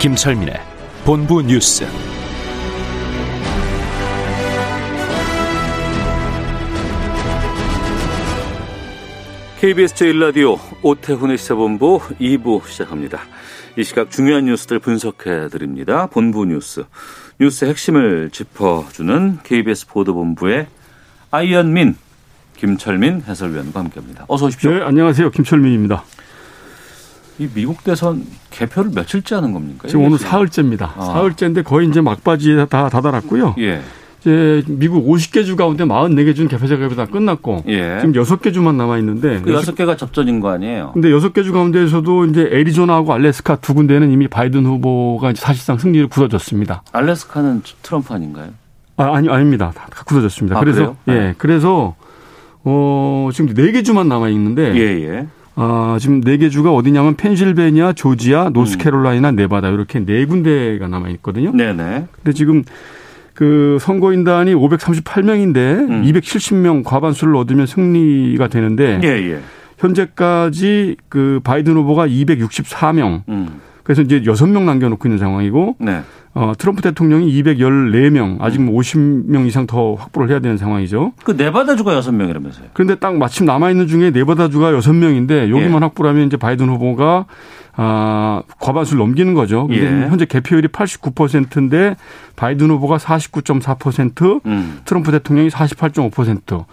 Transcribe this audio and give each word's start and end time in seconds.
김철민의 0.00 0.54
본부 1.04 1.42
뉴스. 1.42 1.86
KBS 9.60 9.94
제1라디오 9.94 10.58
오태훈의 10.82 11.36
시사본부 11.36 12.00
2부 12.18 12.66
시작합니다. 12.66 13.20
이 13.76 13.84
시각 13.84 14.10
중요한 14.10 14.46
뉴스들 14.46 14.78
분석해 14.78 15.48
드립니다. 15.48 16.06
본부 16.06 16.46
뉴스. 16.46 16.84
뉴스 17.38 17.66
핵심을 17.66 18.30
짚어주는 18.30 19.40
KBS 19.42 19.86
보도본부의 19.88 20.66
아이언민, 21.30 21.94
김철민 22.56 23.24
해설위원과 23.28 23.80
함께합니다. 23.80 24.24
어서 24.28 24.46
오십시오. 24.46 24.70
네, 24.70 24.82
안녕하세요. 24.82 25.30
김철민입니다. 25.30 26.04
이 27.40 27.48
미국 27.54 27.82
대선 27.82 28.26
개표를 28.50 28.90
며칠째 28.94 29.36
하는 29.36 29.54
겁니까? 29.54 29.88
지금 29.88 30.04
오늘? 30.04 30.18
사흘째입니다. 30.18 30.92
아. 30.94 31.04
사흘째인데 31.06 31.62
거의 31.62 31.88
이제 31.88 32.02
막바지에 32.02 32.66
다 32.66 32.90
다다랐고요. 32.90 33.54
예, 33.60 33.80
이제 34.20 34.62
미국 34.66 35.08
50개 35.08 35.46
주 35.46 35.56
가운데 35.56 35.84
44개 35.84 36.36
주는 36.36 36.50
개표 36.50 36.66
다 36.94 37.06
끝났고 37.06 37.64
예. 37.68 37.96
지금 38.02 38.12
6개 38.12 38.52
주만 38.52 38.76
남아 38.76 38.98
있는데 38.98 39.40
그 39.40 39.54
여섯 39.54 39.74
개가 39.74 39.96
접전인 39.96 40.40
거 40.40 40.50
아니에요? 40.50 40.90
근데 40.92 41.08
6개 41.08 41.42
주 41.42 41.54
가운데에서도 41.54 42.26
이제 42.26 42.42
애리조나하고 42.52 43.14
알래스카 43.14 43.56
두 43.56 43.72
군데는 43.72 44.12
이미 44.12 44.28
바이든 44.28 44.66
후보가 44.66 45.32
사실상 45.34 45.78
승리를 45.78 46.08
굳어졌습니다. 46.08 46.82
알래스카는 46.92 47.62
트럼프 47.80 48.12
아닌가요? 48.12 48.50
아, 48.98 49.14
아니 49.14 49.30
아닙니다. 49.30 49.72
다 49.74 49.88
굳어졌습니다. 50.04 50.58
아, 50.58 50.60
그래서 50.60 50.94
그래요? 51.06 51.18
예. 51.28 51.34
그래서 51.38 51.96
어 52.64 53.30
지금 53.32 53.54
4개 53.54 53.82
주만 53.82 54.10
남아 54.10 54.28
있는데 54.28 54.74
예, 54.74 55.08
예. 55.08 55.26
아, 55.56 55.98
지금 56.00 56.20
네 56.20 56.36
개 56.38 56.48
주가 56.48 56.72
어디냐면 56.72 57.16
펜실베니아, 57.16 57.92
조지아, 57.92 58.48
음. 58.48 58.52
노스캐롤라이나, 58.52 59.32
네바다 59.32 59.68
이렇게 59.68 60.00
네 60.04 60.24
군데가 60.24 60.88
남아 60.88 61.08
있거든요. 61.10 61.52
네네. 61.52 62.06
근데 62.16 62.32
지금 62.32 62.62
그 63.34 63.78
선거인단이 63.80 64.54
538명인데 64.54 65.56
음. 65.56 66.02
270명 66.04 66.84
과반수를 66.84 67.34
얻으면 67.36 67.66
승리가 67.66 68.48
되는데 68.48 69.00
예, 69.02 69.08
예. 69.08 69.40
현재까지 69.78 70.96
그 71.08 71.40
바이든 71.42 71.74
후보가 71.74 72.06
264명. 72.06 73.22
음. 73.28 73.60
그래서 73.82 74.02
이제 74.02 74.20
6명 74.22 74.62
남겨놓고 74.62 75.08
있는 75.08 75.18
상황이고 75.18 75.76
네. 75.78 76.02
어, 76.32 76.52
트럼프 76.56 76.80
대통령이 76.80 77.32
214명, 77.42 78.40
아직 78.40 78.60
뭐 78.60 78.80
50명 78.80 79.46
이상 79.48 79.66
더 79.66 79.94
확보를 79.94 80.30
해야 80.30 80.38
되는 80.38 80.56
상황이죠. 80.56 81.12
그 81.24 81.32
네바다주가 81.32 81.92
여섯 81.94 82.12
명이라면서요? 82.12 82.68
그런데 82.72 82.94
딱 82.94 83.16
마침 83.16 83.46
남아있는 83.46 83.88
중에 83.88 84.10
네바다주가 84.10 84.72
6명인데 84.72 85.50
여기만 85.50 85.72
예. 85.72 85.78
확보를 85.78 86.10
하면 86.10 86.26
이제 86.26 86.36
바이든 86.36 86.68
후보가 86.68 87.26
아, 87.76 88.42
과반수를 88.60 88.98
넘기는 88.98 89.32
거죠. 89.34 89.66
예. 89.70 89.86
현재 89.86 90.24
개표율이 90.24 90.68
89%인데 90.68 91.96
바이든 92.36 92.68
후보가 92.70 92.98
49.4%, 92.98 94.44
음. 94.46 94.80
트럼프 94.84 95.10
대통령이 95.10 95.48
48.5%. 95.48 96.64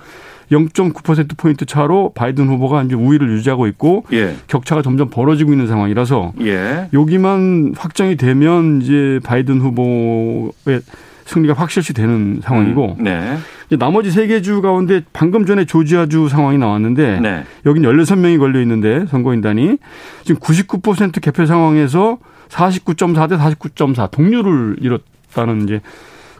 0.9%포인트 0.52 1.66
차로 1.66 2.14
바이든 2.16 2.48
후보가 2.48 2.84
이제 2.84 2.96
우위를 2.96 3.30
유지하고 3.32 3.68
있고 3.68 4.06
예. 4.14 4.36
격차가 4.48 4.82
점점 4.82 5.10
벌어지고 5.10 5.52
있는 5.52 5.68
상황이라서 5.68 6.34
예. 6.42 6.90
여기만 6.94 7.74
확정이 7.78 8.16
되면 8.16 8.82
이제 8.82 9.20
바이든 9.24 9.60
후보의 9.62 10.82
승리가 11.26 11.54
확실시 11.54 11.94
되는 11.94 12.40
상황이고 12.42 12.96
음. 13.00 13.04
네. 13.04 13.38
나머지 13.78 14.12
세 14.12 14.28
개 14.28 14.42
주 14.42 14.62
가운데 14.62 15.02
방금 15.12 15.46
전에 15.46 15.66
조지아주 15.66 16.30
상황이 16.30 16.58
나왔는데 16.58 17.20
네. 17.20 17.44
여긴 17.66 17.84
16명이 17.84 18.40
걸려 18.40 18.62
있는데 18.62 19.06
선거인단이 19.08 19.78
지금 20.24 20.40
99% 20.40 21.20
개표 21.22 21.46
상황에서 21.46 22.18
49.4 22.48 23.28
대 23.30 23.36
49.4 23.36 24.10
동률을 24.12 24.78
이뤘다는 24.80 25.64
이제 25.64 25.82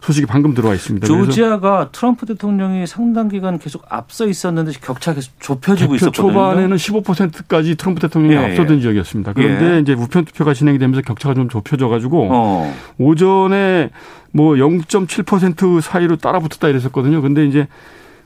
소식이 0.08 0.24
방금 0.26 0.54
들어와 0.54 0.74
있습니다. 0.74 1.06
조지아가 1.06 1.90
트럼프 1.92 2.24
대통령이 2.24 2.86
상당 2.86 3.28
기간 3.28 3.58
계속 3.58 3.84
앞서 3.90 4.26
있었는데 4.26 4.72
격차 4.80 5.12
계속 5.12 5.34
좁혀지고 5.38 5.96
있었거든요. 5.96 6.32
초반에는 6.32 6.76
15%까지 6.78 7.74
트럼프 7.74 8.00
대통령이 8.00 8.34
예, 8.34 8.46
앞서던 8.46 8.78
예. 8.78 8.80
지역이었습니다. 8.80 9.34
그런데 9.34 9.74
예. 9.74 9.80
이제 9.80 9.92
우편 9.92 10.24
투표가 10.24 10.54
진행이 10.54 10.78
되면서 10.78 11.02
격차가 11.02 11.34
좀 11.34 11.50
좁혀져 11.50 11.88
가지고 11.88 12.28
어. 12.30 12.74
오전에 12.96 13.90
뭐 14.32 14.54
0.7% 14.54 15.82
사이로 15.82 16.16
따라붙었다 16.16 16.68
이랬었거든요. 16.68 17.20
근데 17.20 17.44
이제 17.44 17.68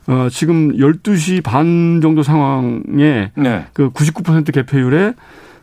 어 0.07 0.27
지금 0.31 0.77
12시 0.77 1.43
반 1.43 1.99
정도 2.01 2.23
상황에 2.23 3.31
네. 3.35 3.65
그99% 3.73 4.53
개표율에 4.53 5.15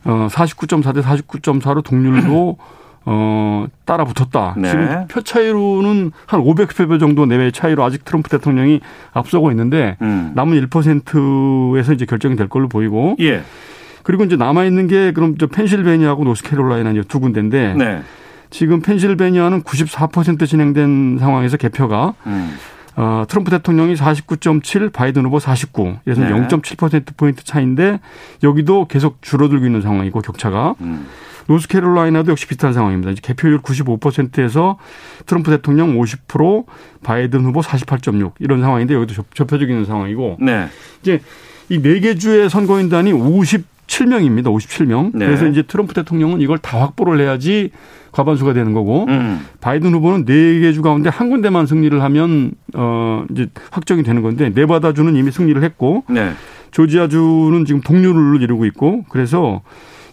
어 0.03 0.27
49.4 0.29 0.93
대 0.93 1.01
49.4로 1.01 1.83
동률로 1.83 2.57
어 3.05 3.65
따라 3.85 4.03
붙었다. 4.03 4.55
네. 4.57 4.69
지금 4.69 5.05
표 5.07 5.21
차이로는 5.21 6.11
한 6.25 6.41
500표 6.41 6.99
정도 6.99 7.25
내외의 7.25 7.51
차이로 7.51 7.83
아직 7.83 8.05
트럼프 8.05 8.29
대통령이 8.29 8.79
앞서고 9.13 9.49
있는데 9.51 9.97
음. 10.01 10.31
남은 10.35 10.67
1%에서 10.67 11.93
이제 11.93 12.05
결정이 12.05 12.35
될 12.35 12.47
걸로 12.47 12.67
보이고 12.67 13.15
예. 13.19 13.41
그리고 14.03 14.23
이제 14.23 14.35
남아 14.35 14.65
있는 14.65 14.87
게 14.87 15.11
그럼 15.13 15.37
저 15.37 15.47
펜실베니아하고 15.47 16.23
노스캐롤라이나 16.23 16.91
이제 16.91 17.03
두 17.07 17.19
군데인데 17.19 17.73
네. 17.75 18.01
지금 18.51 18.81
펜실베니아는 18.81 19.63
94% 19.63 20.45
진행된 20.47 21.17
상황에서 21.19 21.57
개표가 21.57 22.13
음. 22.27 22.53
어, 22.95 23.23
트럼프 23.27 23.51
대통령이 23.51 23.95
49.7, 23.95 24.91
바이든 24.91 25.25
후보 25.25 25.39
49. 25.39 25.97
그래서 26.03 26.21
네. 26.21 26.29
0.7% 26.31 27.15
포인트 27.17 27.43
차인데 27.43 27.99
여기도 28.43 28.85
계속 28.87 29.21
줄어들고 29.21 29.65
있는 29.65 29.81
상황이고 29.81 30.21
격차가 30.21 30.75
음. 30.81 31.07
노스캐롤라이나도 31.47 32.31
역시 32.31 32.47
비슷한 32.47 32.73
상황입니다. 32.73 33.11
이제 33.11 33.21
개표율 33.23 33.59
95%에서 33.61 34.77
트럼프 35.25 35.51
대통령 35.51 35.97
50%, 35.99 36.65
바이든 37.03 37.43
후보 37.45 37.61
48.6 37.61 38.33
이런 38.39 38.61
상황인데 38.61 38.93
여기도 38.93 39.13
좁- 39.13 39.33
좁혀지고 39.33 39.71
있는 39.71 39.85
상황이고 39.85 40.37
네. 40.39 40.67
이제 41.01 41.19
이 41.69 41.79
네 41.81 41.99
개 42.01 42.15
주의 42.15 42.49
선거인단이 42.49 43.11
57명입니다. 43.91 44.45
57명. 44.45 45.11
네. 45.13 45.25
그래서 45.25 45.47
이제 45.47 45.61
트럼프 45.63 45.93
대통령은 45.93 46.41
이걸 46.41 46.57
다 46.57 46.79
확보를 46.79 47.19
해야지 47.19 47.71
과반수가 48.11 48.53
되는 48.53 48.73
거고 48.73 49.05
음. 49.09 49.39
바이든 49.61 49.93
후보는 49.93 50.25
네 50.25 50.59
개 50.61 50.71
주 50.73 50.81
가운데 50.81 51.09
한 51.09 51.29
군데만 51.29 51.65
승리를 51.65 52.01
하면 52.01 52.51
어 52.73 53.25
이제 53.31 53.47
확정이 53.71 54.03
되는 54.03 54.21
건데 54.21 54.49
네바다 54.53 54.93
주는 54.93 55.15
이미 55.15 55.31
승리를 55.31 55.61
했고 55.63 56.03
네. 56.09 56.31
조지아 56.71 57.07
주는 57.09 57.65
지금 57.65 57.81
동률을 57.81 58.41
이루고 58.41 58.65
있고 58.65 59.03
그래서 59.09 59.61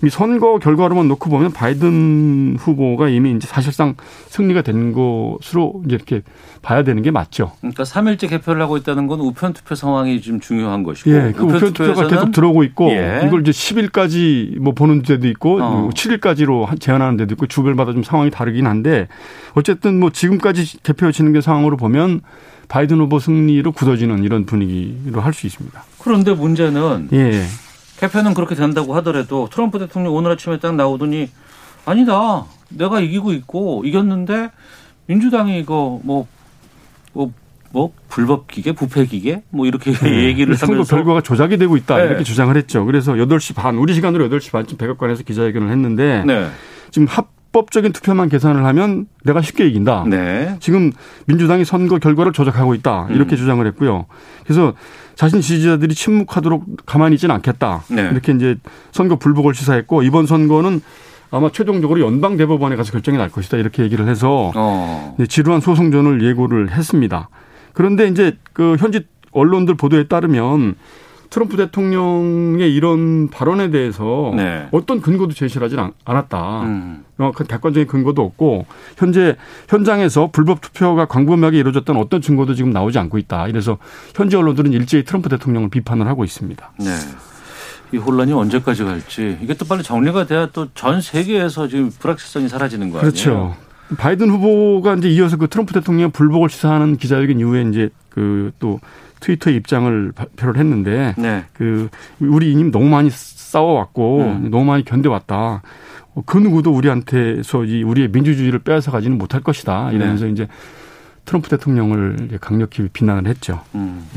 이 0.05 0.09
선거 0.11 0.59
결과로만 0.59 1.09
놓고 1.09 1.29
보면 1.29 1.53
바이든 1.53 2.57
후보가 2.61 3.09
이미 3.09 3.33
이제 3.33 3.49
사실상 3.49 3.95
승리가 4.29 4.63
된 4.63 4.93
것으로 4.93 5.83
이제 5.87 5.97
이렇게 5.97 6.23
봐야 6.63 6.85
되는 6.85 7.03
게 7.03 7.11
맞죠. 7.11 7.53
그러니까 7.61 7.83
3일째 7.83 8.29
개표를 8.29 8.63
하고 8.63 8.77
있다는 8.77 9.07
건 9.09 9.21
우편 9.21 9.53
투표 9.53 9.75
상황이 9.75 10.21
좀 10.21 10.39
중요한 10.41 10.83
것이고 10.85 11.11
예, 11.11 11.33
그 11.37 11.43
우편 11.45 11.73
투표가 11.73 12.07
계속 12.07 12.31
들어오고 12.33 12.63
있고 12.65 12.91
예. 12.91 13.23
이걸 13.27 13.41
이제 13.41 13.51
10일까지 13.51 14.59
뭐 14.61 14.73
보는 14.73 15.03
데도 15.03 15.27
있고 15.29 15.61
어. 15.63 15.71
뭐 15.71 15.89
7일까지로 15.91 16.79
제한하는 16.81 17.17
데도 17.17 17.35
있고 17.35 17.47
주별마다 17.47 17.93
좀 17.93 18.03
상황이 18.03 18.31
다르긴 18.31 18.67
한데 18.67 19.09
어쨌든 19.55 19.99
뭐 19.99 20.11
지금까지 20.11 20.83
개표 20.83 21.11
진행된 21.11 21.43
상황으로 21.43 21.77
보면 21.77 22.21
바이든 22.69 22.99
후보 22.99 23.19
승리로 23.19 23.73
굳어지는 23.73 24.23
이런 24.25 24.45
분위기로 24.45 25.21
할 25.23 25.33
수 25.33 25.47
있습니다. 25.47 25.83
그런데 26.01 26.35
문제는 26.35 27.09
예. 27.13 27.43
개표는 28.01 28.35
그렇게 28.35 28.55
된다고 28.55 28.95
하더라도 28.97 29.49
트럼프 29.51 29.79
대통령 29.79 30.15
오늘 30.15 30.33
아침에 30.33 30.59
딱 30.59 30.75
나오더니 30.75 31.31
아니다. 31.85 32.45
내가 32.69 33.01
이기고 33.01 33.33
있고 33.33 33.83
이겼는데 33.85 34.51
민주당이 35.07 35.59
이거 35.59 36.01
뭐, 36.05 36.27
뭐, 37.13 37.33
뭐 37.71 37.93
불법 38.09 38.47
기계, 38.47 38.73
부패 38.73 39.07
기계 39.07 39.43
뭐 39.51 39.67
이렇게 39.67 39.93
얘기를 40.27 40.55
선거 40.57 40.75
하면서 40.75 40.97
결과가 40.97 41.23
조작이 41.23 41.57
되고 41.57 41.77
있다 41.77 41.97
네. 41.97 42.05
이렇게 42.05 42.25
주장을 42.25 42.55
했죠. 42.57 42.85
그래서 42.85 43.15
8시 43.15 43.55
반 43.55 43.77
우리 43.77 43.95
시간으로 43.95 44.29
8시 44.29 44.53
반쯤 44.53 44.79
백악관에서 44.79 45.23
기자회견을 45.25 45.71
했는데 45.71 46.25
네. 46.27 46.49
지금 46.91 47.07
합 47.09 47.38
불법적인 47.53 47.93
투표만 47.93 48.29
계산을 48.29 48.65
하면 48.67 49.07
내가 49.25 49.41
쉽게 49.41 49.67
이긴다. 49.67 50.05
네. 50.09 50.57
지금 50.61 50.93
민주당이 51.27 51.65
선거 51.65 51.99
결과를 51.99 52.33
조작하고 52.33 52.75
있다. 52.75 53.09
이렇게 53.11 53.35
음. 53.35 53.37
주장을 53.37 53.67
했고요. 53.67 54.07
그래서 54.45 54.75
자신 55.15 55.41
지지자들이 55.41 55.95
침묵하도록 55.95 56.87
가만히 56.87 57.15
있지는 57.15 57.35
않겠다. 57.37 57.85
네. 57.91 58.09
이렇게 58.13 58.33
이제 58.33 58.57
선거 58.93 59.17
불복을 59.17 59.55
시사했고 59.55 60.03
이번 60.03 60.27
선거는 60.27 60.81
아마 61.31 61.51
최종적으로 61.51 62.01
연방 62.01 62.37
대법원에 62.37 62.77
가서 62.77 62.93
결정이 62.93 63.19
날 63.19 63.29
것이다. 63.29 63.57
이렇게 63.57 63.83
얘기를 63.83 64.07
해서 64.09 64.53
어. 64.55 65.17
지루한 65.29 65.61
소송전을 65.61 66.23
예고를 66.23 66.71
했습니다. 66.71 67.29
그런데 67.73 68.07
이제 68.09 68.37
그 68.53 68.77
현지 68.79 69.07
언론들 69.33 69.75
보도에 69.75 70.07
따르면 70.09 70.75
트럼프 71.31 71.57
대통령의 71.57 72.75
이런 72.75 73.29
발언에 73.29 73.71
대해서 73.71 74.33
네. 74.35 74.67
어떤 74.73 75.01
근거도 75.01 75.35
제시를 75.35 75.65
하지 75.67 75.77
않- 75.79 75.93
않았다. 76.05 76.63
음. 76.63 77.05
그 77.35 77.45
객관적인 77.45 77.87
근거도 77.87 78.23
없고 78.23 78.67
현재 78.97 79.37
현장에서 79.69 80.31
불법 80.33 80.61
투표가 80.61 81.07
광범위하게 81.07 81.59
이루어졌던 81.59 81.97
어떤 81.97 82.21
증거도 82.23 82.55
지금 82.55 82.71
나오지 82.71 82.99
않고 82.99 83.19
있다. 83.19 83.49
이래서 83.49 83.79
현지 84.15 84.37
언론들은 84.37 84.73
일제히 84.73 85.05
트럼프 85.05 85.29
대통령을 85.29 85.69
비판을 85.69 86.07
하고 86.07 86.25
있습니다. 86.25 86.73
네. 86.79 86.87
이 87.93 87.97
혼란이 87.97 88.33
언제까지 88.33 88.85
갈지 88.85 89.39
이게 89.43 89.55
또 89.55 89.65
빨리 89.65 89.83
정리가 89.83 90.27
돼야 90.27 90.47
또 90.47 90.69
전 90.75 91.01
세계에서 91.01 91.69
지금 91.69 91.91
불확실성이 91.91 92.49
사라지는 92.49 92.91
거 92.91 92.99
아니에요? 92.99 93.11
그렇죠. 93.11 93.57
바이든 93.97 94.29
후보가 94.29 94.97
이제 94.97 95.09
이어서 95.09 95.39
그 95.39 95.49
트럼프 95.49 95.73
대통령 95.73 96.11
불복을 96.11 96.51
시사하는 96.51 96.99
기자회견 96.99 97.41
이후에 97.41 97.63
이제 97.71 97.89
그또 98.11 98.81
트위터에 99.21 99.55
입장을 99.55 100.13
발표를 100.13 100.57
했는데 100.57 101.15
네. 101.19 101.45
그 101.53 101.89
우리 102.21 102.53
이님 102.53 102.71
너무 102.71 102.89
많이 102.89 103.11
싸워왔고 103.11 104.21
음. 104.21 104.51
너무 104.51 104.65
많이 104.65 104.85
견뎌왔다. 104.85 105.63
어, 106.15 106.23
그 106.27 106.39
누구도 106.39 106.73
우리한테서 106.73 107.65
이 107.65 107.83
우리의 107.83 108.09
민주주의를 108.09 108.61
빼앗아 108.61 108.91
가지는 108.91 109.19
못할 109.19 109.41
것이다. 109.41 109.93
이러면서 109.93 110.27
네. 110.27 110.33
이제 110.33 110.49
트럼프 111.25 111.49
대통령을 111.49 112.39
강력히 112.41 112.89
비난을 112.93 113.29
했죠. 113.29 113.61
음. 113.75 114.09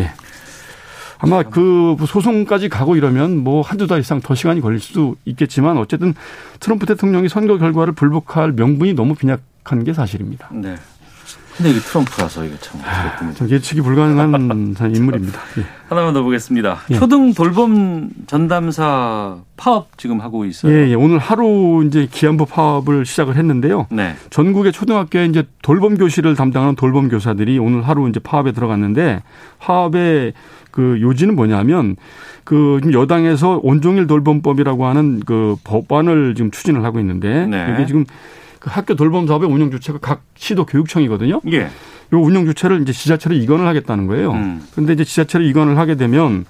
아마 1.21 1.43
그 1.43 1.95
소송까지 1.99 2.67
가고 2.69 2.95
이러면 2.95 3.37
뭐 3.37 3.61
한두 3.61 3.85
달 3.85 3.99
이상 3.99 4.21
더 4.21 4.33
시간이 4.33 4.59
걸릴 4.59 4.79
수도 4.79 5.15
있겠지만 5.25 5.77
어쨌든 5.77 6.15
트럼프 6.59 6.87
대통령이 6.87 7.29
선거 7.29 7.57
결과를 7.57 7.93
불복할 7.93 8.53
명분이 8.53 8.93
너무 8.93 9.13
빈약한 9.13 9.83
게 9.83 9.93
사실입니다. 9.93 10.49
네. 10.51 10.75
근데 11.61 11.77
이게 11.77 11.79
트럼프라서 11.79 12.43
이게 12.43 12.55
참 12.59 12.81
어떻게 12.81 13.33
좀 13.35 13.49
예측이 13.49 13.81
불가능한 13.81 14.75
인물입니다. 14.95 15.39
예. 15.59 15.65
하나만 15.89 16.11
더 16.15 16.23
보겠습니다. 16.23 16.79
예. 16.89 16.95
초등 16.95 17.35
돌봄 17.35 18.09
전담사 18.25 19.37
파업 19.57 19.95
지금 19.95 20.21
하고 20.21 20.45
있어요. 20.45 20.73
예, 20.73 20.89
예. 20.89 20.95
오늘 20.95 21.19
하루 21.19 21.83
이제 21.85 22.07
기안부 22.09 22.47
파업을 22.47 23.05
시작을 23.05 23.35
했는데요. 23.35 23.85
네. 23.91 24.15
전국의 24.31 24.71
초등학교에 24.71 25.25
이제 25.25 25.43
돌봄 25.61 25.97
교실을 25.97 26.35
담당하는 26.35 26.73
돌봄 26.75 27.09
교사들이 27.09 27.59
오늘 27.59 27.87
하루 27.87 28.09
이제 28.09 28.19
파업에 28.19 28.53
들어갔는데 28.53 29.21
파업의 29.59 30.33
그 30.71 30.97
요지는 30.99 31.35
뭐냐면 31.35 31.95
그 32.43 32.81
여당에서 32.91 33.59
온종일 33.61 34.07
돌봄법이라고 34.07 34.87
하는 34.87 35.19
그 35.19 35.55
법안을 35.63 36.33
지금 36.33 36.49
추진을 36.49 36.83
하고 36.83 36.99
있는데 36.99 37.45
네. 37.45 37.71
이게 37.75 37.85
지금 37.85 38.05
그 38.61 38.69
학교 38.69 38.93
돌봄 38.95 39.25
사업의 39.25 39.49
운영 39.49 39.71
주체가 39.71 39.97
각 39.99 40.21
시도 40.35 40.65
교육청이거든요. 40.67 41.41
예. 41.51 41.63
요 42.13 42.19
운영 42.21 42.45
주체를 42.45 42.83
이제 42.83 42.93
지자체로 42.93 43.35
이관을 43.35 43.65
하겠다는 43.65 44.05
거예요. 44.05 44.33
음. 44.33 44.61
그런데 44.71 44.93
이제 44.93 45.03
지자체로 45.03 45.43
이관을 45.43 45.79
하게 45.79 45.95
되면 45.95 46.45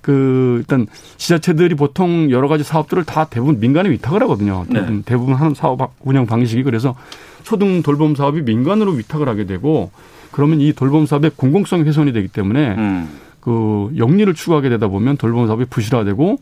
그 0.00 0.56
일단 0.58 0.88
지자체들이 1.18 1.76
보통 1.76 2.32
여러 2.32 2.48
가지 2.48 2.64
사업들을 2.64 3.04
다 3.04 3.26
대부분 3.26 3.60
민간에 3.60 3.90
위탁을 3.90 4.20
하거든요. 4.22 4.66
대부분, 4.72 4.96
네. 4.96 5.02
대부분 5.06 5.34
하는 5.34 5.54
사업 5.54 5.94
운영 6.00 6.26
방식이 6.26 6.64
그래서 6.64 6.96
초등 7.44 7.82
돌봄 7.82 8.16
사업이 8.16 8.42
민간으로 8.42 8.90
위탁을 8.92 9.28
하게 9.28 9.46
되고 9.46 9.92
그러면 10.32 10.60
이 10.60 10.72
돌봄 10.72 11.06
사업의 11.06 11.30
공공성이 11.36 11.84
훼손이 11.84 12.12
되기 12.12 12.26
때문에 12.26 12.74
음. 12.74 13.08
그 13.38 13.92
영리를 13.96 14.34
추구하게 14.34 14.68
되다 14.68 14.88
보면 14.88 15.16
돌봄 15.16 15.46
사업이 15.46 15.66
부실화되고 15.66 16.38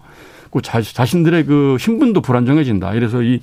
그 0.50 0.62
자, 0.62 0.81
자신들의 0.81 1.47
그 1.47 1.76
신분도 1.79 2.20
불안정해진다. 2.23 2.94
이래서 2.94 3.23
이, 3.23 3.41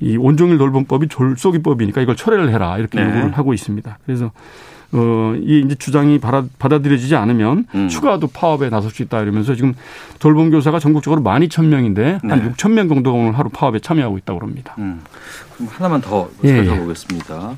이 0.00 0.16
온종일 0.16 0.58
돌봄법이 0.58 1.08
졸속이법이니까 1.08 2.00
이걸 2.00 2.16
철회를 2.16 2.50
해라. 2.52 2.78
이렇게 2.78 3.00
네. 3.00 3.06
요구를 3.06 3.36
하고 3.36 3.54
있습니다. 3.54 3.98
그래서 4.04 4.30
어, 4.92 5.34
이 5.40 5.62
이제 5.64 5.74
주장이 5.76 6.18
받아, 6.18 6.44
받아들여지지 6.58 7.14
않으면 7.14 7.66
음. 7.74 7.88
추가도 7.88 8.26
파업에 8.26 8.70
나설 8.70 8.90
수 8.90 9.02
있다 9.02 9.20
이러면서 9.22 9.54
지금 9.54 9.74
돌봄 10.18 10.50
교사가 10.50 10.80
전국적으로 10.80 11.22
12,000명인데 11.22 12.20
한 12.28 12.40
네. 12.40 12.50
6,000명 12.50 12.88
정도가 12.88 13.16
오늘 13.16 13.38
하루 13.38 13.50
파업에 13.50 13.78
참여하고 13.78 14.18
있다고 14.18 14.40
합니다. 14.40 14.74
음. 14.78 15.00
그럼 15.54 15.68
하나만 15.70 16.00
더 16.00 16.28
예, 16.42 16.48
살펴보겠습니다. 16.56 17.56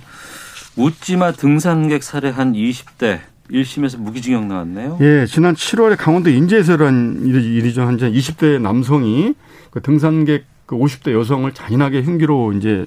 묻지마 0.77 1.33
등산객 1.33 2.03
살해한 2.03 2.53
20대 2.53 3.21
1심에서 3.51 3.99
무기징역 4.01 4.47
나왔네요. 4.47 4.99
예, 5.01 5.27
지난 5.27 5.55
7월에 5.55 5.97
강원도 5.99 6.31
인제에서 6.31 6.77
일이- 6.77 7.57
일이죠. 7.57 7.83
한 7.83 7.97
20대 7.99 8.61
남성이 8.61 9.35
그 9.71 9.81
등산객 9.83 10.45
그 10.67 10.77
50대 10.77 11.13
여성을 11.13 11.51
잔인하게 11.53 12.03
흉기로 12.03 12.53
이제 12.55 12.87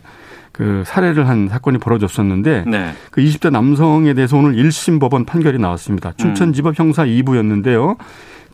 그 0.52 0.84
살해를 0.86 1.28
한 1.28 1.50
사건이 1.50 1.78
벌어졌었는데 1.80 2.64
네. 2.68 2.94
그 3.12 3.22
20대 3.22 3.52
남성에 3.52 4.14
대해서 4.14 4.38
오늘 4.38 4.54
1심 4.56 5.00
법원 5.00 5.26
판결이 5.26 5.60
나왔습니다. 5.60 6.10
음. 6.10 6.14
춘천지법 6.18 6.80
형사 6.80 7.04
2부였는데요. 7.06 7.98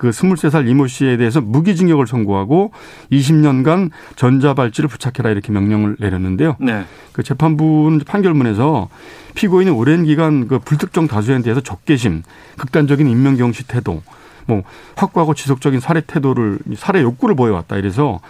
그 0.01 0.09
23살 0.09 0.67
이모 0.67 0.87
씨에 0.87 1.15
대해서 1.17 1.41
무기징역을 1.41 2.07
선고하고 2.07 2.71
20년간 3.11 3.91
전자발찌를 4.15 4.89
부착해라 4.89 5.29
이렇게 5.29 5.51
명령을 5.51 5.97
내렸는데요. 5.99 6.55
네. 6.59 6.85
그 7.11 7.21
재판부는 7.21 7.99
판결문에서 7.99 8.89
피고인이 9.35 9.69
오랜 9.69 10.03
기간 10.03 10.47
그 10.47 10.57
불특정 10.57 11.07
다수에 11.07 11.39
대해서 11.43 11.61
적개심, 11.61 12.23
극단적인 12.57 13.07
인명경시 13.07 13.67
태도, 13.67 14.01
뭐 14.47 14.63
확고하고 14.95 15.35
지속적인 15.35 15.79
살해 15.79 16.01
태도를 16.07 16.57
살해 16.77 17.03
욕구를 17.03 17.35
보여왔다. 17.35 17.77
이래서 17.77 18.21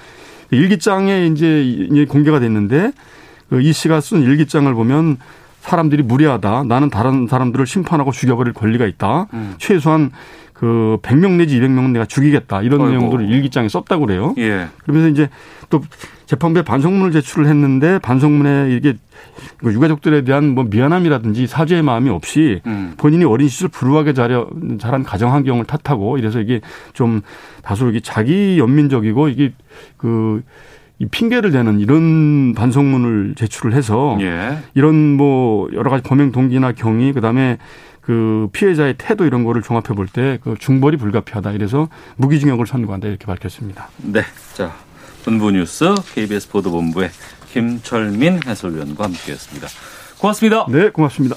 일기장에 0.50 1.28
이제 1.28 1.64
이제 1.64 2.04
공개가 2.04 2.42
됐는데 2.42 2.92
그이 3.48 3.72
씨가 3.72 4.02
쓴 4.02 4.24
일기장을 4.24 4.74
보면 4.74 5.20
사람들이 5.62 6.04
무례하다. 6.04 6.64
나는 6.64 6.90
다른 6.90 7.28
사람들을 7.28 7.66
심판하고 7.66 8.12
죽여버릴 8.12 8.54
권리가 8.54 8.86
있다. 8.86 9.28
음. 9.34 9.54
최소한 9.60 10.12
그 10.54 10.98
100명 11.02 11.38
내지 11.38 11.60
200명은 11.60 11.92
내가 11.92 12.06
죽이겠다. 12.06 12.62
이런 12.62 12.82
아이고. 12.82 12.92
내용들을 12.92 13.30
일기장에 13.30 13.70
썼다고 13.70 14.06
그래요. 14.06 14.36
예. 14.38 14.68
그러면서 14.84 15.10
이제 15.10 15.30
또 15.70 15.82
재판부에 16.26 16.64
반성문을 16.64 17.12
제출을 17.12 17.48
했는데 17.48 18.00
반성문에 18.00 18.76
이게 18.76 18.96
그 19.58 19.72
유가족들에 19.74 20.24
대한 20.24 20.50
뭐 20.50 20.64
미안함이라든지 20.64 21.48
사죄의 21.48 21.82
마음이 21.84 22.10
없이 22.10 22.62
음. 22.66 22.94
본인이 22.98 23.24
어린 23.24 23.48
시절 23.48 23.70
불우하게 23.70 24.14
자려, 24.14 24.48
자란 24.80 25.04
가정 25.04 25.34
환경을 25.34 25.66
탓하고 25.66 26.18
이래서 26.18 26.40
이게 26.40 26.62
좀 26.94 27.22
다소 27.64 27.90
이게 27.90 28.00
자기 28.00 28.60
연민적이고 28.60 29.30
이게 29.30 29.54
그, 29.98 30.44
이 31.02 31.08
핑계를 31.08 31.50
대는 31.50 31.80
이런 31.80 32.54
반성문을 32.54 33.34
제출을 33.36 33.74
해서 33.74 34.18
예. 34.22 34.60
이런 34.76 34.94
뭐 35.18 35.68
여러 35.74 35.90
가지 35.90 36.04
범행 36.04 36.32
동기나 36.32 36.74
경위 36.74 37.12
그다음에 37.12 37.58
그 38.02 38.50
피해자의 38.52 38.94
태도 39.00 39.26
이런 39.26 39.44
거를 39.44 39.64
종합해 39.64 39.96
볼 39.96 40.06
때 40.14 40.38
그 40.44 40.56
중벌이 40.60 40.98
불가피하다 40.98 41.54
이래서 41.54 41.90
무기징역을 42.18 42.68
선고한다 42.68 43.08
이렇게 43.08 43.26
밝혔습니다. 43.26 43.90
네. 43.98 44.22
자, 44.54 44.72
본부 45.26 45.50
뉴스 45.50 45.96
KBS 46.14 46.50
보도본부의 46.50 47.10
김철민 47.52 48.40
해설위원과 48.46 49.06
함께했습니다. 49.06 49.68
고맙습니다. 50.20 50.66
네, 50.70 50.90
고맙습니다. 50.90 51.36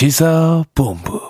시사본부 0.00 1.20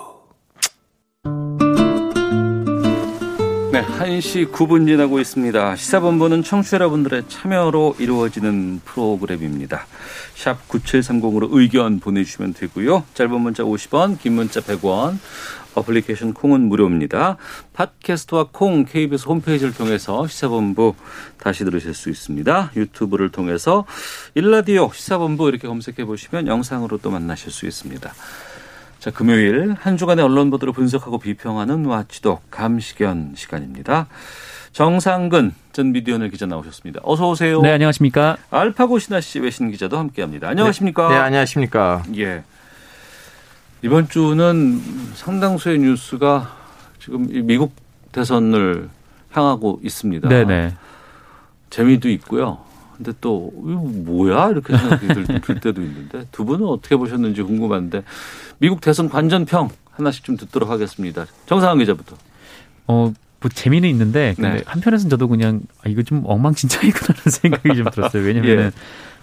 네, 3.73 3.81
1시 3.83 4.49
9분 4.49 4.87
지나고 4.87 5.19
있습니다. 5.19 5.75
시사본부는 5.75 6.41
청취자 6.43 6.75
여러분들의 6.75 7.23
참여로 7.27 7.97
이루어지는 7.99 8.79
프로그램입니다. 8.85 9.87
샵 10.35 10.69
9730으로 10.69 11.49
의견 11.51 11.99
보내주시면 11.99 12.53
되고요. 12.53 13.03
짧은 13.13 13.41
문자 13.41 13.63
50원, 13.63 14.17
긴 14.17 14.35
문자 14.35 14.61
100원, 14.61 15.17
어플리케이션 15.75 16.33
콩은 16.33 16.61
무료입니다. 16.61 17.35
팟캐스트와 17.73 18.49
콩 18.53 18.85
KBS 18.85 19.27
홈페이지를 19.27 19.73
통해서 19.73 20.27
시사본부 20.27 20.95
다시 21.37 21.65
들으실 21.65 21.93
수 21.93 22.09
있습니다. 22.09 22.71
유튜브를 22.77 23.31
통해서 23.31 23.85
일라디오 24.33 24.91
시사본부 24.93 25.49
이렇게 25.49 25.67
검색해 25.67 26.05
보시면 26.05 26.47
영상으로 26.47 26.99
또 26.99 27.11
만나실 27.11 27.51
수 27.51 27.65
있습니다. 27.65 28.13
자, 29.01 29.09
금요일 29.09 29.75
한 29.79 29.97
주간의 29.97 30.23
언론 30.23 30.51
보도를 30.51 30.75
분석하고 30.75 31.17
비평하는 31.17 31.85
와치독 31.85 32.51
감시견 32.51 33.33
시간입니다. 33.35 34.05
정상근 34.73 35.55
전 35.71 35.91
미디어널 35.91 36.29
기자 36.29 36.45
나오셨습니다. 36.45 36.99
어서 37.03 37.27
오세요. 37.27 37.63
네, 37.63 37.71
안녕하십니까. 37.71 38.37
알파고 38.51 38.99
신하 38.99 39.19
씨 39.19 39.39
외신 39.39 39.71
기자도 39.71 39.97
함께합니다. 39.97 40.49
안녕하십니까? 40.49 41.09
네, 41.09 41.15
안녕하십니까. 41.15 42.03
예. 42.17 42.43
이번 43.81 44.07
주는 44.07 44.79
상당수의 45.15 45.79
뉴스가 45.79 46.55
지금 46.99 47.25
이 47.35 47.41
미국 47.41 47.73
대선을 48.11 48.87
향하고 49.31 49.79
있습니다. 49.83 50.29
네 50.29 50.45
네. 50.45 50.75
재미도 51.71 52.07
있고요. 52.09 52.59
근데 53.03 53.17
또 53.19 53.51
뭐야 53.55 54.49
이렇게 54.49 54.77
생각이 54.77 55.07
들, 55.07 55.41
들 55.41 55.59
때도 55.59 55.81
있는데 55.81 56.27
두 56.31 56.45
분은 56.45 56.67
어떻게 56.67 56.95
보셨는지 56.95 57.41
궁금한데 57.41 58.03
미국 58.59 58.79
대선 58.79 59.09
관전평 59.09 59.69
하나씩 59.89 60.23
좀 60.23 60.37
듣도록 60.37 60.69
하겠습니다. 60.69 61.25
정상환 61.47 61.79
기자부터. 61.79 62.15
어, 62.85 63.11
뭐 63.39 63.49
재미는 63.51 63.89
있는데 63.89 64.35
근데 64.35 64.57
네. 64.57 64.63
한편에서는 64.67 65.09
저도 65.09 65.27
그냥 65.27 65.61
아, 65.83 65.89
이거 65.89 66.03
좀 66.03 66.21
엉망진창이구나라는 66.25 67.23
생각이 67.41 67.75
좀 67.75 67.89
들었어요. 67.89 68.23
왜냐면은 68.23 68.65
예. 68.65 68.71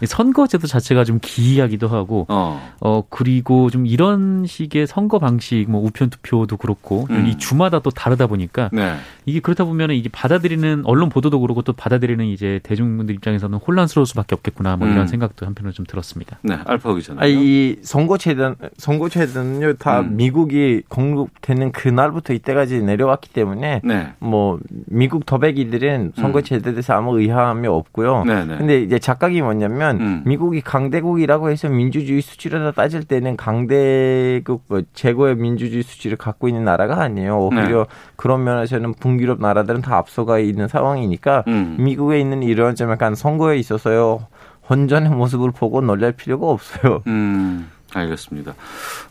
이 0.01 0.07
선거제도 0.07 0.67
자체가 0.67 1.05
좀 1.05 1.19
기이하기도 1.21 1.89
하고 1.89 2.27
어. 2.29 2.61
어 2.81 3.03
그리고 3.09 3.71
좀 3.71 3.87
이런 3.87 4.47
식의 4.47 4.87
선거 4.87 5.19
방식 5.19 5.67
뭐 5.69 5.83
우편 5.83 6.11
투표도 6.11 6.57
그렇고 6.57 7.07
음. 7.11 7.27
이 7.27 7.39
주마다 7.39 7.81
또 7.81 7.91
다르다 7.91 8.27
보니까 8.27 8.71
네. 8.73 8.95
이게 9.27 9.41
그렇다 9.41 9.65
보면은 9.65 9.95
이게 9.95 10.09
받아들이는 10.11 10.83
언론 10.85 11.09
보도도 11.09 11.41
그렇고 11.41 11.63
또 11.63 11.73
받아들이는 11.73 12.27
이제 12.27 12.61
대중분들 12.63 13.15
입장에서는 13.17 13.59
혼란스러울 13.59 14.07
수밖에 14.07 14.35
없겠구나 14.35 14.77
뭐 14.77 14.87
이런 14.89 15.03
음. 15.03 15.07
생각도 15.07 15.47
한편으로 15.47 15.73
좀 15.73 15.85
들었습니다. 15.87 16.39
네. 16.43 16.59
알파 16.65 16.95
기자는. 16.95 17.23
아, 17.23 17.27
이 17.27 17.77
선거제든 17.83 18.55
선거제도는요 18.77 19.75
다 19.75 20.01
음. 20.01 20.17
미국이 20.17 20.83
공급되는 20.89 21.73
그날부터 21.73 22.33
이때까지 22.35 22.83
내려왔기 22.83 23.31
때문에 23.31 23.81
네. 23.85 24.13
뭐 24.19 24.59
미국 24.87 25.27
더백이들은 25.27 26.13
선거제도에 26.17 26.73
대해서 26.73 26.95
아무 26.95 27.19
의아함이 27.19 27.67
없고요. 27.67 28.25
네, 28.25 28.45
네. 28.45 28.59
근데 28.59 28.83
이제 28.83 28.99
착각이 28.99 29.43
뭐냐면 29.43 29.88
음. 29.97 30.23
미국이 30.27 30.61
강대국이라고 30.61 31.51
해서 31.51 31.69
민주주의 31.69 32.21
수치로 32.21 32.73
따질 32.73 33.05
때는 33.05 33.37
강대국 33.37 34.65
뭐 34.69 34.83
최고의 34.93 35.37
민주주의 35.37 35.83
수치를 35.83 36.17
갖고 36.17 36.49
있는 36.49 36.65
나라가 36.65 37.01
아니에요. 37.01 37.39
오히려 37.39 37.87
그런 38.17 38.45
면에서는 38.45 38.95
북유럽 38.95 39.41
나라들은 39.41 39.83
다 39.83 39.97
앞서가 39.97 40.39
있는 40.39 40.69
상황이니까 40.69 41.45
음. 41.49 41.77
미국에 41.79 42.21
있는 42.21 42.43
이런 42.43 42.75
좀 42.75 42.91
약간 42.91 43.15
선거에 43.15 43.57
있어서요 43.59 44.27
혼전의 44.69 45.11
모습을 45.11 45.51
보고 45.51 45.81
놀랄 45.81 46.13
필요가 46.13 46.47
없어요. 46.49 47.03
음, 47.07 47.71
알겠습니다. 47.95 48.55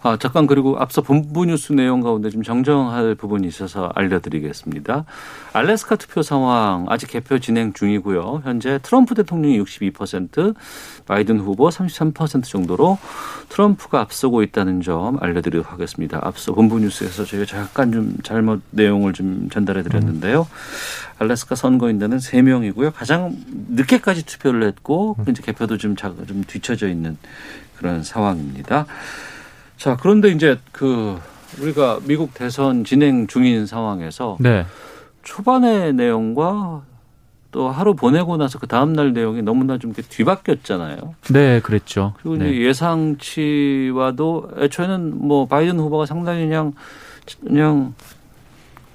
아, 0.03 0.17
잠깐 0.19 0.45
그리고 0.45 0.77
앞서 0.79 1.01
본부 1.01 1.45
뉴스 1.45 1.73
내용 1.73 2.01
가운데 2.01 2.29
좀 2.29 2.43
정정할 2.43 3.15
부분이 3.15 3.47
있어서 3.47 3.91
알려드리겠습니다. 3.95 5.05
알래스카 5.53 5.95
투표 5.95 6.21
상황 6.21 6.85
아직 6.89 7.09
개표 7.09 7.39
진행 7.39 7.73
중이고요. 7.73 8.41
현재 8.43 8.79
트럼프 8.83 9.15
대통령이 9.15 9.59
62%, 9.61 10.55
바이든 11.07 11.39
후보 11.39 11.69
33% 11.69 12.43
정도로 12.43 12.99
트럼프가 13.49 13.99
앞서고 14.01 14.43
있다는 14.43 14.81
점 14.81 15.17
알려드리도록 15.21 15.71
하겠습니다. 15.71 16.19
앞서 16.21 16.53
본부 16.53 16.79
뉴스에서 16.79 17.25
저희가 17.25 17.45
잠깐 17.47 17.91
좀 17.91 18.15
잘못 18.23 18.61
내용을 18.71 19.13
좀 19.13 19.49
전달해 19.49 19.81
드렸는데요. 19.81 20.47
알래스카 21.19 21.55
선거인단은 21.55 22.17
3명이고요. 22.19 22.91
가장 22.93 23.35
늦게까지 23.69 24.25
투표를 24.27 24.63
했고 24.67 25.15
이제 25.27 25.41
개표도 25.41 25.77
좀, 25.77 25.95
자- 25.95 26.13
좀 26.27 26.43
뒤쳐져 26.45 26.87
있는 26.89 27.17
그런 27.77 28.03
상황입니다. 28.03 28.85
자, 29.77 29.97
그런데 29.99 30.29
이제 30.29 30.57
그 30.71 31.19
우리가 31.61 31.99
미국 32.03 32.33
대선 32.33 32.83
진행 32.83 33.27
중인 33.27 33.65
상황에서 33.65 34.37
네. 34.39 34.65
초반의 35.23 35.93
내용과 35.93 36.83
또 37.51 37.69
하루 37.69 37.95
보내고 37.95 38.37
나서 38.37 38.59
그 38.59 38.67
다음날 38.67 39.13
내용이 39.13 39.41
너무나 39.41 39.77
좀 39.77 39.91
이렇게 39.91 40.07
뒤바뀌었잖아요. 40.07 41.15
네, 41.31 41.59
그랬죠. 41.61 42.13
그리고 42.21 42.37
네. 42.37 42.57
예상치와도 42.61 44.49
애초에는 44.59 45.27
뭐 45.27 45.47
바이든 45.47 45.79
후보가 45.79 46.05
상당히 46.05 46.45
그냥 46.45 46.73
그냥 47.45 47.93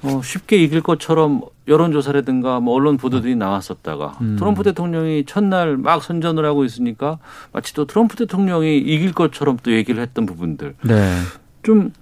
어 0.04 0.20
쉽게 0.22 0.56
이길 0.56 0.80
것처럼 0.82 1.42
여론조사라든가 1.68 2.60
뭐 2.60 2.74
언론 2.74 2.96
보도들이 2.96 3.36
나왔었다가 3.36 4.18
음. 4.20 4.36
트럼프 4.36 4.64
대통령이 4.64 5.24
첫날 5.26 5.76
막 5.76 6.02
선전을 6.02 6.44
하고 6.44 6.64
있으니까 6.64 7.18
마치 7.52 7.72
또 7.72 7.84
트럼프 7.84 8.16
대통령이 8.16 8.78
이길 8.78 9.12
것처럼 9.12 9.58
또 9.62 9.72
얘기를 9.72 10.02
했던 10.02 10.26
부분들 10.26 10.74
네. 10.82 11.18
좀 11.62 11.92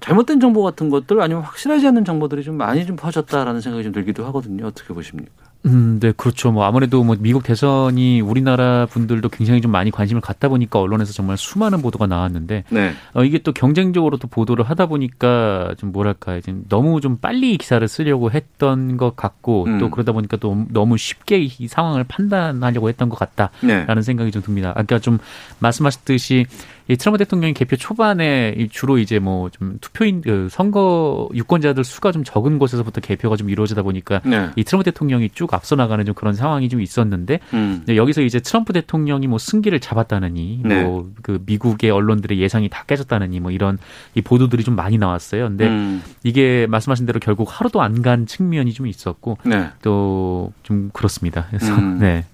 잘못된 0.00 0.40
정보 0.40 0.62
같은 0.62 0.90
것들 0.90 1.20
아니면 1.20 1.42
확실하지 1.42 1.86
않는 1.88 2.04
정보들이 2.04 2.42
좀 2.42 2.56
많이 2.56 2.84
좀 2.86 2.96
퍼졌다라는 2.96 3.60
생각이 3.60 3.84
좀 3.84 3.92
들기도 3.92 4.24
하거든요. 4.26 4.66
어떻게 4.66 4.92
보십니까? 4.92 5.45
음, 5.66 5.98
네, 6.00 6.12
그렇죠. 6.16 6.52
뭐 6.52 6.64
아무래도 6.64 7.02
뭐 7.02 7.16
미국 7.18 7.42
대선이 7.42 8.20
우리나라 8.20 8.86
분들도 8.86 9.28
굉장히 9.30 9.60
좀 9.60 9.72
많이 9.72 9.90
관심을 9.90 10.22
갖다 10.22 10.48
보니까 10.48 10.80
언론에서 10.80 11.12
정말 11.12 11.36
수많은 11.36 11.82
보도가 11.82 12.06
나왔는데 12.06 12.64
네. 12.70 12.92
어, 13.14 13.24
이게 13.24 13.38
또 13.38 13.52
경쟁적으로 13.52 14.16
또 14.16 14.28
보도를 14.28 14.64
하다 14.64 14.86
보니까 14.86 15.74
좀 15.78 15.92
뭐랄까 15.92 16.40
좀 16.40 16.64
너무 16.68 17.00
좀 17.00 17.18
빨리 17.18 17.56
기사를 17.56 17.86
쓰려고 17.88 18.30
했던 18.30 18.96
것 18.96 19.16
같고 19.16 19.64
음. 19.64 19.78
또 19.78 19.90
그러다 19.90 20.12
보니까 20.12 20.36
또 20.36 20.66
너무 20.70 20.96
쉽게 20.96 21.40
이 21.40 21.68
상황을 21.68 22.04
판단하려고 22.04 22.88
했던 22.88 23.08
것 23.08 23.18
같다라는 23.18 23.94
네. 23.94 24.02
생각이 24.02 24.30
좀 24.30 24.42
듭니다. 24.42 24.72
아까 24.76 24.98
좀 24.98 25.18
말씀하셨듯이 25.58 26.46
이 26.88 26.96
트럼프 26.96 27.18
대통령이 27.18 27.52
개표 27.52 27.76
초반에 27.76 28.54
이 28.56 28.68
주로 28.68 28.98
이제 28.98 29.18
뭐 29.18 29.50
좀 29.50 29.78
투표인 29.80 30.22
그 30.22 30.48
선거 30.50 31.28
유권자들 31.34 31.84
수가 31.84 32.12
좀 32.12 32.24
적은 32.24 32.58
곳에서부터 32.58 33.00
개표가 33.00 33.36
좀 33.36 33.50
이루어지다 33.50 33.82
보니까 33.82 34.20
네. 34.24 34.50
이 34.56 34.64
트럼프 34.64 34.84
대통령이 34.84 35.30
쭉 35.30 35.52
앞서 35.54 35.76
나가는 35.76 36.04
좀 36.04 36.14
그런 36.14 36.34
상황이 36.34 36.68
좀 36.68 36.80
있었는데 36.80 37.40
음. 37.54 37.82
네, 37.86 37.96
여기서 37.96 38.22
이제 38.22 38.40
트럼프 38.40 38.72
대통령이 38.72 39.26
뭐 39.26 39.38
승기를 39.38 39.80
잡았다느니 39.80 40.60
네. 40.64 40.82
뭐그 40.84 41.42
미국의 41.46 41.90
언론들의 41.90 42.38
예상이 42.38 42.68
다 42.68 42.84
깨졌다느니 42.86 43.40
뭐 43.40 43.50
이런 43.50 43.78
이 44.14 44.22
보도들이 44.22 44.62
좀 44.64 44.74
많이 44.76 44.96
나왔어요. 44.98 45.48
근데 45.48 45.66
음. 45.68 46.02
이게 46.22 46.66
말씀하신 46.68 47.06
대로 47.06 47.18
결국 47.20 47.48
하루도 47.50 47.82
안 47.82 47.96
간 48.06 48.26
측면이 48.26 48.72
좀 48.72 48.86
있었고 48.86 49.38
네. 49.44 49.68
또좀 49.82 50.90
그렇습니다. 50.92 51.46
그래서 51.48 51.74
음. 51.74 51.98
네. 52.00 52.24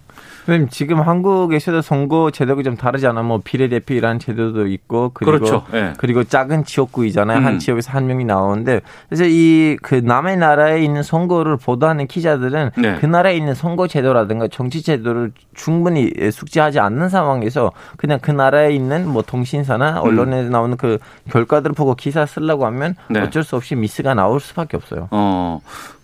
선생님 0.47 0.69
지금 0.71 1.01
한국에서도 1.01 1.83
선거 1.83 2.31
제도가 2.31 2.63
좀 2.63 2.77
다르잖아. 2.77 3.23
뭐 3.23 3.41
비례대표이라는 3.45 4.19
제도도 4.19 4.67
있고 4.69 5.11
그리고 5.15 5.33
그렇죠. 5.33 5.65
예. 5.75 5.93
그리고 5.99 6.25
작은 6.25 6.65
지역구이잖아요. 6.65 7.39
음. 7.39 7.45
한 7.45 7.59
지역에서 7.59 7.93
한 7.93 8.07
명이 8.07 8.25
나오는데 8.25 8.81
그래서 9.09 9.25
이 9.27 9.77
그 9.83 9.97
남의 9.97 10.37
나라에 10.37 10.83
있는 10.83 11.03
선거를 11.03 11.57
보도하는 11.57 12.07
기자들은 12.07 12.71
네. 12.77 12.97
그 13.01 13.07
나라에 13.07 13.37
있는 13.37 13.55
선거 13.55 13.87
제도라든가 13.87 14.49
정치 14.49 14.83
제도를 14.83 15.33
충분히 15.55 16.13
숙지하지 16.31 16.79
않는 16.81 17.09
상황에서 17.09 17.73
그냥 17.97 18.19
그 18.21 18.31
나라에 18.31 18.73
있는 18.73 19.09
뭐 19.09 19.23
통신사나 19.23 20.01
언론에 20.01 20.49
나오는 20.49 20.77
그 20.77 20.99
결과들을 21.31 21.75
보고 21.75 21.95
기사 21.95 22.27
쓰려고 22.27 22.67
하면 22.67 22.95
네. 23.09 23.21
어쩔 23.21 23.45
수 23.45 23.57
없이 23.57 23.75
미스가 23.75 24.15
나올 24.15 24.41
수밖에 24.41 24.77
없어요. 24.77 25.09
어, 25.11 25.61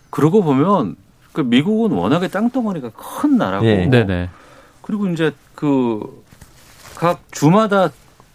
그러고 0.09 0.43
보면 0.43 0.95
그 1.43 1.47
미국은 1.47 1.91
워낙에 1.97 2.27
땅덩어리가 2.27 2.91
큰 2.91 3.37
나라고 3.37 3.65
예. 3.65 3.85
네, 3.85 4.03
네. 4.05 4.29
그리고 4.81 5.07
이제 5.07 5.31
그 5.55 6.19
각 6.99 7.21
주마다 7.31 7.89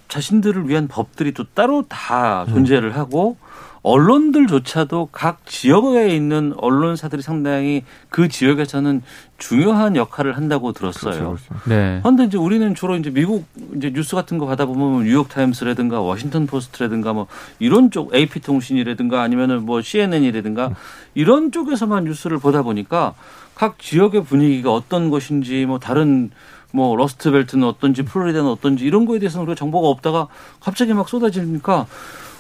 자신들을 0.09 0.71
위한 0.71 0.89
법들이 0.89 1.35
또 1.35 1.45
따로 1.45 1.83
다 1.87 2.47
존재를 2.47 2.97
하고 2.97 3.37
언론들조차도 3.85 5.11
각 5.13 5.45
지역에 5.45 6.09
있는 6.09 6.55
언론사들이 6.57 7.21
상당히 7.21 7.85
그 8.09 8.29
지역에서는 8.29 9.03
중요한 9.37 9.95
역할을 9.95 10.39
한다고 10.39 10.73
들었어요. 10.73 11.37
네. 11.69 12.01
그런데 12.03 12.25
이제 12.25 12.39
우리는 12.39 12.75
주로 12.75 12.97
이제 12.97 13.11
미국 13.11 13.45
이제 13.77 13.93
뉴스 13.93 14.17
같은 14.17 14.39
거 14.39 14.47
받아 14.47 14.65
보면 14.65 15.05
뉴욕 15.05 15.29
타임스라든가 15.29 16.01
워싱턴 16.01 16.47
포스트라든가 16.47 17.13
뭐 17.13 17.27
이런 17.59 17.91
쪽 17.91 18.15
AP 18.15 18.41
통신이라든가 18.41 19.21
아니면은 19.21 19.67
뭐 19.67 19.83
CNN이라든가 19.83 20.71
이런 21.15 21.53
쪽에서만 21.53 22.05
뉴스를 22.05 22.39
보다 22.39 22.63
보니까 22.63 23.13
각 23.55 23.79
지역의 23.79 24.25
분위기가 24.25 24.73
어떤 24.73 25.11
것인지 25.11 25.67
뭐 25.67 25.79
다른 25.79 26.31
뭐 26.73 26.97
러스트벨트는 26.97 27.69
어떤지 27.69 28.03
플로리다는 28.03 28.49
어떤지 28.49 28.87
이런 28.87 29.05
거에 29.05 29.19
대해서는 29.19 29.47
우리가 29.47 29.57
정보가 29.57 29.89
없다가 29.89 30.29
갑자기 30.59 30.95
막 30.95 31.07
쏟아지니까 31.07 31.87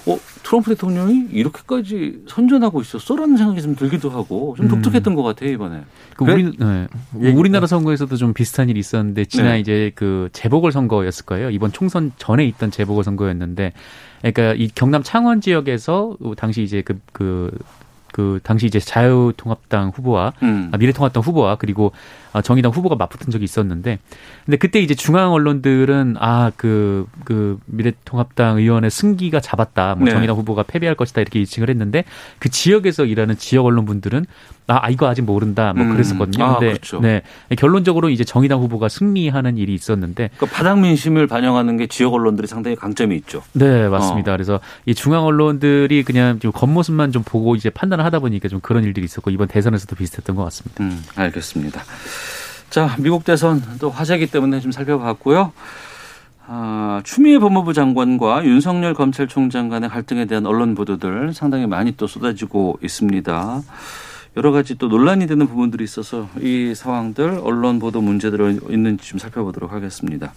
어 0.06 0.18
트럼프 0.42 0.70
대통령이 0.75 1.28
이렇게까지 1.32 2.25
선전하고 2.28 2.82
있었어라는 2.82 3.38
생각이 3.38 3.62
좀 3.62 3.75
들기도 3.75 4.11
하고 4.11 4.54
좀 4.56 4.68
독특했던 4.68 5.14
것 5.14 5.23
같아요 5.23 5.50
이번에. 5.50 5.80
그 6.16 6.25
그래- 6.26 6.34
우리 6.34 6.56
네. 6.58 7.32
우리나라 7.32 7.66
선거에서도 7.66 8.14
좀 8.16 8.34
비슷한 8.34 8.68
일이 8.68 8.78
있었는데 8.80 9.25
지난 9.25 9.52
네. 9.52 9.61
이제 9.61 9.92
그 9.94 10.28
재보궐 10.32 10.73
선거였을 10.73 11.25
거예요. 11.25 11.49
이번 11.50 11.73
총선 11.73 12.12
전에 12.18 12.44
있던 12.44 12.70
재보궐 12.70 13.02
선거였는데, 13.04 13.73
그러니까 14.20 14.52
이 14.54 14.68
경남 14.75 15.02
창원 15.02 15.40
지역에서 15.40 16.16
당시 16.37 16.62
이제 16.62 16.82
그그그 16.82 18.40
당시 18.42 18.66
이제 18.66 18.78
자유통합당 18.80 19.90
후보와 19.94 20.34
음. 20.42 20.68
아, 20.73 20.76
미래통합당 20.76 21.23
후보와 21.23 21.56
그리고 21.56 21.92
아, 21.92 22.24
정의당 22.43 22.73
후보가 22.73 22.97
맞붙은 22.97 23.31
적이 23.31 23.45
있었는데 23.45 23.99
근데 24.45 24.57
그때 24.57 24.81
이제 24.81 24.95
중앙 24.95 25.33
언론들은 25.33 26.17
아그그 26.19 27.59
미래통합당 27.67 28.59
의원의 28.59 28.91
승기가 28.91 29.41
잡았다 29.41 29.95
뭐 29.97 30.07
네. 30.07 30.11
정의당 30.11 30.37
후보가 30.37 30.64
패배할 30.64 30.95
것이다 30.95 31.21
이렇게 31.21 31.41
예측을 31.41 31.71
했는데 31.71 32.05
그 32.38 32.50
지역에서 32.50 33.05
일하는 33.05 33.37
지역 33.37 33.67
언론분들은 33.67 34.26
아 34.67 34.88
이거 34.88 35.09
아직 35.09 35.23
모른다 35.23 35.73
뭐 35.75 35.85
음. 35.85 35.93
그랬었거든요. 35.93 36.45
아, 36.45 36.59
근데 36.59 36.73
그렇죠. 36.73 37.00
네 37.00 37.23
결론적으로 37.57 38.09
이제 38.09 38.25
정의당 38.25 38.61
후보가 38.61 38.88
승리하는 38.88 39.59
일이 39.59 39.75
있었는데 39.75 40.31
그 40.38 40.47
바닥 40.47 40.81
민심을 40.81 41.26
반영하는 41.26 41.76
게 41.76 41.87
지역 41.87 42.14
언론들이 42.14 42.47
상당히 42.47 42.75
강점이 42.76 43.14
있죠. 43.17 43.43
네, 43.53 43.88
맞습니다. 43.88 44.33
어. 44.33 44.37
그래서 44.37 44.61
이 44.87 44.95
중앙 44.95 45.25
언론들이 45.25 46.03
그냥 46.03 46.38
좀 46.38 46.50
겉모습만 46.53 47.12
좀 47.12 47.23
보고 47.23 47.55
이제 47.57 47.69
판단을 47.69 48.05
하다 48.07 48.21
보니까 48.21 48.49
좀 48.49 48.61
그런 48.61 48.85
일들이 48.85 49.05
있었고 49.05 49.31
이번 49.31 49.49
대선에서도 49.49 49.95
비슷했던 49.97 50.35
것 50.35 50.45
같습니다. 50.45 50.83
음, 50.83 51.03
알겠습니다. 51.14 51.83
자, 52.75 52.97
미국 52.99 53.23
대선 53.23 53.62
또 53.78 53.88
화제이기 53.88 54.26
때문에 54.33 54.59
좀 54.59 54.73
살펴봤고요. 54.73 55.52
아, 56.49 57.00
추미애 57.04 57.38
법무부 57.38 57.73
장관과 57.73 58.45
윤석열 58.45 58.95
검찰총장 58.95 59.69
간의 59.69 59.88
갈등에 59.88 60.25
대한 60.25 60.45
언론 60.45 60.75
보도들 60.75 61.35
상당히 61.35 61.69
많이 61.69 61.97
또 61.97 62.09
쏟아지고 62.09 62.81
있습니다. 62.83 63.62
여러 64.37 64.50
가지 64.50 64.76
또 64.76 64.88
논란이 64.88 65.28
되는 65.28 65.47
부분들이 65.47 65.85
있어서 65.85 66.28
이 66.40 66.75
상황들 66.75 67.43
언론 67.45 67.78
보도 67.78 68.00
문제들이 68.00 68.59
있는지 68.69 69.07
좀 69.07 69.21
살펴보도록 69.21 69.71
하겠습니다. 69.71 70.33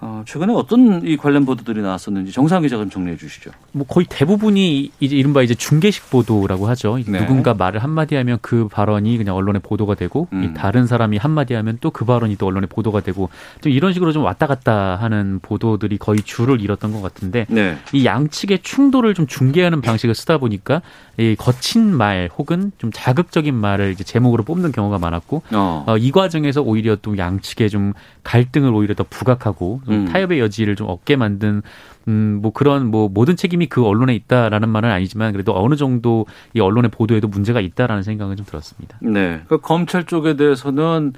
어, 0.00 0.22
최근에 0.26 0.52
어떤 0.54 1.06
이 1.06 1.16
관련 1.16 1.44
보도들이 1.44 1.82
나왔었는지 1.82 2.32
정상 2.32 2.62
기자가 2.62 2.82
좀 2.84 2.90
정리해 2.90 3.16
주시죠. 3.16 3.50
뭐 3.72 3.86
거의 3.86 4.06
대부분이 4.08 4.90
이제 4.98 5.16
이른바 5.16 5.42
이제 5.42 5.54
중계식 5.54 6.10
보도라고 6.10 6.66
하죠. 6.68 6.98
네. 7.06 7.20
누군가 7.20 7.54
말을 7.54 7.82
한마디 7.82 8.16
하면 8.16 8.38
그 8.40 8.68
발언이 8.68 9.16
그냥 9.18 9.36
언론에 9.36 9.58
보도가 9.58 9.94
되고 9.94 10.28
음. 10.32 10.44
이 10.44 10.54
다른 10.54 10.86
사람이 10.86 11.18
한마디 11.18 11.54
하면 11.54 11.78
또 11.80 11.90
그 11.90 12.04
발언이 12.06 12.36
또 12.36 12.46
언론에 12.46 12.66
보도가 12.66 13.00
되고 13.00 13.28
좀 13.60 13.72
이런 13.72 13.92
식으로 13.92 14.12
좀 14.12 14.24
왔다 14.24 14.46
갔다 14.46 14.96
하는 14.96 15.38
보도들이 15.42 15.98
거의 15.98 16.20
줄을 16.22 16.62
잃었던 16.62 16.92
것 16.92 17.02
같은데 17.02 17.46
네. 17.50 17.76
이 17.92 18.06
양측의 18.06 18.60
충돌을 18.62 19.12
좀 19.12 19.26
중계하는 19.26 19.82
방식을 19.82 20.14
쓰다 20.14 20.38
보니까 20.38 20.80
이 21.18 21.36
거친 21.36 21.94
말 21.94 22.30
혹은 22.38 22.72
좀 22.78 22.90
자극적인 22.92 23.54
말을 23.54 23.92
이제 23.92 24.02
제목으로 24.04 24.44
뽑는 24.44 24.72
경우가 24.72 24.98
많았고 24.98 25.42
어. 25.52 25.84
어, 25.86 25.96
이 25.98 26.10
과정에서 26.10 26.62
오히려 26.62 26.96
또 26.96 27.18
양측의 27.18 27.68
좀 27.68 27.92
갈등을 28.24 28.72
오히려 28.72 28.94
더 28.94 29.04
부각하고 29.08 29.82
좀 29.84 29.89
음. 29.90 30.04
타협의 30.06 30.40
여지를 30.40 30.76
좀 30.76 30.88
얻게 30.88 31.16
만든 31.16 31.62
음, 32.08 32.38
뭐 32.42 32.52
그런 32.52 32.86
뭐 32.86 33.08
모든 33.08 33.36
책임이 33.36 33.66
그 33.66 33.84
언론에 33.84 34.14
있다라는 34.14 34.68
말은 34.68 34.90
아니지만 34.90 35.32
그래도 35.32 35.52
어느 35.54 35.76
정도 35.76 36.26
이 36.54 36.60
언론의 36.60 36.90
보도에도 36.90 37.28
문제가 37.28 37.60
있다라는 37.60 38.02
생각은 38.02 38.36
좀 38.36 38.46
들었습니다. 38.46 38.98
네. 39.02 39.42
그 39.48 39.58
검찰 39.58 40.04
쪽에 40.04 40.36
대해서는 40.36 41.12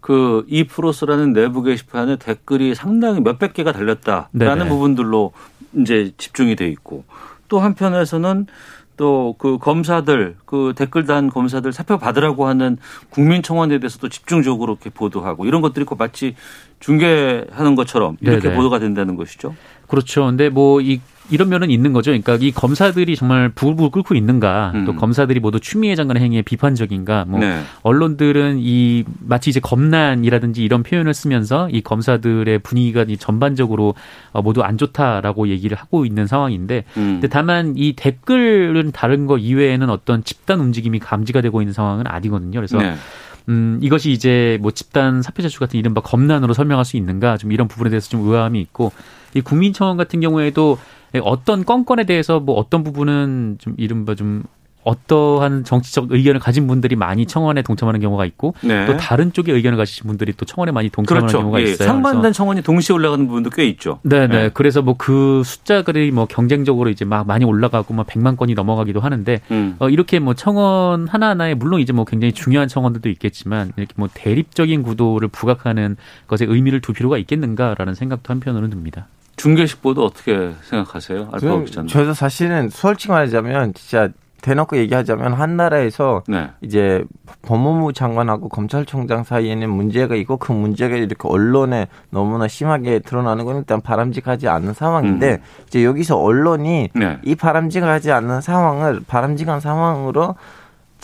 그 0.00 0.44
이프로스라는 0.48 1.32
내부 1.32 1.62
게시판에 1.62 2.16
댓글이 2.16 2.74
상당히 2.74 3.20
몇백 3.20 3.54
개가 3.54 3.72
달렸다라는 3.72 4.28
네네. 4.32 4.68
부분들로 4.68 5.32
이제 5.74 6.12
집중이 6.16 6.54
돼 6.54 6.68
있고 6.68 7.04
또 7.48 7.60
한편에서는 7.60 8.46
또 8.96 9.34
그 9.38 9.58
검사들 9.58 10.36
그 10.44 10.72
댓글 10.76 11.04
단 11.04 11.28
검사들 11.28 11.72
사표 11.72 11.98
받으라고 11.98 12.46
하는 12.46 12.78
국민청원에 13.10 13.78
대해서도 13.78 14.08
집중적으로 14.08 14.72
이렇게 14.72 14.90
보도하고 14.90 15.46
이런 15.46 15.60
것들이 15.60 15.84
꼭 15.84 15.98
마치 15.98 16.34
중계하는 16.80 17.74
것처럼 17.74 18.16
이렇게 18.20 18.40
네네. 18.40 18.56
보도가 18.56 18.78
된다는 18.78 19.16
것이죠. 19.16 19.54
그렇죠. 19.86 20.26
근데 20.26 20.48
뭐 20.48 20.80
이 20.80 21.00
이런 21.30 21.48
면은 21.48 21.70
있는 21.70 21.92
거죠. 21.92 22.10
그러니까 22.10 22.38
이 22.40 22.52
검사들이 22.52 23.16
정말 23.16 23.48
부글부글 23.48 23.90
끓고 23.90 24.14
있는가, 24.14 24.72
또 24.84 24.92
음. 24.92 24.96
검사들이 24.96 25.40
모두 25.40 25.58
추미애 25.58 25.94
장관의 25.94 26.22
행위에 26.22 26.42
비판적인가, 26.42 27.24
뭐 27.26 27.40
네. 27.40 27.62
언론들은 27.82 28.58
이 28.60 29.04
마치 29.20 29.50
이제 29.50 29.60
검난이라든지 29.60 30.62
이런 30.62 30.82
표현을 30.82 31.14
쓰면서 31.14 31.68
이 31.70 31.80
검사들의 31.80 32.58
분위기가 32.60 33.04
이 33.08 33.16
전반적으로 33.16 33.94
어, 34.32 34.42
모두 34.42 34.62
안 34.62 34.78
좋다라고 34.78 35.48
얘기를 35.48 35.76
하고 35.76 36.04
있는 36.04 36.26
상황인데, 36.26 36.84
음. 36.96 37.02
근데 37.14 37.28
다만 37.28 37.74
이 37.76 37.94
댓글은 37.94 38.92
다른 38.92 39.26
거 39.26 39.38
이외에는 39.38 39.90
어떤 39.90 40.22
집단 40.22 40.60
움직임이 40.60 40.98
감지가 40.98 41.40
되고 41.40 41.60
있는 41.60 41.72
상황은 41.72 42.06
아니거든요. 42.06 42.58
그래서 42.58 42.78
네. 42.78 42.94
음, 43.48 43.78
이것이 43.80 44.10
이제 44.10 44.58
뭐 44.60 44.70
집단 44.72 45.22
사표 45.22 45.42
제출 45.42 45.60
같은 45.60 45.78
이른바 45.78 46.00
검난으로 46.00 46.52
설명할 46.52 46.84
수 46.84 46.96
있는가 46.96 47.36
좀 47.36 47.52
이런 47.52 47.68
부분에 47.68 47.90
대해서 47.90 48.08
좀 48.08 48.26
의아함이 48.26 48.60
있고 48.60 48.92
이 49.34 49.40
국민청원 49.40 49.96
같은 49.96 50.20
경우에도 50.20 50.78
어떤 51.22 51.64
건건에 51.64 52.04
대해서 52.04 52.40
뭐 52.40 52.56
어떤 52.56 52.82
부분은 52.82 53.58
좀 53.60 53.74
이른바 53.76 54.14
좀 54.14 54.44
어떠한 54.86 55.64
정치적 55.64 56.10
의견을 56.10 56.40
가진 56.40 56.66
분들이 56.66 56.96
많이 56.96 57.26
청원에 57.26 57.62
동참하는 57.62 58.00
경우가 58.00 58.24
있고 58.26 58.54
네. 58.62 58.86
또 58.86 58.96
다른 58.96 59.32
쪽의 59.32 59.54
의견을 59.54 59.76
가지신 59.78 60.06
분들이 60.06 60.32
또 60.36 60.44
청원에 60.44 60.72
많이 60.72 60.88
동참하는 60.90 61.26
그렇죠. 61.26 61.38
경우가 61.38 61.60
예, 61.60 61.64
있어요. 61.64 61.88
상반된 61.88 62.32
청원이 62.32 62.62
동시에 62.62 62.94
올라가는 62.94 63.26
부분도 63.26 63.50
꽤 63.50 63.66
있죠. 63.66 64.00
네네. 64.02 64.26
네. 64.28 64.50
그래서 64.52 64.82
뭐 64.82 64.96
그 64.98 65.42
숫자들이 65.44 66.10
뭐 66.10 66.26
경쟁적으로 66.26 66.90
이제 66.90 67.04
막 67.04 67.26
많이 67.26 67.44
올라가고 67.44 67.94
막 67.94 68.06
100만 68.06 68.36
건이 68.36 68.54
넘어가기도 68.54 69.00
하는데 69.00 69.40
음. 69.50 69.76
어, 69.78 69.88
이렇게 69.88 70.18
뭐 70.18 70.34
청원 70.34 71.06
하나하나에 71.06 71.54
물론 71.54 71.80
이제 71.80 71.92
뭐 71.92 72.04
굉장히 72.04 72.32
중요한 72.32 72.66
청원들도 72.66 73.08
있겠지만 73.10 73.72
이렇게 73.76 73.92
뭐 73.96 74.08
대립적인 74.12 74.82
구도를 74.82 75.28
부각하는 75.28 75.96
것에 76.26 76.44
의미를 76.46 76.80
둘 76.80 76.94
필요가 76.94 77.18
있겠는가라는 77.18 77.94
생각도 77.94 78.32
한편으로는 78.32 78.70
듭니다. 78.70 79.06
중계식 79.36 79.82
보도 79.82 80.04
어떻게 80.04 80.52
생각하세요? 80.62 81.20
알파고 81.32 81.40
저는, 81.40 81.64
기자님. 81.66 81.88
저도 81.88 82.14
사실은 82.14 82.70
솔직히 82.70 83.12
말하자면 83.12 83.74
진짜 83.74 84.08
대놓고 84.46 84.76
얘기하자면 84.76 85.32
한 85.32 85.56
나라에서 85.56 86.22
네. 86.28 86.48
이제 86.60 87.04
법무부 87.42 87.92
장관하고 87.92 88.48
검찰총장 88.48 89.24
사이에는 89.24 89.68
문제가 89.68 90.14
있고 90.14 90.36
그 90.36 90.52
문제가 90.52 90.94
이렇게 90.94 91.28
언론에 91.28 91.88
너무나 92.10 92.46
심하게 92.46 93.00
드러나는 93.00 93.44
건 93.44 93.56
일단 93.56 93.80
바람직하지 93.80 94.46
않은 94.46 94.72
상황인데 94.72 95.40
이제 95.66 95.84
여기서 95.84 96.16
언론이 96.18 96.90
음. 96.94 97.00
네. 97.00 97.18
이 97.24 97.34
바람직하지 97.34 98.12
않은 98.12 98.40
상황을 98.40 99.00
바람직한 99.08 99.58
상황으로 99.58 100.36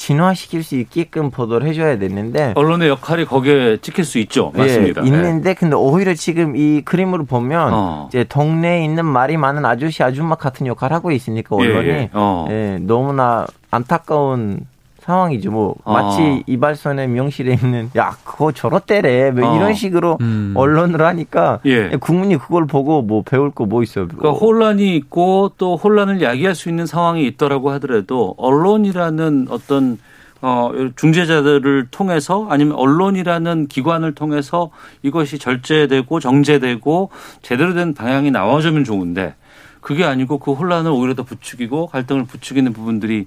진화시킬 0.03 0.65
수 0.65 0.75
있게끔 0.75 1.31
보도를 1.31 1.69
해줘야 1.69 1.97
되는데 1.97 2.55
언론의 2.57 2.88
역할이 2.88 3.25
거기에 3.25 3.77
찍힐 3.77 4.05
수 4.05 4.19
있죠. 4.19 4.51
맞습니다. 4.53 5.03
예, 5.03 5.07
있는데 5.07 5.55
근데 5.55 5.77
오히려 5.77 6.12
지금 6.15 6.57
이 6.57 6.83
그림으로 6.83 7.25
보면 7.25 7.71
어. 7.73 8.09
이제 8.09 8.25
동네에 8.25 8.85
있는 8.85 9.05
말이 9.07 9.37
많은 9.37 9.65
아저씨 9.65 10.03
아줌마 10.03 10.35
같은 10.35 10.67
역할을 10.67 10.97
하고 10.97 11.12
있으니까 11.12 11.57
예, 11.61 11.69
언론이 11.69 11.88
예. 11.88 12.11
어. 12.15 12.49
예, 12.51 12.79
너무나 12.81 13.47
안타까운 13.71 14.67
상황이죠. 15.05 15.51
뭐 15.51 15.75
어. 15.85 15.93
마치 15.93 16.43
이발소의 16.47 17.09
명실에 17.09 17.55
있는 17.55 17.91
야 17.97 18.17
그거 18.25 18.53
저렇대래 18.53 19.31
뭐 19.33 19.49
어. 19.49 19.57
이런 19.57 19.75
식으로 19.75 20.19
음. 20.21 20.55
언론을 20.57 21.01
하니까 21.03 21.61
예. 21.67 21.91
국민이 21.97 22.37
그걸 22.38 22.67
보고 22.67 23.03
뭐 23.03 23.23
배울 23.23 23.51
거 23.51 23.62
뭐 23.67 23.83
있어요. 23.83 24.07
그러니까 24.09 24.31
혼란이 24.33 24.97
있고 24.97 25.53
또 25.57 25.77
혼란을 25.77 26.21
야기할 26.21 26.55
수 26.55 26.69
있는 26.69 26.85
상황이 26.87 27.27
있더라고 27.27 27.71
하더라도 27.73 28.35
언론이라는 28.37 29.47
어떤 29.51 29.99
어 30.41 30.73
중재자들을 30.97 31.87
통해서 31.93 32.47
아니면 32.51 32.75
언론이라는 32.77 33.69
기관을 33.69 34.15
통해서 34.15 34.71
이것이 35.03 35.38
절제되고 35.38 36.19
정제되고 36.19 37.11
제대로 37.43 37.75
된 37.75 37.95
방향이 37.95 38.31
나와주면 38.33 38.83
좋은데 38.85 39.37
그게 39.81 40.05
아니고 40.05 40.38
그 40.38 40.53
혼란을 40.53 40.91
오히려 40.91 41.15
더 41.15 41.23
부추기고 41.23 41.87
갈등을 41.88 42.25
부추기는 42.25 42.73
부분들이 42.73 43.27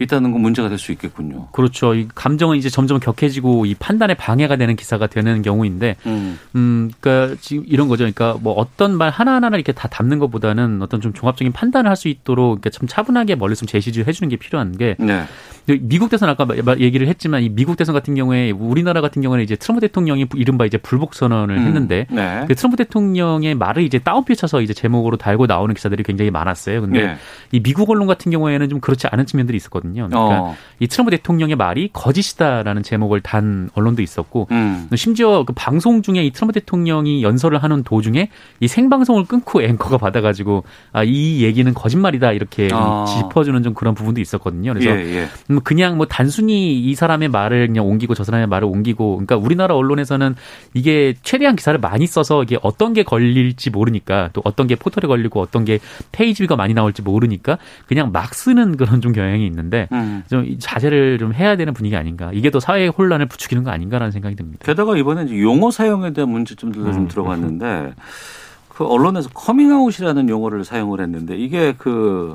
있다는 0.00 0.30
건 0.32 0.40
문제가 0.40 0.68
될 0.68 0.78
수 0.78 0.92
있겠군요. 0.92 1.48
그렇죠. 1.52 1.94
이 1.94 2.06
감정은 2.14 2.56
이제 2.56 2.68
점점 2.70 3.00
격해지고 3.00 3.66
이 3.66 3.74
판단에 3.74 4.14
방해가 4.14 4.56
되는 4.56 4.76
기사가 4.76 5.08
되는 5.08 5.42
경우인데 5.42 5.96
음. 6.06 6.38
음, 6.54 6.90
그러니까 7.00 7.36
지금 7.40 7.64
이런 7.66 7.88
거죠. 7.88 8.02
그러니까 8.04 8.36
뭐 8.40 8.52
어떤 8.54 8.96
말 8.96 9.10
하나 9.10 9.34
하나를 9.34 9.58
이렇게 9.58 9.72
다 9.72 9.88
담는 9.88 10.18
것보다는 10.20 10.80
어떤 10.82 11.00
좀 11.00 11.12
종합적인 11.12 11.52
판단을 11.52 11.88
할 11.90 11.96
수 11.98 12.06
있도록 12.08 12.60
그러니까 12.60 12.70
참 12.70 12.86
차분하게 12.86 13.34
멀리 13.34 13.56
좀 13.56 13.66
제시를 13.66 14.06
해주는 14.06 14.28
게 14.28 14.36
필요한 14.36 14.76
게 14.76 14.94
네. 15.00 15.24
미국 15.80 16.08
대선 16.10 16.28
아까 16.30 16.44
말- 16.46 16.80
얘기를 16.80 17.08
했지만 17.08 17.42
이 17.42 17.48
미국 17.48 17.76
대선 17.76 17.92
같은 17.92 18.14
경우에 18.14 18.52
우리나라 18.52 19.00
같은 19.00 19.20
경우는 19.20 19.42
이제 19.42 19.56
트럼프 19.56 19.80
대통령이 19.80 20.26
이른바 20.36 20.64
이제 20.64 20.78
불복 20.78 21.14
선언을 21.14 21.56
음. 21.56 21.66
했는데 21.66 22.06
네. 22.08 22.44
그 22.46 22.54
트럼프 22.54 22.76
대통령의 22.76 23.56
말을 23.56 23.82
이제 23.82 23.98
다운표 23.98 24.34
쳐서 24.36 24.62
이제 24.62 24.72
제목으로 24.72 25.16
달고 25.16 25.46
나오는 25.46 25.74
기사들이 25.74 26.04
굉장히 26.04 26.30
많았어요. 26.30 26.80
근데 26.82 27.04
네. 27.06 27.16
이 27.50 27.60
미국 27.60 27.90
언론 27.90 28.06
같은 28.06 28.30
경우에는 28.30 28.68
좀 28.68 28.78
그렇지 28.80 29.08
않은 29.10 29.26
측면들이 29.26 29.56
있었거든요. 29.56 29.87
그러니까 29.94 30.18
어. 30.18 30.56
이 30.80 30.86
트럼프 30.86 31.10
대통령의 31.10 31.56
말이 31.56 31.90
거짓이다라는 31.92 32.82
제목을 32.82 33.20
단 33.20 33.70
언론도 33.74 34.02
있었고 34.02 34.48
음. 34.50 34.88
심지어 34.94 35.44
그 35.44 35.52
방송 35.54 36.02
중에 36.02 36.24
이 36.24 36.30
트럼프 36.30 36.52
대통령이 36.52 37.22
연설을 37.22 37.62
하는 37.62 37.82
도중에 37.82 38.28
이 38.60 38.68
생방송을 38.68 39.24
끊고 39.24 39.62
앵커가 39.62 39.98
받아가지고 39.98 40.64
아, 40.92 41.04
이 41.04 41.42
얘기는 41.42 41.72
거짓말이다 41.72 42.32
이렇게 42.32 42.68
아. 42.72 43.04
짚어주는 43.06 43.62
좀 43.62 43.74
그런 43.74 43.94
부분도 43.94 44.20
있었거든요. 44.20 44.74
그래서 44.74 44.90
예, 44.90 45.16
예. 45.16 45.28
음, 45.50 45.60
그냥 45.62 45.96
뭐 45.96 46.06
단순히 46.06 46.80
이 46.80 46.94
사람의 46.94 47.28
말을 47.28 47.68
그냥 47.68 47.86
옮기고 47.86 48.14
저 48.14 48.24
사람의 48.24 48.46
말을 48.48 48.68
옮기고 48.68 49.16
그러니까 49.16 49.36
우리나라 49.36 49.74
언론에서는 49.74 50.34
이게 50.74 51.14
최대한 51.22 51.56
기사를 51.56 51.78
많이 51.78 52.06
써서 52.06 52.42
이게 52.42 52.58
어떤 52.62 52.92
게 52.92 53.02
걸릴지 53.02 53.70
모르니까 53.70 54.30
또 54.32 54.42
어떤 54.44 54.66
게 54.66 54.74
포털에 54.74 55.08
걸리고 55.08 55.40
어떤 55.40 55.64
게 55.64 55.78
페이지가 56.12 56.56
많이 56.56 56.74
나올지 56.74 57.02
모르니까 57.02 57.58
그냥 57.86 58.12
막 58.12 58.34
쓰는 58.34 58.76
그런 58.76 59.00
좀 59.00 59.12
경향이 59.12 59.46
있는데 59.46 59.77
건데 59.78 59.88
음. 59.92 60.24
좀이 60.28 60.58
자제를 60.58 61.18
좀 61.18 61.32
해야 61.32 61.56
되는 61.56 61.72
분위기 61.72 61.96
아닌가. 61.96 62.30
이게 62.32 62.50
더 62.50 62.58
사회 62.58 62.88
혼란을 62.88 63.26
부추기는 63.26 63.62
거 63.62 63.70
아닌가라는 63.70 64.10
생각이 64.10 64.34
듭니다. 64.34 64.64
게다가 64.64 64.96
이번에 64.96 65.30
용어 65.40 65.70
사용에 65.70 66.12
대한 66.12 66.30
문제점들도 66.30 66.92
좀 66.92 67.08
들어갔는데 67.08 67.94
그 68.68 68.86
언론에서 68.86 69.28
커밍아웃이라는 69.30 70.28
용어를 70.28 70.64
사용을 70.64 71.00
했는데 71.00 71.36
이게 71.36 71.74
그 71.76 72.34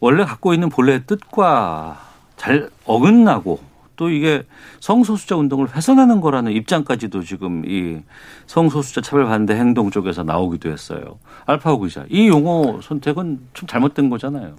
원래 0.00 0.24
갖고 0.24 0.52
있는 0.52 0.68
본래의 0.68 1.04
뜻과 1.06 2.00
잘 2.36 2.68
어긋나고 2.84 3.60
또 3.96 4.10
이게 4.10 4.42
성소수자 4.80 5.36
운동을 5.36 5.68
훼손하는 5.74 6.20
거라는 6.20 6.50
입장까지도 6.52 7.22
지금 7.22 7.62
이 7.64 8.00
성소수자 8.46 9.02
차별 9.02 9.26
반대 9.26 9.54
행동 9.54 9.90
쪽에서 9.90 10.24
나오기도 10.24 10.68
했어요. 10.68 11.18
알파고 11.46 11.80
기자, 11.80 12.04
이 12.08 12.26
용어 12.26 12.80
선택은 12.82 13.38
좀 13.54 13.68
잘못된 13.68 14.10
거잖아요. 14.10 14.56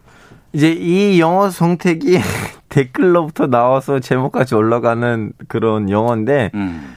이제 0.54 0.72
이 0.72 1.20
용어 1.20 1.50
선택이 1.50 2.20
댓글로부터 2.70 3.48
나와서 3.48 4.00
제목까지 4.00 4.56
올라가는 4.56 5.34
그런 5.48 5.90
용어인데 5.90 6.52
음. 6.54 6.96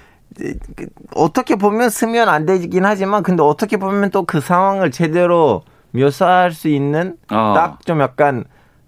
어떻게 1.15 1.57
보면 1.57 1.91
쓰면 1.91 2.29
안 2.29 2.47
되긴 2.47 2.85
하지만 2.85 3.23
근데 3.23 3.43
어떻게 3.43 3.77
보면 3.77 4.11
또 4.11 4.25
그 4.25 4.41
상황을 4.41 4.91
제대로 4.91 5.63
묘사할 5.93 6.53
수 6.53 6.69
있는 6.69 7.17
아. 7.29 7.55
딱 7.55 7.81
좀 7.81 8.01
약간 8.01 8.45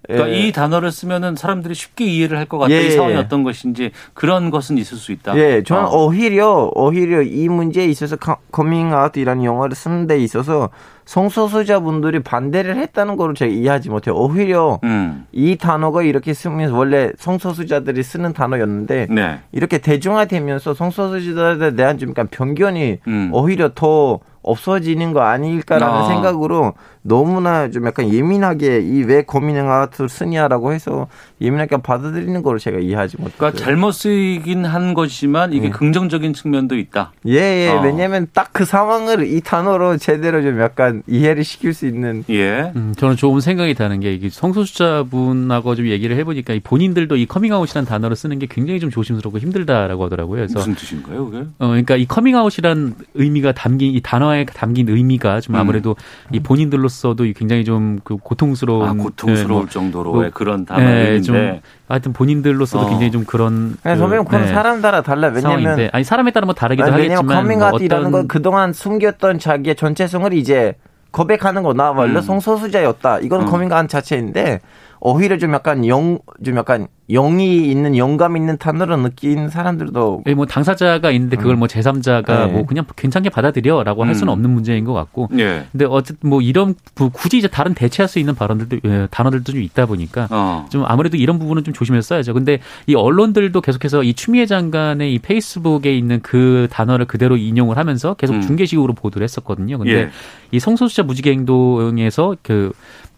그러니까 0.07 0.29
예, 0.31 0.39
이 0.39 0.51
단어를 0.51 0.91
쓰면은 0.91 1.35
사람들이 1.35 1.75
쉽게 1.75 2.05
이해를 2.05 2.37
할 2.37 2.45
것 2.45 2.57
같다. 2.57 2.73
예, 2.73 2.87
이 2.87 2.91
상황이 2.91 3.13
예. 3.13 3.17
어떤 3.17 3.43
것인지 3.43 3.91
그런 4.13 4.49
것은 4.49 4.77
있을 4.77 4.97
수 4.97 5.11
있다. 5.11 5.37
예, 5.37 5.63
저는 5.63 5.85
어. 5.85 6.05
오히려 6.05 6.71
오히려 6.73 7.21
이 7.21 7.47
문제에 7.47 7.85
있어서 7.85 8.17
커밍아웃이라는 8.51 9.43
용어를 9.43 9.75
쓰는 9.75 10.07
데 10.07 10.17
있어서 10.17 10.69
성소수자분들이 11.05 12.21
반대를 12.23 12.77
했다는 12.77 13.15
거를 13.15 13.35
제가 13.35 13.51
이해하지 13.51 13.89
못해요. 13.89 14.15
오히려 14.15 14.79
음. 14.83 15.25
이 15.31 15.55
단어가 15.57 16.01
이렇게 16.03 16.33
쓰면서 16.33 16.75
원래 16.75 17.11
성소수자들이 17.17 18.01
쓰는 18.03 18.33
단어였는데 18.33 19.07
네. 19.09 19.39
이렇게 19.51 19.77
대중화되면서 19.77 20.73
성소수자들에 20.73 21.75
대한 21.75 21.97
좀 21.97 22.09
약간 22.09 22.27
편견이 22.27 22.99
음. 23.07 23.29
오히려 23.33 23.69
더 23.73 24.19
없어지는 24.43 25.13
거 25.13 25.21
아닐까라는 25.21 25.93
아. 25.95 26.07
생각으로 26.07 26.73
너무나 27.03 27.69
좀 27.69 27.85
약간 27.87 28.13
예민하게 28.13 28.81
이 28.81 29.01
왜 29.01 29.23
커밍아웃을 29.23 30.07
쓰냐라고 30.07 30.71
해서 30.73 31.07
예민하게 31.41 31.77
받아들이는 31.77 32.43
거를 32.43 32.59
제가 32.59 32.77
이해하지 32.79 33.17
못해요. 33.17 33.33
그러니까 33.37 33.63
잘못 33.63 33.91
쓰이긴 33.93 34.63
한 34.65 34.93
것이지만 34.93 35.53
이게 35.53 35.65
예. 35.67 35.69
긍정적인 35.71 36.33
측면도 36.33 36.77
있다. 36.77 37.11
예, 37.27 37.33
예. 37.39 37.69
어. 37.69 37.81
왜냐면 37.81 38.27
딱 38.33 38.51
그 38.53 38.65
상황을 38.65 39.25
이 39.25 39.39
단어로 39.41 39.97
제대로 39.97 40.41
좀 40.41 40.59
약간 40.59 41.01
이해를 41.07 41.43
시킬 41.43 41.73
수 41.73 41.87
있는 41.87 42.23
예. 42.29 42.71
음, 42.75 42.93
저는 42.97 43.15
좋은 43.15 43.39
생각이 43.41 43.73
드는 43.73 44.01
게 44.01 44.13
이게 44.13 44.29
성소수자분하고 44.29 45.75
좀 45.75 45.87
얘기를 45.87 46.15
해보니까 46.17 46.53
이 46.53 46.59
본인들도 46.59 47.15
이 47.15 47.25
커밍아웃이라는 47.25 47.87
단어를 47.87 48.15
쓰는 48.15 48.39
게 48.39 48.47
굉장히 48.49 48.79
좀 48.79 48.89
조심스럽고 48.89 49.39
힘들다라고 49.39 50.05
하더라고요. 50.05 50.35
그래서 50.37 50.59
무슨 50.59 50.75
뜻인가요, 50.75 51.25
그게? 51.25 51.37
어, 51.59 51.67
그러니까 51.67 51.95
이 51.95 52.05
커밍아웃이란 52.05 52.95
의미가 53.13 53.53
담긴 53.53 53.93
이 53.95 54.01
단어에 54.01 54.45
담긴 54.45 54.89
의미가 54.89 55.41
좀 55.41 55.55
음. 55.55 55.59
아무래도 55.59 55.95
이 56.31 56.39
본인들로서도 56.39 57.23
굉장히 57.35 57.63
좀 57.65 58.01
그 58.03 58.17
고통스러운 58.17 58.87
아, 58.87 58.93
고통스러울 58.93 59.51
예, 59.51 59.53
뭐, 59.53 59.67
정도로의 59.67 60.21
뭐, 60.21 60.29
그런 60.33 60.61
예, 60.61 60.65
단어인데. 60.65 61.21
좀 61.21 61.59
하여튼 61.87 62.13
본인들로서도 62.13 62.85
어. 62.85 62.89
굉장히 62.89 63.11
좀 63.11 63.25
그런 63.25 63.77
그냥 63.81 63.97
선배님 63.97 64.25
그건 64.25 64.41
네, 64.41 64.47
사람 64.47 64.81
따라 64.81 65.01
달라. 65.01 65.27
왜냐면 65.27 65.41
상황인데 65.61 65.89
아니 65.93 66.03
사람에 66.03 66.31
따라 66.31 66.45
뭐 66.45 66.53
다르기도 66.53 66.87
아니, 66.87 67.03
왜냐면 67.03 67.17
하겠지만 67.17 67.35
뭐 67.35 67.43
커밍아웃이라는 67.43 68.05
어떤 68.07 68.11
건 68.11 68.27
그동안 68.27 68.73
숨겼던 68.73 69.39
자기의 69.39 69.75
정체성을 69.75 70.33
이제 70.33 70.75
고백하는 71.11 71.63
거. 71.63 71.73
나 71.73 71.91
원래 71.91 72.15
음. 72.15 72.21
성소수자였다. 72.21 73.19
이건 73.19 73.41
음. 73.41 73.45
커밍아웃 73.45 73.89
자체인데 73.89 74.61
오히려 75.03 75.37
좀 75.39 75.51
약간 75.53 75.85
용, 75.87 76.19
좀 76.45 76.55
약간 76.57 76.87
용기 77.09 77.69
있는 77.69 77.97
용감 77.97 78.37
있는 78.37 78.57
단어로 78.57 78.95
느낀 78.97 79.49
사람들도 79.49 80.23
예, 80.27 80.33
뭐 80.35 80.45
당사자가 80.45 81.09
있는데 81.11 81.35
그걸 81.35 81.55
뭐 81.57 81.67
제3자가 81.67 82.25
네. 82.25 82.45
뭐 82.53 82.65
그냥 82.67 82.85
괜찮게 82.95 83.29
받아들여라고 83.31 84.05
할 84.05 84.13
수는 84.15 84.31
음. 84.31 84.33
없는 84.33 84.49
문제인 84.51 84.85
것 84.85 84.93
같고 84.93 85.27
예. 85.39 85.65
근데 85.71 85.85
어쨌든 85.85 86.29
뭐 86.29 86.39
이런 86.41 86.75
부- 86.95 87.09
굳이 87.09 87.39
이제 87.39 87.47
다른 87.47 87.73
대체할 87.73 88.07
수 88.07 88.19
있는 88.19 88.35
발언들도 88.35 88.77
예, 88.85 89.07
단어들도 89.09 89.51
좀 89.51 89.61
있다 89.61 89.87
보니까 89.87 90.27
어. 90.29 90.67
좀 90.69 90.85
아무래도 90.85 91.17
이런 91.17 91.39
부분은 91.39 91.63
좀 91.63 91.73
조심해서 91.73 92.05
써야죠. 92.07 92.33
근데 92.35 92.59
이 92.85 92.93
언론들도 92.95 93.59
계속해서 93.59 94.03
이 94.03 94.13
추미애 94.13 94.45
장관의 94.45 95.13
이 95.15 95.19
페이스북에 95.19 95.93
있는 95.97 96.19
그 96.21 96.67
단어를 96.71 97.07
그대로 97.07 97.35
인용을 97.37 97.75
하면서 97.77 98.13
계속 98.13 98.35
음. 98.35 98.41
중계식으로 98.41 98.93
보도를 98.93 99.23
했었거든요. 99.25 99.79
근데 99.79 99.93
예. 99.93 100.09
이 100.51 100.59
성소수자 100.59 101.03
무지개 101.03 101.31
행동에서 101.31 102.35
그 102.43 102.71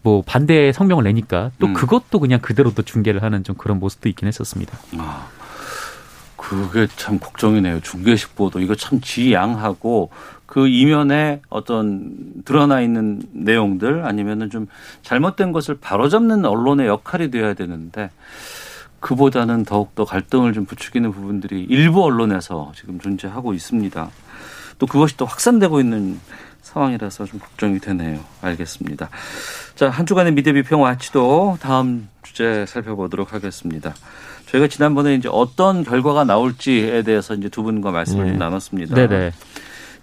뭐 0.04 0.22
반대 0.26 0.72
성명을 0.72 1.06
내니까 1.06 1.52
또 1.60 1.68
음. 1.68 1.74
그것도 1.74 2.20
그냥 2.20 2.40
그대로 2.42 2.74
또 2.74 2.84
중계를 2.84 3.24
하는 3.24 3.44
좀 3.44 3.56
그런 3.56 3.80
모습도 3.80 4.10
있긴 4.10 4.28
했었습니다. 4.28 4.78
아, 4.98 5.28
그게 6.36 6.88
참 6.96 7.20
걱정이네요. 7.20 7.80
중계식 7.80 8.36
보도 8.36 8.60
이거 8.60 8.76
참 8.76 9.00
지양하고 9.02 10.12
그 10.46 10.68
이면에 10.68 11.42
어떤 11.50 12.44
드러나 12.46 12.82
있는 12.82 13.24
내용들 13.32 14.06
아니면은 14.06 14.50
좀 14.50 14.68
잘못된 15.02 15.52
것을 15.54 15.78
바로잡는 15.80 16.46
언론의 16.46 16.88
역할이 16.88 17.32
돼야 17.32 17.54
되는데 17.54 18.12
그보다는 19.00 19.64
더욱더 19.64 20.06
갈등을 20.06 20.54
좀 20.54 20.66
부추기는 20.66 21.12
부분들이 21.12 21.66
일부 21.70 22.04
언론에서 22.04 22.72
지금 22.76 23.00
존재하고 23.00 23.54
있습니다. 23.54 24.10
또 24.80 24.86
그것이 24.86 25.18
또 25.18 25.26
확산되고 25.26 25.80
있는 25.80 26.20
상황이라서 26.74 27.26
좀 27.26 27.40
걱정이 27.40 27.80
되네요. 27.80 28.20
알겠습니다. 28.42 29.10
자, 29.76 29.90
한 29.90 30.06
주간의 30.06 30.34
미디어 30.34 30.54
비평 30.54 30.82
와치도 30.82 31.58
다음 31.62 32.10
주제 32.24 32.66
살펴보도록 32.66 33.34
하겠습니다. 33.34 33.94
저희가 34.48 34.68
지난번에 34.68 35.16
이제 35.16 35.30
어떤 35.32 35.84
결과가 35.84 36.26
나올지에 36.26 37.04
대해서 37.04 37.36
이제 37.36 37.50
두 37.50 37.64
분과 37.64 37.92
말씀을 37.92 38.28
좀 38.28 38.38
나눴습니다. 38.38 38.96
네네. 38.96 39.32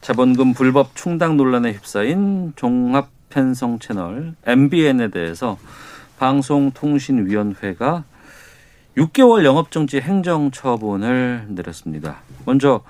자본금 0.00 0.54
불법 0.54 0.96
충당 0.96 1.36
논란에 1.36 1.72
휩싸인 1.72 2.52
종합 2.56 3.08
편성 3.28 3.78
채널 3.78 4.34
MBN에 4.46 5.08
대해서 5.08 5.58
방송통신위원회가 6.18 8.04
6개월 8.96 9.44
영업정지 9.44 10.00
행정처분을 10.00 11.46
내렸습니다. 11.48 12.16
먼저 12.44 12.82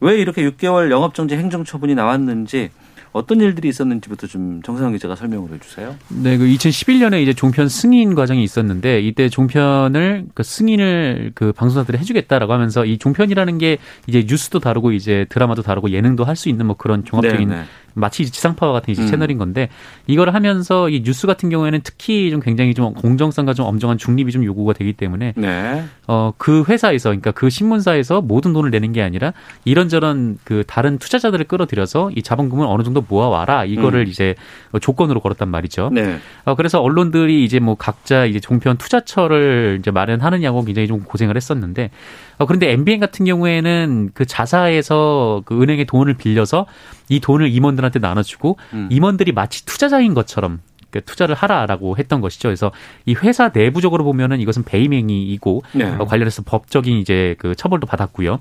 왜 0.00 0.18
이렇게 0.18 0.42
6개월 0.48 0.90
영업정지 0.90 1.36
행정처분이 1.36 1.94
나왔는지 1.94 2.70
어떤 3.18 3.40
일들이 3.40 3.68
있었는지부터 3.68 4.26
좀 4.26 4.62
정상훈 4.62 4.92
기자가 4.94 5.14
설명을 5.14 5.52
해주세요. 5.52 5.94
네, 6.08 6.38
그 6.38 6.46
2011년에 6.46 7.20
이제 7.22 7.34
종편 7.34 7.68
승인 7.68 8.14
과정이 8.14 8.42
있었는데 8.42 9.00
이때 9.00 9.28
종편을 9.28 10.26
그 10.34 10.42
승인을 10.42 11.32
그 11.34 11.52
방송사들이 11.52 11.98
해주겠다라고 11.98 12.52
하면서 12.52 12.84
이 12.84 12.96
종편이라는 12.98 13.58
게 13.58 13.78
이제 14.06 14.24
뉴스도 14.26 14.60
다루고 14.60 14.92
이제 14.92 15.26
드라마도 15.28 15.62
다루고 15.62 15.90
예능도 15.90 16.24
할 16.24 16.38
수 16.38 16.48
있는 16.48 16.66
뭐 16.66 16.76
그런 16.76 17.04
종합적인 17.04 17.48
네, 17.48 17.54
네. 17.56 17.62
마치 17.98 18.30
지상파와 18.30 18.72
같은 18.72 18.92
이제 18.92 19.02
음. 19.02 19.06
채널인 19.08 19.38
건데 19.38 19.68
이걸 20.06 20.34
하면서 20.34 20.88
이 20.88 21.02
뉴스 21.02 21.26
같은 21.26 21.50
경우에는 21.50 21.80
특히 21.84 22.30
좀 22.30 22.40
굉장히 22.40 22.74
좀 22.74 22.94
공정성과 22.94 23.54
좀 23.54 23.66
엄정한 23.66 23.98
중립이 23.98 24.32
좀 24.32 24.44
요구가 24.44 24.72
되기 24.72 24.92
때문에 24.92 25.34
네. 25.36 25.84
어그 26.06 26.64
회사에서 26.68 27.10
그러니까 27.10 27.32
그 27.32 27.50
신문사에서 27.50 28.20
모든 28.20 28.52
돈을 28.52 28.70
내는 28.70 28.92
게 28.92 29.02
아니라 29.02 29.32
이런저런 29.64 30.38
그 30.44 30.64
다른 30.66 30.98
투자자들을 30.98 31.46
끌어들여서 31.46 32.12
이 32.14 32.22
자본금을 32.22 32.66
어느 32.66 32.82
정도 32.82 33.04
모아와라 33.06 33.64
이거를 33.64 34.00
음. 34.00 34.06
이제 34.06 34.34
조건으로 34.80 35.20
걸었단 35.20 35.48
말이죠. 35.48 35.90
네. 35.92 36.18
어, 36.44 36.54
그래서 36.54 36.80
언론들이 36.80 37.44
이제 37.44 37.58
뭐 37.58 37.74
각자 37.74 38.24
이제 38.24 38.40
종편 38.40 38.76
투자처를 38.78 39.78
이제 39.80 39.90
마련하느냐고 39.90 40.64
굉장히 40.64 40.88
좀 40.88 41.02
고생을 41.02 41.36
했었는데, 41.36 41.90
어, 42.38 42.46
그런데 42.46 42.72
MBN 42.72 43.00
같은 43.00 43.24
경우에는 43.24 44.10
그 44.14 44.26
자사에서 44.26 45.42
그 45.44 45.60
은행에 45.62 45.84
돈을 45.84 46.14
빌려서 46.14 46.66
이 47.08 47.20
돈을 47.20 47.48
임원들한테 47.48 47.98
나눠주고 47.98 48.56
음. 48.72 48.88
임원들이 48.90 49.32
마치 49.32 49.64
투자자인 49.64 50.14
것처럼 50.14 50.60
그 50.90 51.04
투자를 51.04 51.34
하라라고 51.34 51.98
했던 51.98 52.20
것이죠. 52.20 52.48
그래서 52.48 52.72
이 53.04 53.14
회사 53.14 53.50
내부적으로 53.50 54.04
보면은 54.04 54.40
이것은 54.40 54.64
배임행위이고 54.64 55.62
네. 55.74 55.84
어, 55.98 56.06
관련해서 56.06 56.42
법적인 56.44 56.96
이제 56.98 57.34
그 57.38 57.54
처벌도 57.54 57.86
받았고요. 57.86 58.40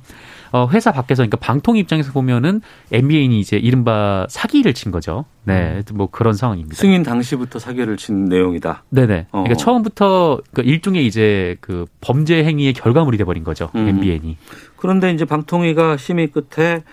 어, 0.54 0.70
회사 0.72 0.94
밖에서 0.94 1.24
그러니까 1.24 1.38
방통 1.38 1.76
입장에서 1.76 2.14
보면은 2.14 2.62
MBN이 2.94 3.40
이제 3.40 3.58
이른바 3.58 4.26
사기를 4.30 4.74
친 4.74 4.92
거죠. 4.92 5.26
네, 5.44 5.82
뭐 5.94 6.08
그런 6.10 6.34
상황입니다. 6.34 6.76
승인 6.76 7.04
당시부터 7.04 7.60
사기를 7.60 7.98
친 7.98 8.26
내용이다. 8.26 8.84
네네. 8.90 9.28
어. 9.32 9.44
그러니까 9.44 9.56
처음부터 9.56 10.42
그 10.54 10.62
일종의 10.62 11.06
이제 11.06 11.58
그 11.60 11.86
범죄 12.00 12.44
행위의 12.46 12.74
결과물이 12.74 13.18
돼버린 13.18 13.44
거죠. 13.44 13.70
음. 13.76 13.88
MBN이. 13.90 14.38
그런데 14.78 15.12
이제 15.12 15.26
방통위가 15.26 15.98
심의 15.98 16.28
끝에 16.28 16.84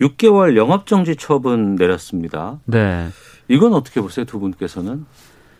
6개월 0.00 0.56
영업정지 0.56 1.16
처분 1.16 1.76
내렸습니다. 1.76 2.58
네. 2.64 3.08
이건 3.48 3.72
어떻게 3.74 4.00
보세요, 4.00 4.24
두 4.24 4.38
분께서는? 4.38 5.06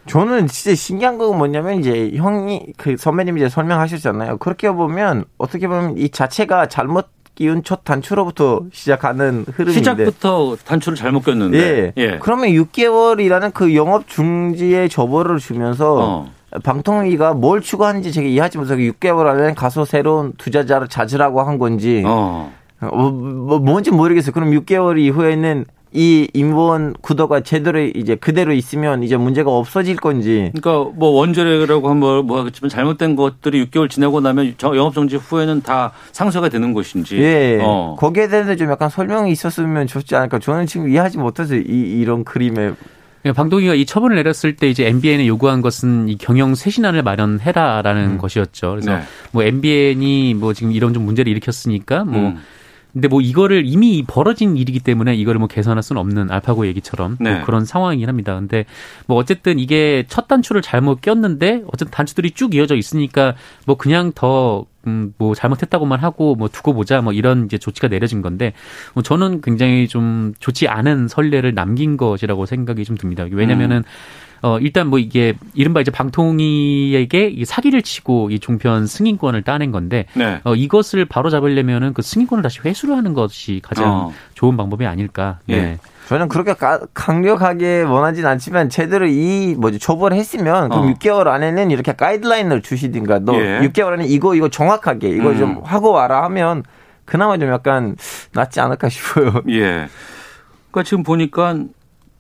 저는 0.07 0.47
진짜 0.47 0.75
신기한 0.75 1.19
건 1.19 1.37
뭐냐면 1.37 1.79
이제 1.81 2.13
형이 2.15 2.73
그 2.77 2.97
선배님이 2.97 3.41
이제 3.43 3.49
설명하셨잖아요. 3.49 4.39
그렇게 4.39 4.71
보면 4.71 5.25
어떻게 5.37 5.69
보면 5.69 5.99
이 5.99 6.09
자체가 6.09 6.69
잘못 6.69 7.07
끼운 7.35 7.63
첫 7.63 7.85
단추로부터 7.85 8.65
시작하는 8.73 9.45
흐름인데. 9.47 9.73
시작부터 9.79 10.57
단추를 10.65 10.97
잘못 10.97 11.25
꼈는데. 11.25 11.93
예. 11.97 12.19
그러면 12.21 12.49
6개월이라는 12.49 13.55
그 13.55 13.77
영업 13.77 14.09
중지의 14.09 14.89
처벌을 14.89 15.39
주면서 15.39 15.99
어. 16.01 16.33
방통위가 16.65 17.35
뭘 17.35 17.61
추구하는지 17.61 18.11
제가 18.11 18.27
이해하지 18.27 18.59
못하고 18.59 18.81
6개월 18.81 19.27
안에 19.27 19.55
가서 19.55 19.85
새로운 19.85 20.33
투자자를 20.39 20.89
찾으라고 20.89 21.43
한 21.43 21.59
건지 21.59 22.03
어. 22.07 22.53
어, 22.81 23.11
뭐, 23.11 23.59
뭔지 23.59 23.91
모르겠어요. 23.91 24.33
그럼 24.33 24.51
6개월 24.53 24.99
이후에는 24.99 25.65
이 25.95 26.29
임원 26.35 26.93
구도가 27.01 27.41
제대로 27.41 27.81
이제 27.81 28.15
그대로 28.15 28.53
있으면 28.53 29.03
이제 29.03 29.17
문제가 29.17 29.51
없어질 29.51 29.97
건지. 29.97 30.51
그러니까 30.55 30.93
뭐 30.95 31.09
원조례라고 31.11 31.89
한번 31.89 32.27
뭐 32.27 32.41
하겠지만 32.41 32.69
잘못된 32.69 33.17
것들이 33.17 33.65
6개월 33.67 33.89
지나고 33.89 34.21
나면 34.21 34.55
저- 34.59 34.77
영업 34.77 34.93
정지 34.95 35.17
후에는 35.17 35.63
다 35.63 35.93
상쇄가 36.13 36.51
되는 36.51 36.75
것인지. 36.75 37.17
예. 37.19 37.59
어. 37.63 37.97
거기에 37.99 38.29
대해서 38.29 38.55
좀 38.55 38.71
약간 38.71 38.91
설명이 38.91 39.33
있었으면 39.33 39.87
좋지 39.87 40.15
않을까. 40.15 40.39
저는 40.41 40.67
지금 40.67 40.91
이해하지 40.91 41.17
못해서 41.19 41.55
이, 41.57 41.63
이런 41.63 42.23
그림에. 42.23 42.75
그러니까 43.23 43.43
방통위가 43.43 43.75
이 43.75 43.87
처분을 43.87 44.17
내렸을 44.17 44.57
때 44.57 44.69
이제 44.69 44.87
MBN에 44.87 45.27
요구한 45.27 45.63
것은 45.63 46.11
이 46.11 46.19
경영 46.19 46.55
쇄신안을 46.55 47.03
마련해라라는 47.03 48.19
것이었죠. 48.19 48.71
그래서 48.73 48.93
네. 48.97 49.03
뭐 49.33 49.43
MBN이 49.43 50.35
뭐 50.35 50.53
지금 50.53 50.73
이런 50.73 50.93
좀 50.93 51.05
문제를 51.05 51.33
일으켰으니까 51.33 52.05
뭐 52.05 52.21
음. 52.21 52.39
근데 52.93 53.09
뭐 53.09 53.21
이거를 53.21 53.65
이미 53.67 54.05
벌어진 54.07 54.57
일이기 54.57 54.81
때문에 54.81 55.15
이거를 55.15 55.39
뭐 55.39 55.47
개선할 55.47 55.83
수는 55.83 56.01
없는 56.01 56.31
알파고 56.31 56.67
얘기처럼 56.67 57.17
뭐 57.21 57.31
네. 57.31 57.43
그런 57.43 57.65
상황이긴 57.65 58.09
합니다. 58.09 58.35
근데 58.35 58.65
뭐 59.07 59.17
어쨌든 59.19 59.59
이게 59.59 60.05
첫 60.09 60.27
단추를 60.27 60.63
잘못 60.63 61.01
꼈는데 61.01 61.65
어쨌든 61.67 61.91
단추들이 61.91 62.31
쭉 62.33 62.55
이어져 62.55 62.75
있으니까 62.77 63.35
뭐 63.67 63.77
그냥 63.77 64.13
더 64.15 64.65
음, 64.87 65.13
뭐 65.19 65.35
잘못했다고만 65.35 66.01
하고 66.01 66.35
뭐 66.35 66.49
두고 66.49 66.73
보자 66.73 67.03
뭐 67.03 67.13
이런 67.13 67.45
이제 67.45 67.59
조치가 67.59 67.89
내려진 67.89 68.23
건데 68.23 68.55
뭐 68.95 69.03
저는 69.03 69.43
굉장히 69.43 69.87
좀 69.87 70.33
좋지 70.39 70.69
않은 70.69 71.09
선례를 71.09 71.55
남긴 71.55 71.97
것이라고 71.97 72.47
생각이 72.47 72.85
좀 72.85 72.97
듭니다. 72.97 73.27
왜냐면은 73.31 73.85
어, 74.43 74.59
일단 74.61 74.87
뭐 74.89 74.99
이게 74.99 75.35
이른바 75.55 75.81
이제 75.81 75.91
방통위에게 75.91 77.29
이 77.29 77.45
사기를 77.45 77.83
치고 77.83 78.31
이 78.31 78.39
종편 78.39 78.87
승인권을 78.87 79.43
따낸 79.43 79.73
건데 79.73 80.07
네. 80.15 80.41
어, 80.45 80.55
이것을 80.55 81.05
바로 81.05 81.31
잡으려면은 81.31 81.93
그 81.95 82.03
승인권을 82.03 82.43
다시 82.43 82.61
회수를 82.65 82.97
하는 82.97 83.15
것이 83.15 83.61
가장 83.63 83.91
어. 83.91 84.13
좋은 84.35 84.57
방법이 84.57 84.87
아닐까. 84.87 85.39
예. 85.49 85.57
네. 85.61 85.79
저는 86.09 86.29
그렇게 86.29 86.55
가- 86.55 86.81
강력하게 86.95 87.83
원하진 87.83 88.25
않지만 88.25 88.71
제대로 88.71 89.07
이 89.07 89.55
뭐지 89.59 89.79
초벌을 89.79 90.17
했으면 90.17 90.71
그럼 90.71 90.89
어. 90.89 90.95
6개월 90.95 91.27
안에는 91.27 91.71
이렇게 91.71 91.93
가이드라인을 91.93 92.63
주시든가 92.63 93.19
너 93.21 93.35
예. 93.35 93.61
6개월 93.61 93.93
안에 93.95 94.07
이거 94.07 94.35
이거 94.35 94.49
정확하게 94.49 95.09
이거 95.11 95.31
음. 95.31 95.39
좀 95.39 95.61
하고 95.65 95.91
와라 95.93 96.23
하면 96.25 96.63
그나마 97.05 97.37
좀 97.39 97.49
약간 97.51 97.97
낫지 98.33 98.61
않을까 98.61 98.89
싶어요. 98.89 99.43
예. 99.51 99.89
그러니까 100.71 100.83
지금 100.85 101.03
보니까 101.03 101.57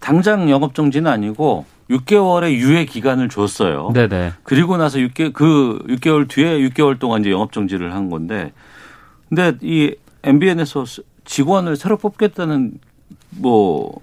당장 0.00 0.50
영업 0.50 0.74
정지는 0.74 1.10
아니고 1.10 1.64
6개월의 1.90 2.52
유예 2.52 2.84
기간을 2.84 3.28
줬어요. 3.28 3.90
네네. 3.94 4.32
그리고 4.42 4.76
나서 4.76 4.98
6개 4.98 5.32
그 5.32 5.78
6개월 5.88 6.28
뒤에 6.28 6.58
6개월 6.68 6.98
동안 6.98 7.20
이제 7.22 7.30
영업 7.30 7.52
정지를 7.52 7.94
한 7.94 8.10
건데 8.10 8.52
근데 9.28 9.52
이 9.62 9.94
MBN에서 10.22 10.84
직원을 11.24 11.76
새로 11.76 11.96
뽑겠다는 11.96 12.72
뭐 13.30 13.94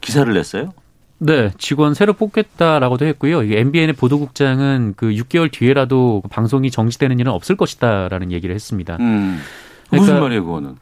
기사를 0.00 0.32
냈어요? 0.32 0.72
네, 1.20 1.50
직원 1.58 1.94
새로 1.94 2.12
뽑겠다라고도 2.12 3.04
했고요. 3.06 3.42
이게 3.42 3.58
MBN의 3.60 3.94
보도국장은 3.94 4.94
그 4.96 5.08
6개월 5.08 5.50
뒤에라도 5.50 6.22
방송이 6.30 6.70
정지되는 6.70 7.18
일은 7.18 7.32
없을 7.32 7.56
것이다라는 7.56 8.30
얘기를 8.32 8.54
했습니다. 8.54 8.96
음. 9.00 9.40
무슨 9.90 10.04
그러니까- 10.06 10.20
말이에요, 10.20 10.44
그거는? 10.44 10.76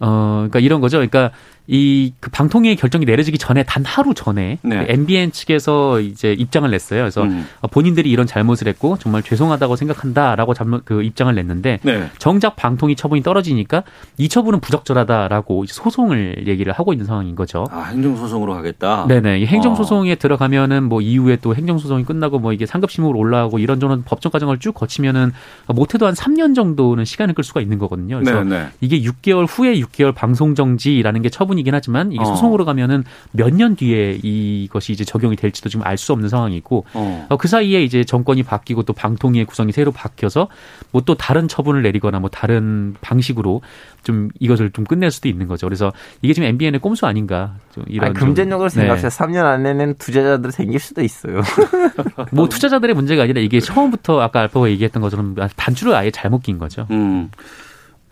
어, 0.00 0.34
그러니까 0.48 0.58
이런 0.60 0.80
거죠. 0.80 0.96
그러니까 0.98 1.30
이 1.66 2.12
그 2.20 2.30
방통위의 2.30 2.76
결정이 2.76 3.04
내려지기 3.04 3.38
전에 3.38 3.62
단 3.64 3.84
하루 3.84 4.14
전에 4.14 4.58
네. 4.62 4.86
그 4.86 4.92
MBN 4.92 5.32
측에서 5.32 6.00
이제 6.00 6.32
입장을 6.32 6.70
냈어요. 6.70 7.00
그래서 7.00 7.22
음. 7.22 7.46
어, 7.60 7.68
본인들이 7.68 8.10
이런 8.10 8.26
잘못을 8.26 8.68
했고 8.68 8.96
정말 8.98 9.22
죄송하다고 9.22 9.76
생각한다라고 9.76 10.54
잘못 10.54 10.84
그 10.84 11.02
입장을 11.02 11.34
냈는데 11.34 11.80
네. 11.82 12.10
정작 12.18 12.56
방통위 12.56 12.96
처분이 12.96 13.22
떨어지니까 13.22 13.84
이 14.18 14.28
처분은 14.28 14.60
부적절하다라고 14.60 15.64
소송을 15.66 16.46
얘기를 16.46 16.72
하고 16.72 16.92
있는 16.92 17.06
상황인 17.06 17.34
거죠. 17.34 17.66
아, 17.70 17.82
행정 17.84 18.16
소송으로 18.16 18.54
가겠다. 18.54 19.06
네네. 19.06 19.40
이 19.40 19.44
어. 19.44 19.46
행정 19.46 19.74
소송에 19.74 20.14
들어가면은 20.14 20.84
뭐 20.84 21.00
이후에 21.00 21.36
또 21.36 21.54
행정 21.54 21.78
소송이 21.78 22.04
끝나고 22.04 22.38
뭐 22.38 22.52
이게 22.52 22.66
상급심으로 22.66 23.18
올라가고 23.18 23.58
이런저런 23.58 24.04
법정 24.04 24.32
과정을 24.32 24.58
쭉 24.58 24.72
거치면은 24.72 25.32
못해도 25.66 26.06
한 26.06 26.14
3년 26.14 26.54
정도는 26.54 27.04
시간을 27.04 27.34
끌 27.34 27.44
수가 27.44 27.60
있는 27.60 27.78
거거든요. 27.78 28.20
그래서 28.20 28.44
네, 28.44 28.58
네. 28.58 28.68
이게 28.80 29.02
6개월 29.02 29.46
후에 29.48 29.78
6개월 29.80 30.14
방송 30.14 30.54
정지라는 30.54 31.22
게 31.22 31.28
처분 31.28 31.53
이긴 31.58 31.74
하지만 31.74 32.12
이게 32.12 32.20
어. 32.22 32.24
소송으로 32.24 32.64
가면은 32.64 33.04
몇 33.32 33.54
년 33.54 33.76
뒤에 33.76 34.18
이것이 34.22 34.92
이제 34.92 35.04
적용이 35.04 35.36
될지도 35.36 35.68
지금 35.68 35.86
알 35.86 35.96
수 35.96 36.12
없는 36.12 36.28
상황이고 36.28 36.84
어. 36.94 37.26
어, 37.30 37.36
그 37.36 37.46
사이에 37.48 37.82
이제 37.82 38.02
정권이 38.04 38.42
바뀌고 38.42 38.82
또 38.82 38.92
방통위의 38.92 39.44
구성이 39.44 39.72
새로 39.72 39.92
바뀌어서 39.92 40.48
뭐 40.90 41.02
또 41.04 41.14
다른 41.14 41.48
처분을 41.48 41.82
내리거나 41.82 42.18
뭐 42.18 42.30
다른 42.30 42.94
방식으로 43.00 43.60
좀 44.02 44.30
이것을 44.40 44.70
좀 44.70 44.84
끝낼 44.84 45.10
수도 45.10 45.28
있는 45.28 45.46
거죠. 45.48 45.66
그래서 45.66 45.92
이게 46.22 46.32
지금 46.34 46.48
MBN의 46.48 46.80
꼼수 46.80 47.06
아닌가 47.06 47.54
좀 47.74 47.84
이런 47.88 48.06
아니, 48.10 48.18
좀- 48.18 48.28
금전적으로 48.28 48.68
네. 48.68 48.74
생각해서 48.74 49.08
3년 49.08 49.44
안에는 49.44 49.94
투자자들 49.98 50.50
생길 50.52 50.80
수도 50.80 51.02
있어요. 51.02 51.40
뭐 52.32 52.48
투자자들의 52.48 52.94
문제가 52.94 53.22
아니라 53.24 53.40
이게 53.40 53.60
처음부터 53.60 54.20
아까 54.20 54.40
알파가 54.40 54.68
얘기했던 54.70 55.00
것처럼 55.02 55.34
단추를 55.56 55.94
아예 55.94 56.10
잘못 56.10 56.42
낀 56.42 56.58
거죠. 56.58 56.86
음. 56.90 57.30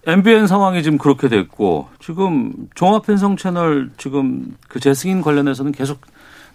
MBN 0.06 0.46
상황이 0.46 0.82
지금 0.82 0.98
그렇게 0.98 1.28
됐고 1.28 1.88
지금 2.00 2.52
종합편성 2.74 3.36
채널 3.36 3.90
지금 3.96 4.56
그 4.68 4.80
재승인 4.80 5.22
관련해서는 5.22 5.72
계속 5.72 6.00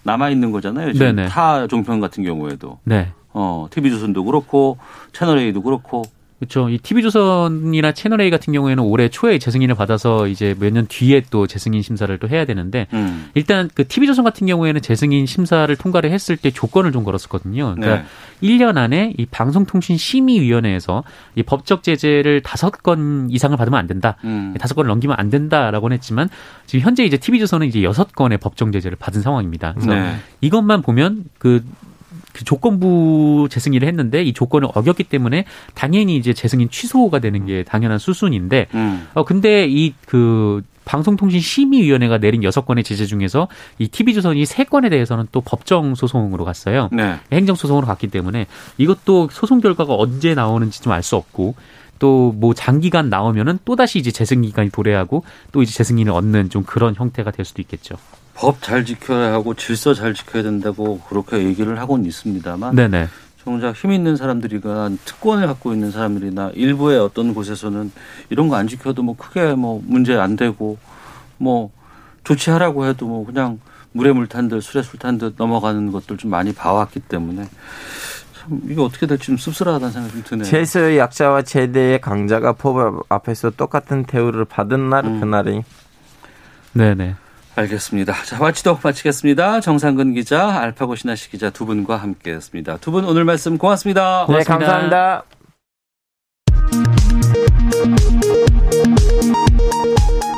남아 0.04 0.30
있는 0.30 0.52
거잖아요. 0.52 0.94
지금 0.94 1.16
네네. 1.16 1.30
타 1.30 1.68
종편 1.68 2.00
같은 2.00 2.24
경우에도 2.24 2.80
네. 2.84 3.10
어 3.34 3.68
TV조선도 3.70 4.24
그렇고 4.26 4.78
채널 5.14 5.40
A도 5.40 5.62
그렇고 5.62 6.04
그렇죠. 6.40 6.70
이 6.70 6.78
TV조선이나 6.78 7.94
채널A 7.94 8.30
같은 8.30 8.54
경우에는 8.54 8.84
올해 8.84 9.10
초에 9.10 9.40
재승인을 9.40 9.74
받아서 9.74 10.28
이제 10.28 10.56
몇 10.60 10.72
년 10.72 10.86
뒤에 10.88 11.24
또 11.32 11.48
재승인 11.48 11.82
심사를 11.82 12.16
또 12.20 12.30
해야 12.30 12.46
되는데 12.46 12.86
음. 12.94 13.30
일단 13.34 13.70
그 13.74 13.88
TV조선 13.88 14.24
같은 14.24 14.46
경우에는 14.46 14.82
재승인 14.82 15.26
심사를 15.26 15.76
통과를 15.76 16.12
했을 16.12 16.38
때 16.38 16.52
조건을 16.52 16.92
좀 16.92 17.04
걸었었거든요. 17.04 17.74
그러니까 17.76 18.04
네. 18.42 18.48
1년 18.48 18.78
안에 18.78 19.14
이 19.18 19.26
방송통신심의위원회에서 19.26 21.04
이 21.36 21.44
법적 21.44 21.82
제재를 21.84 22.42
다섯 22.42 22.84
건 22.84 23.28
이상을 23.32 23.58
받으면 23.58 23.80
안 23.80 23.88
된다. 23.88 24.18
음. 24.24 24.54
다섯 24.60 24.76
건을 24.76 24.90
넘기면 24.90 25.16
안 25.18 25.30
된다라고는 25.30 25.96
했지만 25.96 26.30
지금 26.68 26.86
현재 26.86 27.04
이제 27.04 27.18
TV조선은 27.18 27.66
이제 27.68 27.82
여섯 27.82 28.14
건의 28.14 28.38
법정 28.38 28.72
제재를 28.72 28.98
받은 29.00 29.22
상황입니다. 29.22 29.74
그래서 29.74 29.94
네. 29.94 30.18
이것만 30.42 30.82
보면 30.84 31.26
그, 31.40 31.64
그 32.38 32.44
조건부 32.44 33.48
재승인을 33.50 33.88
했는데 33.88 34.22
이 34.22 34.32
조건을 34.32 34.70
어겼기 34.76 35.06
때문에 35.06 35.46
당연히 35.74 36.18
이제 36.18 36.34
재승인 36.34 36.70
취소가 36.70 37.18
되는 37.20 37.46
게 37.48 37.64
당연한 37.64 37.98
수순인데 37.98 38.68
음. 38.76 39.08
어 39.16 39.26
근데 39.26 39.66
이그 39.66 40.62
방송통신 40.86 41.42
심의위원회가 41.42 42.20
내린 42.20 42.44
여섯 42.44 42.66
건의 42.66 42.84
제재 42.84 43.06
중에서 43.06 43.48
이 43.80 43.88
TV조선이 43.88 44.46
세 44.46 44.64
건에 44.64 44.88
대해서는 44.90 45.28
또 45.32 45.42
법정 45.42 45.96
소송으로 45.96 46.46
갔어요. 46.46 46.90
네. 46.94 47.18
행정 47.34 47.56
소송으로 47.56 47.88
갔기 47.88 48.08
때문에 48.08 48.46
이것도 48.78 49.30
소송 49.32 49.60
결과가 49.60 49.96
언제 49.96 50.34
나오는지 50.36 50.82
좀 50.82 50.94
알 50.94 51.02
수 51.04 51.16
없고 51.16 51.56
또 52.00 52.32
뭐 52.38 52.54
장기간 52.54 53.10
나오면은 53.10 53.58
또 53.66 53.76
다시 53.76 53.98
이제 54.00 54.12
재승 54.12 54.44
기간이 54.44 54.70
도래하고 54.70 55.24
또 55.52 55.62
이제 55.64 55.74
재승인을 55.74 56.12
얻는 56.14 56.50
좀 56.52 56.64
그런 56.64 56.94
형태가 56.96 57.32
될 57.32 57.46
수도 57.46 57.62
있겠죠. 57.64 57.96
법 58.38 58.62
잘 58.62 58.86
지켜야 58.86 59.34
하고 59.34 59.54
질서 59.56 59.94
잘 59.94 60.14
지켜야 60.14 60.44
된다고 60.44 61.00
그렇게 61.02 61.44
얘기를 61.44 61.80
하고는 61.80 62.06
있습니다만 62.06 62.76
네네. 62.76 63.08
정작 63.44 63.76
힘 63.76 63.92
있는 63.92 64.16
사람들이가 64.18 64.90
특권을 65.06 65.48
갖고 65.48 65.74
있는 65.74 65.90
사람들이나 65.92 66.52
일부의 66.54 67.00
어떤 67.00 67.34
곳에서는 67.34 67.92
이런 68.30 68.48
거 68.50 68.56
안 68.58 68.68
지켜도 68.68 69.02
뭐 69.04 69.16
크게 69.16 69.56
뭐 69.56 69.82
문제 69.86 70.16
안 70.16 70.36
되고 70.36 70.78
뭐 71.38 71.72
조치하라고 72.26 72.86
해도 72.86 73.08
뭐 73.08 73.26
그냥 73.26 73.60
물에 73.94 74.12
물 74.12 74.28
탄 74.28 74.50
듯 74.50 74.62
술에 74.62 74.84
술 74.84 75.00
탄 75.00 75.18
듯 75.18 75.36
넘어가는 75.38 75.92
것들 75.92 76.18
좀 76.18 76.30
많이 76.30 76.54
봐왔기 76.54 77.00
때문에 77.02 77.48
참 78.38 78.62
이게 78.70 78.82
어떻게 78.82 79.08
될지 79.08 79.28
좀 79.28 79.38
씁쓸하다는 79.38 79.92
생각이 79.92 80.14
좀 80.14 80.24
드네요. 80.24 80.44
제수의 80.44 80.98
약자와 81.00 81.42
제대의 81.44 82.02
강자가 82.02 82.52
법 82.54 83.04
앞에서 83.10 83.50
똑같은 83.52 84.04
대우를 84.04 84.46
받은 84.46 84.90
날 84.90 85.06
음. 85.06 85.20
그날이 85.22 85.64
네네. 86.74 87.16
알겠습니다. 87.58 88.14
자, 88.24 88.38
마치도록 88.38 88.82
마치겠습니다. 88.84 89.62
정상근 89.62 90.14
기자, 90.14 90.48
알파고 90.60 90.96
신하시 90.96 91.32
기자 91.32 91.50
두 91.50 91.66
분과 91.66 91.98
함께했습니다. 91.98 92.78
두 92.78 92.92
분 92.92 93.04
오늘 93.06 93.26
말씀 93.26 93.58
고맙습니다. 93.58 94.22
네 94.22 94.26
고맙습니다. 94.28 94.58
감사합니다. 94.58 95.24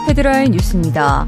헤드라인 0.08 0.52
뉴스입니다. 0.52 1.28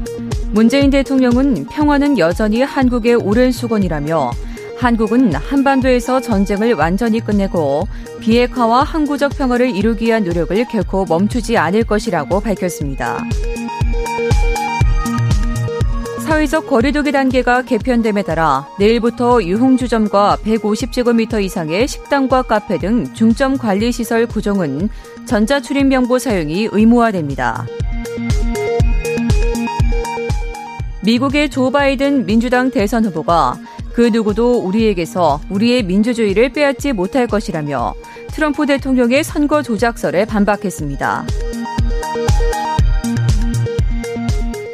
문재인 0.52 0.90
대통령은 0.90 1.66
평화는 1.66 2.18
여전히 2.18 2.62
한국의 2.62 3.14
오랜 3.16 3.52
수건이라며 3.52 4.30
한국은 4.78 5.34
한반도에서 5.34 6.20
전쟁을 6.20 6.72
완전히 6.74 7.20
끝내고 7.20 7.86
비핵화와 8.20 8.82
항구적 8.82 9.36
평화를 9.36 9.70
이루기 9.70 10.06
위한 10.06 10.24
노력을 10.24 10.64
결코 10.68 11.04
멈추지 11.04 11.56
않을 11.56 11.84
것이라고 11.84 12.40
밝혔습니다. 12.40 13.22
사회적 16.32 16.66
거리두기 16.66 17.12
단계가 17.12 17.60
개편됨에 17.60 18.22
따라 18.22 18.66
내일부터 18.78 19.42
유흥주점과 19.42 20.38
150제곱미터 20.42 21.42
이상의 21.42 21.86
식당과 21.86 22.44
카페 22.44 22.78
등 22.78 23.12
중점 23.12 23.58
관리 23.58 23.92
시설 23.92 24.26
구종은 24.26 24.88
전자출입명부 25.26 26.18
사용이 26.18 26.70
의무화됩니다. 26.72 27.66
미국의 31.02 31.50
조 31.50 31.70
바이든 31.70 32.24
민주당 32.24 32.70
대선 32.70 33.04
후보가 33.04 33.58
그 33.92 34.08
누구도 34.10 34.54
우리에게서 34.60 35.38
우리의 35.50 35.82
민주주의를 35.82 36.48
빼앗지 36.54 36.94
못할 36.94 37.26
것이라며 37.26 37.92
트럼프 38.28 38.64
대통령의 38.64 39.22
선거 39.22 39.62
조작설에 39.62 40.24
반박했습니다. 40.24 41.26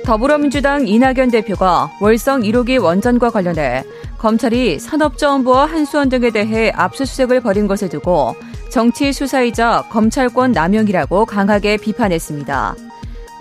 더불어민주당 0.08 0.88
이낙연 0.88 1.30
대표가 1.30 1.92
월성 2.00 2.40
1호기 2.40 2.82
원전과 2.82 3.28
관련해 3.28 3.84
검찰이 4.16 4.78
산업자원부와 4.78 5.66
한수원 5.66 6.08
등에 6.08 6.30
대해 6.30 6.72
압수수색을 6.74 7.42
벌인 7.42 7.66
것을 7.66 7.90
두고 7.90 8.34
정치 8.70 9.12
수사이자 9.12 9.84
검찰권 9.90 10.52
남용이라고 10.52 11.26
강하게 11.26 11.76
비판했습니다. 11.76 12.74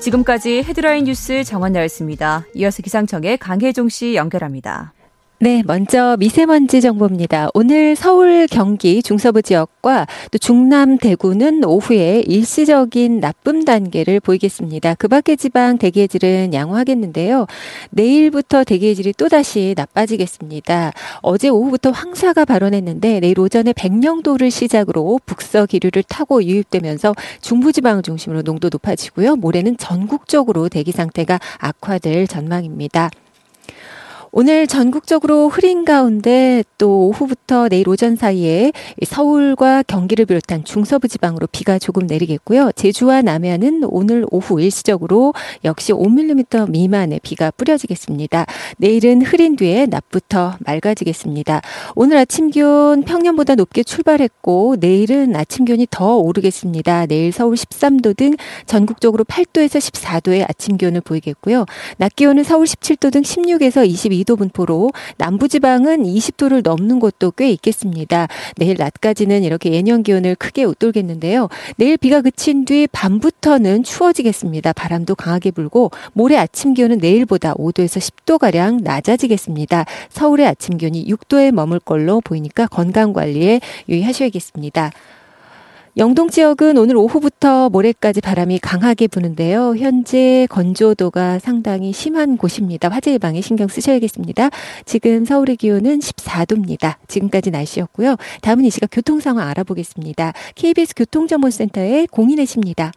지금까지 0.02 0.64
헤드라인 0.64 1.06
뉴스 1.06 1.46
정원나였습니다. 1.46 2.44
이어서 2.56 2.84
기상청의 2.84 3.38
강혜종 3.38 3.88
씨 3.88 4.16
연결합니다. 4.16 4.92
네, 5.40 5.62
먼저 5.68 6.18
미세먼지 6.18 6.82
정보입니다. 6.82 7.50
오늘 7.54 7.96
서울, 7.96 8.48
경기, 8.48 9.04
중서부 9.04 9.44
지역과 9.44 10.08
또 10.32 10.40
중남, 10.40 10.98
대구는 10.98 11.64
오후에 11.64 12.24
일시적인 12.26 13.20
나쁨 13.20 13.64
단계를 13.64 14.20
보이겠습니다. 14.20 14.96
그 14.96 15.08
밖의 15.08 15.38
지방 15.38 15.78
대기의 15.78 16.08
질은 16.08 16.56
양호하겠는데요. 16.56 17.46
내일부터 17.92 18.64
대기의 18.64 18.96
질이 18.96 19.14
또다시 19.14 19.76
나빠지겠습니다. 19.78 20.94
어제 21.22 21.50
오후부터 21.50 21.92
황사가 21.92 22.44
발원했는데 22.44 23.20
내일 23.20 23.40
오전에 23.40 23.74
백령도를 23.74 24.50
시작으로 24.50 25.20
북서 25.24 25.68
기류를 25.68 26.02
타고 26.02 26.44
유입되면서 26.44 27.14
중부지방을 27.42 28.02
중심으로 28.02 28.42
농도 28.42 28.70
높아지고요. 28.72 29.36
모레는 29.36 29.78
전국적으로 29.78 30.68
대기 30.68 30.92
상태가 30.92 31.40
악화될 31.60 32.26
전망입니다. 32.26 33.12
오늘 34.32 34.68
전국적으로 34.68 35.48
흐린 35.50 35.86
가운데 35.86 36.64
또 36.78 37.08
오후부터 37.08 37.70
내일 37.70 37.88
오전 37.88 38.16
사이에 38.16 38.72
서울과 39.04 39.84
경기를 39.84 40.26
비롯한 40.26 40.64
중서부 40.64 41.08
지방으로 41.08 41.48
비가 41.52 41.80
조금 41.80 42.06
내리겠고요. 42.08 42.72
제주와 42.74 43.22
남해안은 43.22 43.86
오늘 43.86 44.26
오후 44.30 44.62
일시적으로 44.62 45.34
역시 45.64 45.94
5mm 45.94 46.70
미만의 46.70 47.22
비가 47.24 47.52
뿌려지겠습니다. 47.52 48.46
내일은 48.78 49.22
흐린 49.22 49.56
뒤에 49.56 49.86
낮부터 49.86 50.58
맑아지겠습니다. 50.60 51.62
오늘 51.96 52.18
아침 52.18 52.50
기온 52.50 53.04
평년보다 53.04 53.56
높게 53.56 53.84
출발했고 53.84 54.76
내일은 54.80 55.36
아침 55.36 55.66
기온이 55.66 55.88
더 55.90 56.18
오르겠습니다. 56.18 57.06
내일 57.06 57.32
서울 57.32 57.56
13도 57.56 58.16
등 58.16 58.36
전국적으로 58.66 59.24
8도에서 59.24 59.80
14도의 59.80 60.48
아침 60.48 60.78
기온을 60.78 61.02
보이겠고요. 61.02 61.66
낮 61.98 62.16
기온은 62.16 62.44
서울 62.44 62.66
17도 62.66 63.12
등 63.12 63.22
16에서 63.22 63.88
22 63.88 64.18
22도 64.28 64.38
분포로 64.38 64.92
남부지방은 65.18 66.04
20도를 66.04 66.62
넘는 66.62 67.00
곳도 67.00 67.32
꽤 67.32 67.50
있겠습니다. 67.52 68.28
내일 68.58 68.76
낮까지는 68.78 69.44
이렇게 69.44 69.72
예년 69.72 70.04
기온을 70.04 70.36
크게 70.36 70.66
웃돌겠는데요. 70.66 71.48
내일 71.78 71.98
비가 71.98 72.22
그친 72.22 72.66
뒤 72.66 72.88
밤부터는 72.92 73.84
추워지겠습니다. 73.84 74.74
바람도 74.74 75.16
강하게 75.16 75.52
불고 75.52 75.92
모레 76.14 76.38
아침 76.38 76.74
기온은 76.74 76.98
내일보다 77.00 77.54
5도에서 77.56 78.00
10도 78.00 78.38
가량 78.38 78.82
낮아지겠습니다. 78.84 79.86
서울의 80.10 80.46
아침 80.46 80.78
기온이 80.78 81.06
6도에 81.06 81.52
머물 81.52 81.80
걸로 81.80 82.22
보이니까 82.22 82.68
건강 82.68 83.14
관리에 83.14 83.62
유의하셔야겠습니다. 83.88 84.92
영동 85.98 86.30
지역은 86.30 86.78
오늘 86.78 86.96
오후부터 86.96 87.70
모레까지 87.70 88.22
바람이 88.22 88.60
강하게 88.60 89.08
부는데요. 89.08 89.76
현재 89.78 90.46
건조도가 90.48 91.40
상당히 91.40 91.92
심한 91.92 92.38
곳입니다. 92.38 92.88
화재 92.90 93.14
예방에 93.14 93.42
신경 93.42 93.68
쓰셔야겠습니다. 93.68 94.52
지금 94.86 95.26
서울의 95.26 95.56
기온은 95.56 95.98
14도입니다. 95.98 96.98
지금까지 97.08 97.50
날씨였고요. 97.50 98.16
다음은 98.44 98.66
이 98.66 98.70
시각 98.70 98.92
교통 98.92 99.20
상황 99.20 99.50
알아보겠습니다. 99.50 100.34
KBS 100.54 100.94
교통정보센터의 100.96 102.06
공인혜 102.12 102.46
씨입니다. 102.46 102.92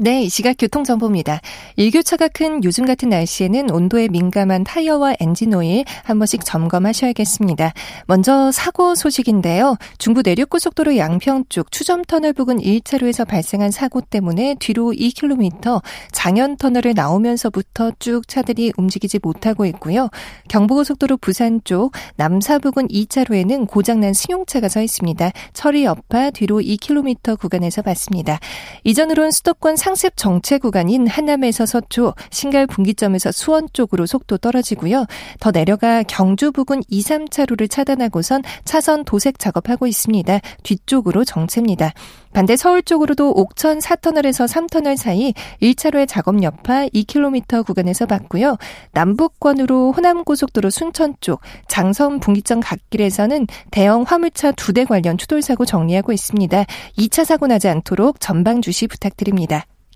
네, 0.00 0.22
이 0.22 0.28
시각 0.28 0.54
교통정보입니다. 0.56 1.40
일교차가 1.74 2.28
큰 2.28 2.62
요즘 2.62 2.86
같은 2.86 3.08
날씨에는 3.08 3.68
온도에 3.68 4.06
민감한 4.06 4.62
타이어와 4.62 5.14
엔진 5.18 5.52
오일 5.54 5.84
한 6.04 6.20
번씩 6.20 6.44
점검하셔야겠습니다. 6.44 7.72
먼저 8.06 8.52
사고 8.52 8.94
소식인데요. 8.94 9.74
중부 9.98 10.22
내륙고속도로 10.24 10.96
양평 10.98 11.46
쪽 11.48 11.72
추점터널 11.72 12.32
부근 12.32 12.58
1차로에서 12.58 13.26
발생한 13.26 13.72
사고 13.72 14.00
때문에 14.00 14.54
뒤로 14.60 14.92
2km 14.92 15.82
장현터널을 16.12 16.94
나오면서부터 16.94 17.90
쭉 17.98 18.28
차들이 18.28 18.72
움직이지 18.76 19.18
못하고 19.20 19.66
있고요. 19.66 20.10
경부고속도로 20.48 21.16
부산 21.16 21.60
쪽 21.64 21.90
남사 22.14 22.60
부근 22.60 22.86
2차로에는 22.86 23.66
고장난 23.66 24.12
승용차가 24.12 24.68
서 24.68 24.80
있습니다. 24.80 25.32
처리 25.54 25.82
여파 25.82 26.30
뒤로 26.30 26.60
2km 26.60 27.36
구간에서 27.36 27.82
봤습니다. 27.82 28.38
이전으론 28.84 29.32
수도권 29.32 29.74
상습 29.88 30.18
정체 30.18 30.58
구간인 30.58 31.06
한남에서 31.06 31.64
서초, 31.64 32.12
신갈 32.30 32.66
분기점에서 32.66 33.32
수원 33.32 33.68
쪽으로 33.72 34.04
속도 34.04 34.36
떨어지고요. 34.36 35.06
더 35.40 35.50
내려가 35.50 36.02
경주 36.02 36.52
부근 36.52 36.82
2, 36.88 37.00
3차로를 37.00 37.70
차단하고선 37.70 38.42
차선 38.66 39.02
도색 39.04 39.38
작업하고 39.38 39.86
있습니다. 39.86 40.40
뒤쪽으로 40.62 41.24
정체입니다. 41.24 41.94
반대 42.34 42.54
서울 42.54 42.82
쪽으로도 42.82 43.32
옥천 43.32 43.78
4터널에서 43.78 44.46
3터널 44.46 44.98
사이 44.98 45.32
1차로의 45.62 46.06
작업 46.06 46.42
여파 46.42 46.86
2km 46.88 47.64
구간에서 47.64 48.04
봤고요. 48.04 48.58
남북권으로 48.92 49.92
호남고속도로 49.92 50.68
순천 50.68 51.14
쪽 51.22 51.40
장성 51.66 52.20
분기점 52.20 52.60
갓길에서는 52.60 53.46
대형 53.70 54.02
화물차 54.02 54.52
두대 54.52 54.84
관련 54.84 55.16
추돌 55.16 55.40
사고 55.40 55.64
정리하고 55.64 56.12
있습니다. 56.12 56.66
2차 56.98 57.24
사고 57.24 57.46
나지 57.46 57.68
않도록 57.68 58.20
전방 58.20 58.60
주시 58.60 58.86
부탁드립니다. 58.86 59.64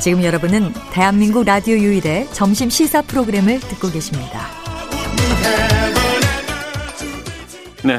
지금 0.00 0.24
여러분은 0.24 0.72
대한민국 0.92 1.44
라디오 1.44 1.76
유일의 1.76 2.28
점심 2.28 2.70
시사 2.70 3.02
프로그램을 3.02 3.60
듣고 3.60 3.90
계십니다. 3.90 4.46
네. 7.84 7.98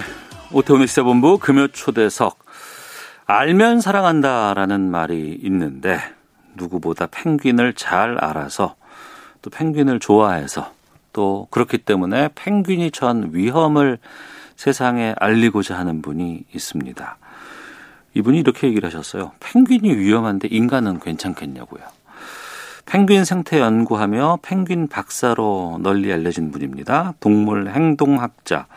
오태훈의 0.51 0.87
시사본부 0.87 1.37
금요 1.37 1.67
초대석. 1.67 2.39
알면 3.27 3.81
사랑한다라는 3.81 4.89
말이 4.89 5.39
있는데 5.43 5.99
누구보다 6.55 7.05
펭귄을 7.05 7.75
잘 7.75 8.17
알아서 8.17 8.75
또 9.43 9.51
펭귄을 9.51 9.99
좋아해서 9.99 10.71
또 11.13 11.47
그렇기 11.51 11.77
때문에 11.77 12.29
펭귄이 12.33 12.89
처한 12.89 13.29
위험을 13.31 13.99
세상에 14.55 15.13
알리고자 15.19 15.77
하는 15.77 16.01
분이 16.01 16.45
있습니다. 16.51 17.17
이분이 18.13 18.39
이렇게 18.39 18.67
얘기를 18.67 18.87
하셨어요. 18.87 19.31
펭귄이 19.39 19.95
위험한데 19.95 20.47
인간은 20.49 20.99
괜찮겠냐고요. 20.99 21.81
펭귄 22.85 23.23
생태 23.23 23.59
연구하며 23.59 24.39
펭귄 24.41 24.87
박사로 24.87 25.79
널리 25.81 26.11
알려진 26.11 26.51
분입니다. 26.51 27.13
동물 27.19 27.69
행동학자 27.69 28.67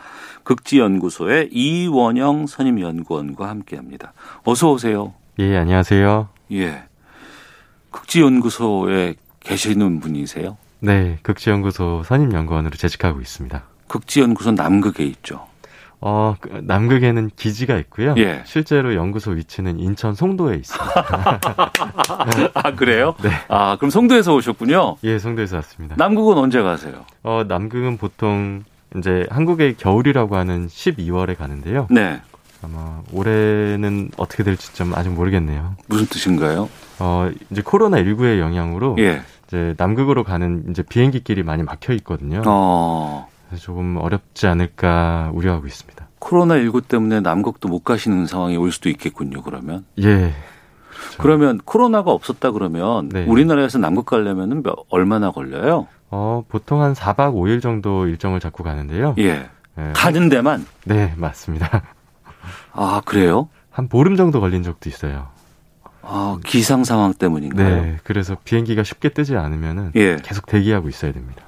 극지 0.43 0.79
연구소의 0.79 1.49
이원영 1.51 2.47
선임 2.47 2.79
연구원과 2.79 3.49
함께합니다. 3.49 4.13
어서 4.43 4.71
오세요. 4.71 5.13
예, 5.39 5.57
안녕하세요. 5.57 6.29
예. 6.53 6.83
극지 7.91 8.21
연구소에 8.21 9.15
계시는 9.41 9.99
분이세요? 9.99 10.57
네, 10.79 11.17
극지 11.23 11.49
연구소 11.49 12.03
선임 12.05 12.31
연구원으로 12.31 12.75
재직하고 12.77 13.21
있습니다. 13.21 13.63
극지 13.87 14.21
연구소 14.21 14.51
남극에 14.51 15.03
있죠. 15.05 15.47
어, 16.07 16.35
그 16.39 16.61
남극에는 16.61 17.31
기지가 17.35 17.77
있고요. 17.77 18.13
예. 18.17 18.43
실제로 18.45 18.93
연구소 18.93 19.31
위치는 19.31 19.79
인천 19.79 20.13
송도에 20.13 20.57
있습니다. 20.57 21.39
아, 22.53 22.75
그래요? 22.75 23.15
네. 23.23 23.31
아, 23.47 23.75
그럼 23.77 23.89
송도에서 23.89 24.35
오셨군요? 24.35 24.97
예, 25.03 25.17
송도에서 25.17 25.55
왔습니다. 25.55 25.95
남극은 25.97 26.37
언제 26.37 26.61
가세요? 26.61 27.05
어, 27.23 27.41
남극은 27.47 27.97
보통 27.97 28.63
이제 28.95 29.25
한국의 29.31 29.77
겨울이라고 29.77 30.35
하는 30.35 30.67
12월에 30.67 31.35
가는데요. 31.35 31.87
네. 31.89 32.21
아마 32.61 33.01
올해는 33.11 34.11
어떻게 34.17 34.43
될지 34.43 34.75
좀 34.75 34.93
아직 34.93 35.09
모르겠네요. 35.09 35.75
무슨 35.87 36.05
뜻인가요? 36.05 36.69
어, 36.99 37.31
이제 37.49 37.63
코로나 37.63 37.97
19의 37.97 38.37
영향으로 38.37 38.95
예. 38.99 39.23
이제 39.47 39.73
남극으로 39.77 40.23
가는 40.23 40.65
이제 40.69 40.83
비행기 40.83 41.23
길이 41.23 41.41
많이 41.41 41.63
막혀 41.63 41.93
있거든요. 41.93 42.43
어. 42.45 43.27
그래서 43.55 43.63
조금 43.63 43.95
어렵지 43.97 44.47
않을까 44.47 45.31
우려하고 45.33 45.65
있습니다. 45.65 46.07
코로나 46.19 46.55
19 46.57 46.81
때문에 46.81 47.21
남극도 47.21 47.69
못 47.69 47.83
가시는 47.85 48.27
상황이 48.27 48.57
올 48.57 48.71
수도 48.71 48.89
있겠군요. 48.89 49.41
그러면. 49.43 49.85
예. 50.01 50.33
그러면 51.19 51.59
코로나가 51.63 52.11
없었다 52.11 52.51
그러면 52.51 53.07
네. 53.09 53.25
우리나라에서 53.25 53.77
남극 53.77 54.05
가려면은 54.05 54.61
몇- 54.63 54.75
얼마나 54.89 55.31
걸려요? 55.31 55.87
어, 56.09 56.43
보통 56.49 56.81
한 56.81 56.93
4박 56.93 57.33
5일 57.33 57.61
정도 57.61 58.07
일정을 58.07 58.39
잡고 58.41 58.63
가는데요. 58.63 59.15
예. 59.19 59.49
예. 59.77 59.91
가는 59.93 60.27
데만. 60.29 60.65
네, 60.83 61.13
맞습니다. 61.15 61.83
아, 62.73 63.01
그래요? 63.05 63.47
한 63.69 63.87
보름 63.87 64.15
정도 64.17 64.39
걸린 64.41 64.63
적도 64.63 64.89
있어요. 64.89 65.27
아, 66.01 66.37
기상 66.45 66.83
상황 66.83 67.13
때문인가요? 67.13 67.81
네, 67.83 67.97
그래서 68.03 68.35
비행기가 68.43 68.83
쉽게 68.83 69.09
뜨지 69.09 69.35
않으면은 69.37 69.91
예. 69.95 70.17
계속 70.23 70.45
대기하고 70.45 70.89
있어야 70.89 71.11
됩니다. 71.13 71.41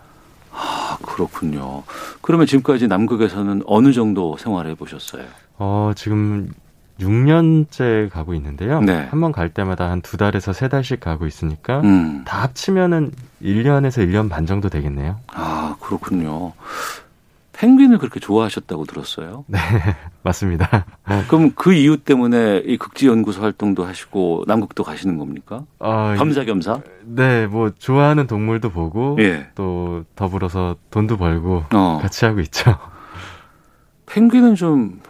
아, 1.01 1.05
그렇군요. 1.05 1.83
그러면 2.21 2.45
지금까지 2.47 2.87
남극에서는 2.87 3.63
어느 3.65 3.91
정도 3.93 4.37
생활해 4.37 4.75
보셨어요? 4.75 5.23
어, 5.57 5.91
지금 5.95 6.49
6년째 6.99 8.09
가고 8.09 8.33
있는데요. 8.33 8.81
네. 8.81 9.07
한 9.11 9.21
번 9.21 9.31
갈 9.31 9.49
때마다 9.49 9.89
한 9.91 10.01
두 10.01 10.17
달에서 10.17 10.53
세 10.53 10.67
달씩 10.67 10.99
가고 10.99 11.25
있으니까 11.27 11.81
음. 11.81 12.23
다 12.25 12.41
합치면은 12.43 13.11
1년에서 13.43 14.03
1년 14.07 14.29
반 14.29 14.45
정도 14.45 14.69
되겠네요. 14.69 15.19
아, 15.33 15.75
그렇군요. 15.79 16.53
펭귄을 17.57 17.97
그렇게 17.97 18.19
좋아하셨다고 18.19 18.85
들었어요. 18.85 19.43
네, 19.49 19.59
맞습니다. 20.21 20.85
그럼 21.27 21.51
그 21.55 21.73
이유 21.73 21.97
때문에 21.97 22.63
이 22.65 22.77
극지 22.77 23.07
연구소 23.07 23.41
활동도 23.41 23.83
하시고 23.83 24.43
남극도 24.45 24.83
가시는 24.83 25.17
겁니까? 25.17 25.65
어, 25.79 26.13
겸사겸사? 26.17 26.81
네, 27.03 27.47
뭐 27.47 27.71
좋아하는 27.71 28.27
동물도 28.27 28.69
보고 28.69 29.17
예. 29.19 29.47
또 29.55 30.03
더불어서 30.15 30.75
돈도 30.91 31.17
벌고 31.17 31.63
어. 31.73 31.99
같이 32.01 32.25
하고 32.25 32.41
있죠. 32.41 32.77
펭귄은 34.05 34.55
좀 34.55 35.01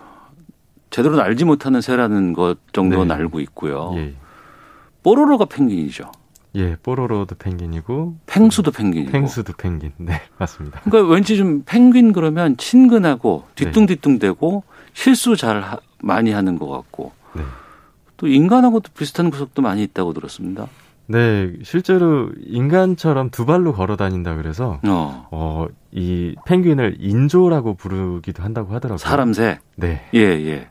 제대로 0.89 1.21
알지 1.21 1.43
못하는 1.43 1.81
새라는 1.81 2.31
것 2.31 2.57
정도는 2.71 3.09
네. 3.09 3.13
알고 3.13 3.41
있고요. 3.41 3.91
예. 3.97 4.13
뽀로로가 5.03 5.45
펭귄이죠. 5.45 6.11
예, 6.57 6.75
뽀로로도 6.81 7.35
펭귄이고 7.35 8.17
펭수도 8.25 8.71
펭귄이고. 8.71 9.11
펭수도 9.11 9.53
펭귄. 9.53 9.91
네, 9.97 10.19
맞습니다. 10.39 10.81
그러니까 10.81 11.13
왠지 11.13 11.37
좀 11.37 11.63
펭귄 11.65 12.13
그러면 12.13 12.57
친근하고 12.57 13.45
뒤뚱뒤뚱대고 13.55 14.63
실수 14.93 15.35
잘 15.35 15.61
하- 15.61 15.77
많이 16.01 16.31
하는 16.31 16.57
것 16.57 16.67
같고 16.67 17.11
네. 17.35 17.43
또 18.17 18.27
인간하고도 18.27 18.91
비슷한 18.97 19.29
구석도 19.29 19.61
많이 19.61 19.83
있다고 19.83 20.13
들었습니다. 20.13 20.67
네, 21.09 21.53
실제로 21.63 22.31
인간처럼 22.45 23.29
두 23.29 23.45
발로 23.45 23.71
걸어 23.71 23.95
다닌다 23.95 24.35
그래서 24.35 24.79
어. 24.85 25.27
어, 25.31 25.67
이 25.91 26.35
펭귄을 26.45 26.97
인조라고 26.99 27.75
부르기도 27.75 28.41
한다고 28.43 28.73
하더라고요. 28.73 28.97
사람 28.97 29.31
새. 29.33 29.59
네. 29.75 30.01
예, 30.15 30.19
예. 30.19 30.67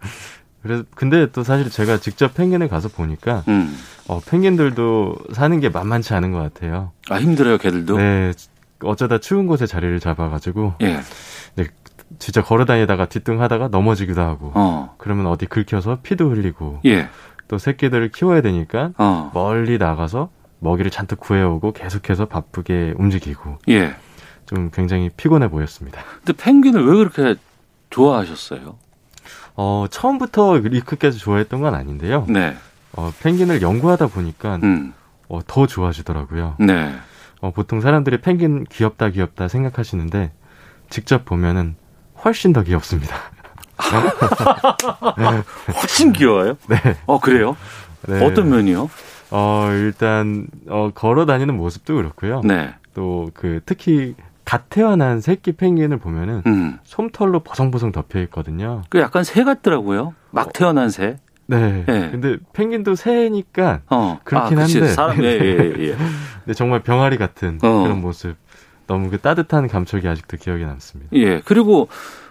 그래서 0.63 0.85
근데 0.95 1.31
또 1.31 1.45
사실 1.45 1.71
제가 1.71 1.99
직접 1.99 2.35
펭귄을 2.35 2.69
가서 2.69 2.89
보니까 2.89 3.45
음. 3.49 3.77
어, 4.09 4.21
펭귄들도 4.21 5.17
사는 5.33 5.61
게 5.61 5.69
만만치 5.69 6.15
않은 6.15 6.33
것 6.33 6.39
같아요. 6.39 6.93
아, 7.09 7.17
힘들어요, 7.17 7.59
걔들도? 7.59 7.97
네. 7.97 8.33
어쩌다 8.83 9.19
추운 9.19 9.47
곳에 9.47 9.67
자리를 9.67 9.99
잡아가지고 10.01 10.75
예. 10.83 11.01
네, 11.55 11.67
진짜 12.19 12.43
걸어 12.43 12.65
다니다가 12.65 13.07
뒤뚱하다가 13.07 13.69
넘어지기도 13.69 14.21
하고 14.21 14.53
어. 14.55 14.95
그러면 14.99 15.27
어디 15.27 15.47
긁혀서 15.47 16.01
피도 16.03 16.31
흘리고 16.31 16.81
예. 16.85 17.09
또 17.49 17.59
새끼들을 17.59 18.11
키워야 18.11 18.43
되니까 18.43 18.91
어. 18.99 19.31
멀리 19.33 19.79
나가서 19.79 20.29
먹이를 20.59 20.91
잔뜩 20.91 21.21
구해오고 21.21 21.73
계속해서 21.73 22.27
바쁘게 22.27 22.95
움직이고 22.99 23.59
예. 23.69 23.95
좀 24.47 24.71
굉장히 24.71 25.11
피곤해 25.17 25.49
보였습니다. 25.49 26.03
근데 26.25 26.33
펭귄을 26.33 26.85
왜 26.87 26.97
그렇게 26.97 27.41
좋아하셨어요? 27.91 28.77
어, 29.57 29.87
처음부터 29.91 30.59
이렇게까지 30.59 31.19
좋아했던 31.19 31.61
건 31.61 31.75
아닌데요. 31.75 32.27
네. 32.29 32.57
어, 32.93 33.13
펭귄을 33.23 33.63
연구하다 33.63 34.09
보니까 34.09 34.57
음. 34.63 34.93
어, 35.29 35.41
더 35.47 35.67
좋아지더라고요. 35.67 36.57
네. 36.61 36.95
어, 37.41 37.51
보통 37.51 37.81
사람들이 37.81 38.21
펭귄 38.21 38.65
귀엽다 38.65 39.11
귀엽다 39.11 39.49
생각하시는데 39.49 40.33
직접 40.91 41.25
보면은 41.25 41.77
훨씬 42.25 42.53
더 42.53 42.63
귀엽습니다. 42.63 43.15
훨씬 45.83 46.13
귀여워요? 46.13 46.57
네. 46.69 46.77
어, 47.07 47.21
그래요? 47.21 47.57
네. 48.09 48.25
어떤 48.25 48.49
면이요? 48.51 48.91
어, 49.31 49.69
일단 49.73 50.47
어, 50.69 50.91
걸어 50.95 51.27
다니는 51.27 51.57
모습도 51.57 51.97
그렇고요. 51.97 52.41
네. 52.45 52.75
또 52.95 53.29
그 53.35 53.61
특히 53.67 54.15
갓 54.47 54.71
태어난 54.71 55.21
새끼 55.21 55.53
펭귄을 55.53 55.99
보면은 55.99 56.43
음. 56.47 56.79
솜털로 56.85 57.41
보송보송 57.41 57.91
덮여 57.93 58.21
있거든요. 58.23 58.83
그 58.89 59.01
약간 59.01 59.25
새 59.25 59.43
같더라고요. 59.45 60.15
막 60.31 60.53
태어난 60.53 60.89
새. 60.89 61.19
네. 61.47 61.85
네. 61.87 62.11
근데 62.13 62.37
펭귄도 62.53 62.95
새니까 62.95 63.81
어. 63.91 64.21
그렇긴 64.25 64.59
아. 64.59 64.63
한데. 64.63 64.87
사람, 64.87 65.23
예, 65.25 65.29
예, 65.41 65.75
예. 65.79 65.97
근데 66.45 66.55
정말 66.55 66.81
병아리 66.83 67.19
같은 67.19 67.59
어. 67.63 67.83
그런 67.83 68.01
모습. 68.01 68.37
너무 68.87 69.11
그 69.11 69.19
따뜻한 69.19 69.67
감촉이 69.67 70.07
아직도 70.07 70.37
기억에 70.37 70.65
남습니다. 70.65 71.11
예. 71.15 71.41
그리고 71.45 71.89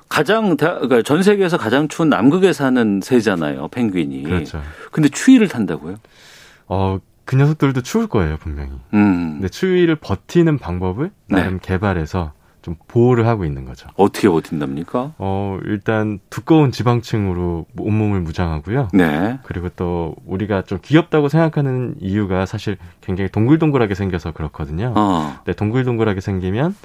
가장, 0.07 0.55
대- 0.55 0.67
그러니까 0.67 1.01
전 1.01 1.21
세계에서 1.21 1.57
가장 1.57 1.89
추운 1.89 2.07
남극에 2.09 2.53
사는 2.53 3.01
새잖아요. 3.03 3.67
펭귄이. 3.67 4.23
그렇죠. 4.23 4.61
근데 4.91 5.09
추위를 5.09 5.49
탄다고요? 5.49 5.97
어, 6.67 6.97
그 7.25 7.35
녀석들도 7.35 7.81
추울 7.81 8.07
거예요, 8.07 8.37
분명히. 8.37 8.71
음. 8.93 9.33
근데 9.33 9.49
추위를 9.49 9.95
버티는 9.95 10.57
방법을 10.59 11.11
네. 11.27 11.39
나름 11.39 11.59
개발해서 11.59 12.33
좀 12.61 12.75
보호를 12.87 13.27
하고 13.27 13.45
있는 13.45 13.65
거죠. 13.65 13.89
어떻게 13.95 14.27
버틴답니까? 14.27 15.13
어, 15.19 15.59
일단 15.65 16.19
두꺼운 16.31 16.71
지방층으로 16.71 17.67
온몸을 17.77 18.21
무장하고요. 18.21 18.89
네. 18.93 19.39
그리고 19.43 19.69
또 19.75 20.15
우리가 20.25 20.63
좀 20.63 20.79
귀엽다고 20.81 21.29
생각하는 21.29 21.95
이유가 21.99 22.45
사실 22.47 22.77
굉장히 23.01 23.29
동글동글하게 23.29 23.93
생겨서 23.93 24.31
그렇거든요. 24.31 24.93
어. 24.95 25.33
근데 25.43 25.53
동글동글하게 25.55 26.21
생기면 26.21 26.75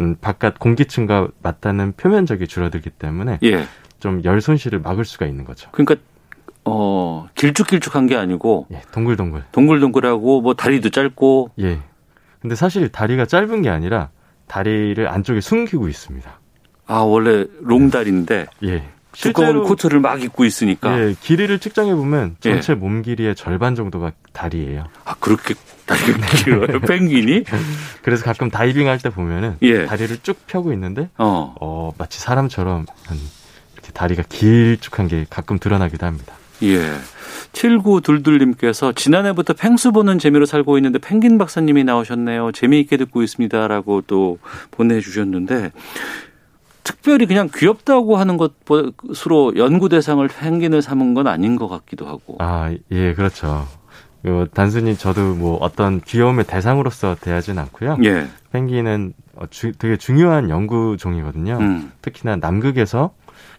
음, 0.00 0.16
바깥 0.20 0.58
공기층과 0.58 1.28
맞닿는 1.42 1.92
표면적이 1.96 2.48
줄어들기 2.48 2.90
때문에 2.90 3.38
예. 3.44 3.64
좀 4.00 4.22
열 4.24 4.40
손실을 4.40 4.80
막을 4.80 5.04
수가 5.04 5.26
있는 5.26 5.44
거죠. 5.44 5.70
그러니까, 5.70 5.94
어, 6.64 7.28
길쭉길쭉한 7.34 8.06
게 8.06 8.16
아니고, 8.16 8.66
예, 8.72 8.82
동글동글. 8.92 9.44
동글동글하고, 9.52 10.40
뭐, 10.42 10.54
다리도 10.54 10.90
짧고, 10.90 11.50
예. 11.60 11.78
근데 12.40 12.54
사실 12.54 12.88
다리가 12.88 13.26
짧은 13.26 13.62
게 13.62 13.68
아니라 13.68 14.10
다리를 14.46 15.06
안쪽에 15.08 15.40
숨기고 15.40 15.88
있습니다. 15.88 16.30
아, 16.86 16.98
원래 16.98 17.46
롱다리인데, 17.60 18.46
예. 18.64 18.84
두꺼운 19.12 19.62
코트를 19.64 20.00
막 20.00 20.22
입고 20.22 20.44
있으니까. 20.44 20.98
예, 20.98 21.14
길이를 21.20 21.58
측정해 21.58 21.94
보면 21.94 22.36
예. 22.46 22.50
전체 22.52 22.74
몸 22.74 23.02
길이의 23.02 23.34
절반 23.34 23.74
정도가 23.74 24.12
다리예요. 24.32 24.86
아, 25.04 25.14
그렇게 25.20 25.54
다리가 25.84 26.26
길어요? 26.36 26.80
펭귄이? 26.80 27.44
그래서 28.02 28.24
가끔 28.24 28.48
다이빙 28.50 28.88
할 28.88 28.98
때 28.98 29.10
보면은 29.10 29.56
예. 29.62 29.84
다리를 29.84 30.16
쭉 30.22 30.38
펴고 30.46 30.72
있는데 30.72 31.10
어. 31.18 31.54
어, 31.60 31.92
마치 31.98 32.20
사람처럼 32.20 32.86
한 33.06 33.18
이렇게 33.74 33.92
다리가 33.92 34.22
길쭉한 34.30 35.08
게 35.08 35.26
가끔 35.28 35.58
드러나기도 35.58 36.06
합니다. 36.06 36.32
예. 36.62 36.78
7922님께서 37.52 38.94
지난해부터 38.96 39.52
펭수 39.54 39.92
보는 39.92 40.18
재미로 40.18 40.46
살고 40.46 40.78
있는데 40.78 40.98
펭귄 40.98 41.38
박사님이 41.38 41.84
나오셨네요. 41.84 42.52
재미있게 42.52 42.96
듣고 42.96 43.22
있습니다 43.22 43.68
라고 43.68 44.00
또 44.06 44.38
보내주셨는데 44.70 45.72
특별히 46.84 47.26
그냥 47.26 47.48
귀엽다고 47.54 48.16
하는 48.16 48.36
것으로 48.38 49.52
연구 49.56 49.88
대상을 49.88 50.26
펭귄을 50.26 50.82
삼은 50.82 51.14
건 51.14 51.26
아닌 51.28 51.56
것 51.56 51.68
같기도 51.68 52.06
하고. 52.06 52.36
아, 52.40 52.74
예, 52.90 53.14
그렇죠. 53.14 53.66
어, 54.24 54.44
단순히 54.54 54.96
저도 54.96 55.34
뭐 55.34 55.56
어떤 55.60 56.00
귀여움의 56.00 56.46
대상으로서 56.46 57.16
대하진 57.20 57.58
않고요. 57.58 57.98
예. 58.04 58.26
펭귄은 58.52 59.12
어, 59.36 59.46
주- 59.50 59.72
되게 59.72 59.96
중요한 59.96 60.48
연구 60.50 60.96
종이거든요. 60.98 61.58
음. 61.60 61.92
특히나 62.02 62.36
남극에서 62.36 63.14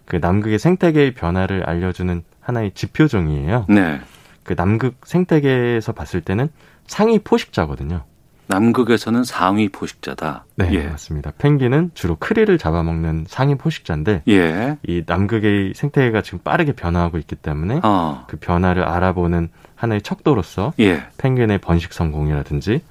그 0.06 0.18
남극의 0.18 0.60
생태계의 0.60 1.14
변화를 1.14 1.64
알려주는 1.68 2.24
하나의 2.44 2.72
지표종이에요. 2.74 3.66
네. 3.70 4.00
그 4.44 4.56
남극 4.56 4.96
생태계에서 5.06 5.94
봤을 5.94 6.22
때는 6.22 6.50
상위 6.86 7.20
포식자거든요. 7.20 8.04
남극에서는 8.48 9.24
상위 9.24 9.70
포식자다. 9.70 10.46
네, 10.58 10.70
예. 10.74 10.88
맞습니다. 10.88 11.32
펭귄은 11.38 11.92
주로 11.94 12.18
크리를 12.20 12.56
잡아먹는 12.58 13.26
상위 13.28 13.56
포식자인데 13.56 14.24
예. 14.28 14.78
이 14.86 15.04
남극의 15.06 15.74
생태계가 15.76 16.22
지금 16.22 16.40
빠르게 16.40 16.74
변화하고 16.74 17.18
있기 17.20 17.36
때문에 17.36 17.80
어. 17.84 18.26
그 18.28 18.38
변화를 18.38 18.84
알아보는 18.84 19.50
하나의 19.76 20.02
척도로서 20.02 20.74
예. 20.80 21.04
펭귄의 21.18 21.60
번식 21.60 21.94
성공이라든지 21.94 22.82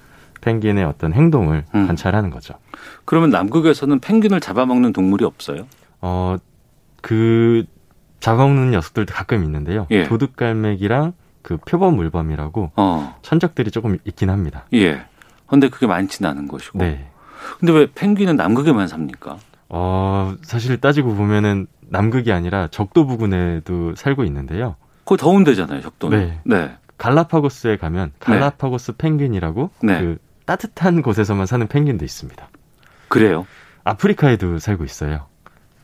펭귄의 0.41 0.83
어떤 0.83 1.13
행동을 1.13 1.63
음. 1.73 1.87
관찰하는 1.87 2.29
거죠. 2.29 2.55
그러면 3.05 3.29
남극에서는 3.29 3.99
펭귄을 3.99 4.39
잡아먹는 4.41 4.91
동물이 4.91 5.23
없어요? 5.23 5.67
어, 6.01 6.35
그 7.01 7.63
잡아먹는 8.23 8.71
녀석들도 8.71 9.13
가끔 9.13 9.43
있는데요. 9.43 9.85
예. 9.91 10.05
도둑갈매기랑 10.05 11.11
그 11.41 11.57
표범 11.57 11.97
물범이라고 11.97 12.71
어. 12.77 13.15
천적들이 13.21 13.69
조금 13.69 13.97
있긴 14.05 14.29
합니다. 14.29 14.63
예. 14.73 15.03
근데 15.45 15.67
그게 15.67 15.87
많지는 15.87 16.31
않은 16.31 16.47
것이고. 16.47 16.79
네. 16.79 17.05
근데 17.59 17.73
왜 17.73 17.91
펭귄은 17.93 18.37
남극에만 18.37 18.87
삽니까? 18.87 19.39
어, 19.67 20.35
사실 20.41 20.79
따지고 20.79 21.13
보면은 21.15 21.67
남극이 21.81 22.31
아니라 22.31 22.69
적도 22.69 23.05
부근에도 23.05 23.93
살고 23.95 24.23
있는데요. 24.23 24.77
거기 25.03 25.19
더운 25.19 25.43
데잖아요, 25.43 25.81
적도는. 25.81 26.17
네. 26.17 26.39
네. 26.45 26.77
갈라파고스에 26.97 27.75
가면 27.75 28.13
갈라파고스 28.19 28.93
펭귄이라고 28.93 29.69
네. 29.83 29.99
그 29.99 30.17
따뜻한 30.45 31.01
곳에서만 31.01 31.45
사는 31.45 31.67
펭귄도 31.67 32.05
있습니다. 32.05 32.47
그래요. 33.09 33.45
아프리카에도 33.83 34.59
살고 34.59 34.85
있어요. 34.85 35.25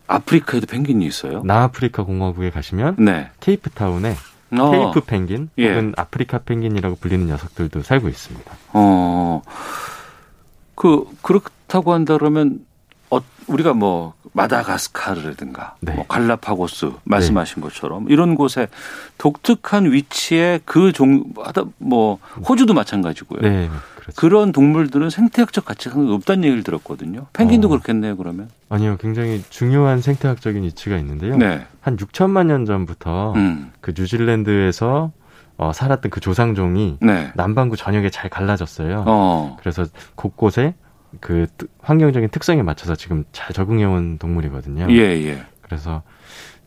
아프리카에도 0.10 0.66
펭귄이 0.68 1.06
있어요? 1.06 1.42
남아프리카 1.44 2.04
공화국에 2.04 2.50
가시면 2.50 2.96
네. 2.98 3.30
케이프타운에 3.40 4.16
어. 4.60 4.72
케이프 4.72 5.02
펭귄 5.06 5.50
예. 5.60 5.70
혹은 5.70 5.94
아프리카 5.96 6.40
펭귄이라고 6.40 6.96
불리는 6.96 7.28
녀석들도 7.28 7.84
살고 7.84 8.10
있습니다. 8.10 8.52
어. 8.74 9.42
그 10.76 11.06
그렇다고 11.22 11.94
한다 11.94 12.18
그러면 12.18 12.66
어 13.12 13.20
우리가 13.48 13.74
뭐 13.74 14.14
마다가스카르라든가 14.34 15.76
네. 15.82 15.94
뭐 15.94 16.06
갈라파고스 16.08 16.92
말씀하신 17.04 17.62
것처럼 17.62 18.10
이런 18.10 18.36
곳에 18.36 18.68
독특한 19.18 19.92
위치에 19.92 20.60
그 20.66 20.92
종 20.94 21.24
하다 21.44 21.64
뭐 21.78 22.20
호주도 22.48 22.74
마찬가지고요. 22.74 23.42
네, 23.42 23.70
그렇죠. 24.10 24.16
그런 24.22 24.52
동물들은 24.52 25.10
생태학적 25.10 25.66
가치가 25.66 25.94
상당히 25.94 26.12
높다는 26.14 26.44
얘기를 26.44 26.64
들었거든요. 26.64 27.28
펭귄도 27.34 27.68
어. 27.68 27.70
그렇겠네요, 27.70 28.18
그러면. 28.18 28.50
아니요, 28.70 28.98
굉장히 29.00 29.44
중요한 29.50 30.02
생태학적인 30.02 30.64
위치가 30.64 30.98
있는데요. 30.98 31.38
네. 31.38 31.66
한 31.82 31.98
6천만 31.98 32.48
년 32.48 32.66
전부터 32.66 33.34
음. 33.36 33.72
그 33.82 33.94
뉴질랜드에서 33.98 35.12
어, 35.58 35.74
살았던 35.74 36.10
그 36.10 36.20
조상종이 36.22 36.98
네. 37.02 37.32
남반구 37.36 37.76
전역에 37.76 38.10
잘 38.10 38.30
갈라졌어요. 38.30 39.04
어. 39.08 39.58
그래서 39.60 39.86
곳곳에 40.16 40.74
그 41.20 41.48
뜨- 41.58 41.68
환경적인 41.82 42.30
특성에 42.30 42.62
맞춰서 42.62 42.96
지금 42.96 43.26
잘 43.34 43.52
적응해온 43.54 44.20
동물이거든요. 44.20 44.88
예, 44.92 44.96
예. 45.26 45.44
그래서 45.62 46.02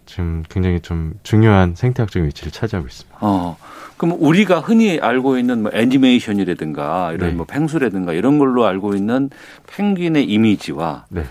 지금 0.07 0.43
굉장히 0.49 0.81
좀 0.81 1.15
중요한 1.23 1.75
생태학적인 1.75 2.27
위치를 2.29 2.53
차지하고 2.53 2.87
있습니다. 2.89 3.19
어. 3.21 3.57
그럼 3.97 4.17
우리가 4.19 4.61
흔히 4.61 4.99
알고 5.01 5.39
있는 5.39 5.63
뭐 5.63 5.71
애니메이션이라든가 5.73 7.13
이런 7.13 7.31
네. 7.31 7.35
뭐 7.37 7.47
펭수라든가 7.47 8.13
이런 8.13 8.39
걸로 8.39 8.67
알고 8.67 8.95
있는 8.95 9.31
펭귄의 9.69 10.25
이미지와 10.25 11.07
네. 11.09 11.25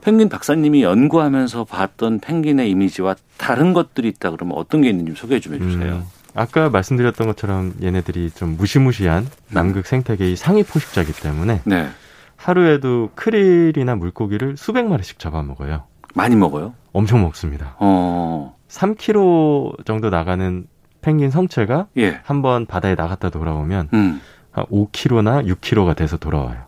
펭귄 0.00 0.28
박사님이 0.28 0.82
연구하면서 0.82 1.64
봤던 1.64 2.20
펭귄의 2.20 2.70
이미지와 2.70 3.16
다른 3.36 3.72
것들이 3.72 4.08
있다 4.08 4.30
그러면 4.30 4.56
어떤 4.56 4.82
게 4.82 4.88
있는지 4.88 5.10
좀 5.10 5.16
소개해 5.16 5.40
좀 5.40 5.54
해주세요. 5.54 5.94
음, 5.94 6.04
아까 6.34 6.68
말씀드렸던 6.68 7.26
것처럼 7.26 7.74
얘네들이 7.82 8.30
좀 8.30 8.56
무시무시한 8.56 9.26
남극 9.50 9.86
생태계의 9.86 10.36
상위 10.36 10.62
포식자이기 10.62 11.12
때문에 11.12 11.62
네. 11.64 11.88
하루에도 12.36 13.10
크릴이나 13.14 13.96
물고기를 13.96 14.56
수백 14.56 14.86
마리씩 14.86 15.18
잡아먹어요. 15.18 15.84
많이 16.14 16.36
먹어요? 16.36 16.74
엄청 16.96 17.22
먹습니다. 17.22 17.76
어. 17.78 18.56
3km 18.68 19.84
정도 19.84 20.10
나가는 20.10 20.66
펭귄 21.02 21.30
성체가 21.30 21.86
예. 21.98 22.20
한번 22.24 22.66
바다에 22.66 22.94
나갔다 22.94 23.30
돌아오면 23.30 23.90
음. 23.92 24.20
한 24.50 24.64
5kg나 24.66 25.46
6kg가 25.46 25.94
돼서 25.94 26.16
돌아와요. 26.16 26.62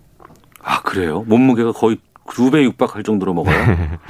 아, 0.62 0.83
그래요? 0.83 1.22
몸무게가 1.22 1.72
거의 1.72 1.99
두 2.31 2.51
배 2.51 2.62
육박할 2.62 3.03
정도로 3.05 3.33
먹어요? 3.33 3.57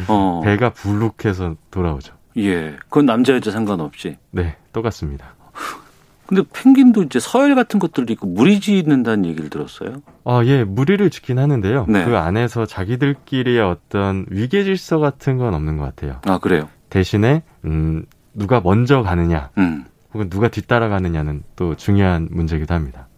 어. 0.09 0.41
배가 0.45 0.71
불룩해서 0.71 1.55
돌아오죠. 1.71 2.15
예. 2.39 2.73
그건 2.89 3.07
남자 3.07 3.33
여자 3.33 3.51
상관없이. 3.53 4.17
네, 4.33 4.57
똑같습니다. 4.73 5.35
근데 6.29 6.43
펭귄도 6.53 7.05
이제 7.05 7.19
서열 7.19 7.55
같은 7.55 7.81
것들도 7.81 8.13
있고 8.13 8.27
무리 8.27 8.61
짓는다는 8.61 9.25
얘기를 9.25 9.49
들었어요. 9.49 10.03
아, 10.27 10.43
예, 10.45 10.63
무리를 10.63 11.09
짓긴 11.09 11.39
하는데요. 11.39 11.87
네. 11.89 12.05
그 12.05 12.19
안에서 12.19 12.67
자기들끼리의 12.67 13.59
어떤 13.63 14.27
위계 14.29 14.63
질서 14.63 14.99
같은 14.99 15.39
건 15.39 15.55
없는 15.55 15.79
것 15.79 15.85
같아요. 15.85 16.21
아, 16.27 16.37
그래요? 16.37 16.69
대신에 16.91 17.45
음, 17.65 18.05
누가 18.35 18.61
먼저 18.61 19.01
가느냐, 19.01 19.49
음. 19.57 19.87
혹은 20.13 20.29
누가 20.29 20.49
뒤따라가느냐는 20.49 21.45
또 21.57 21.75
중요한 21.77 22.29
문제이기도 22.31 22.75
합니다. 22.75 23.09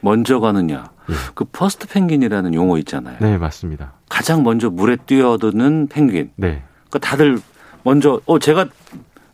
먼저 0.00 0.40
가느냐. 0.40 0.86
예. 1.10 1.14
그 1.34 1.44
first 1.44 1.86
penguin이라는 1.86 2.54
용어 2.54 2.78
있잖아요. 2.78 3.18
네, 3.20 3.36
맞습니다. 3.36 3.92
가장 4.08 4.42
먼저 4.42 4.70
물에 4.70 4.96
뛰어드는 5.04 5.88
펭귄. 5.88 6.30
네, 6.36 6.62
그러니까 6.88 6.98
다들 6.98 7.38
먼저 7.82 8.22
어 8.24 8.38
제가 8.38 8.68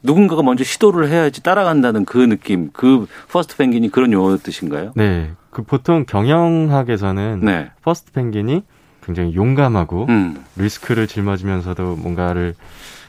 누군가가 0.03 0.42
먼저 0.42 0.64
시도를 0.64 1.09
해야지 1.09 1.42
따라간다는 1.42 2.05
그 2.05 2.18
느낌. 2.18 2.70
그 2.72 3.07
first 3.30 3.56
penguin이 3.56 3.90
그런 3.90 4.12
용어 4.12 4.36
뜻인가요? 4.36 4.92
네. 4.94 5.30
그 5.51 5.62
보통 5.62 6.05
경영학에서는 6.07 7.40
네. 7.42 7.70
first 7.82 8.12
penguin이 8.12 8.62
굉장히 9.03 9.34
용감하고 9.34 10.07
음. 10.09 10.44
리스크를 10.57 11.07
짊어지면서도 11.07 11.96
뭔가를 11.96 12.55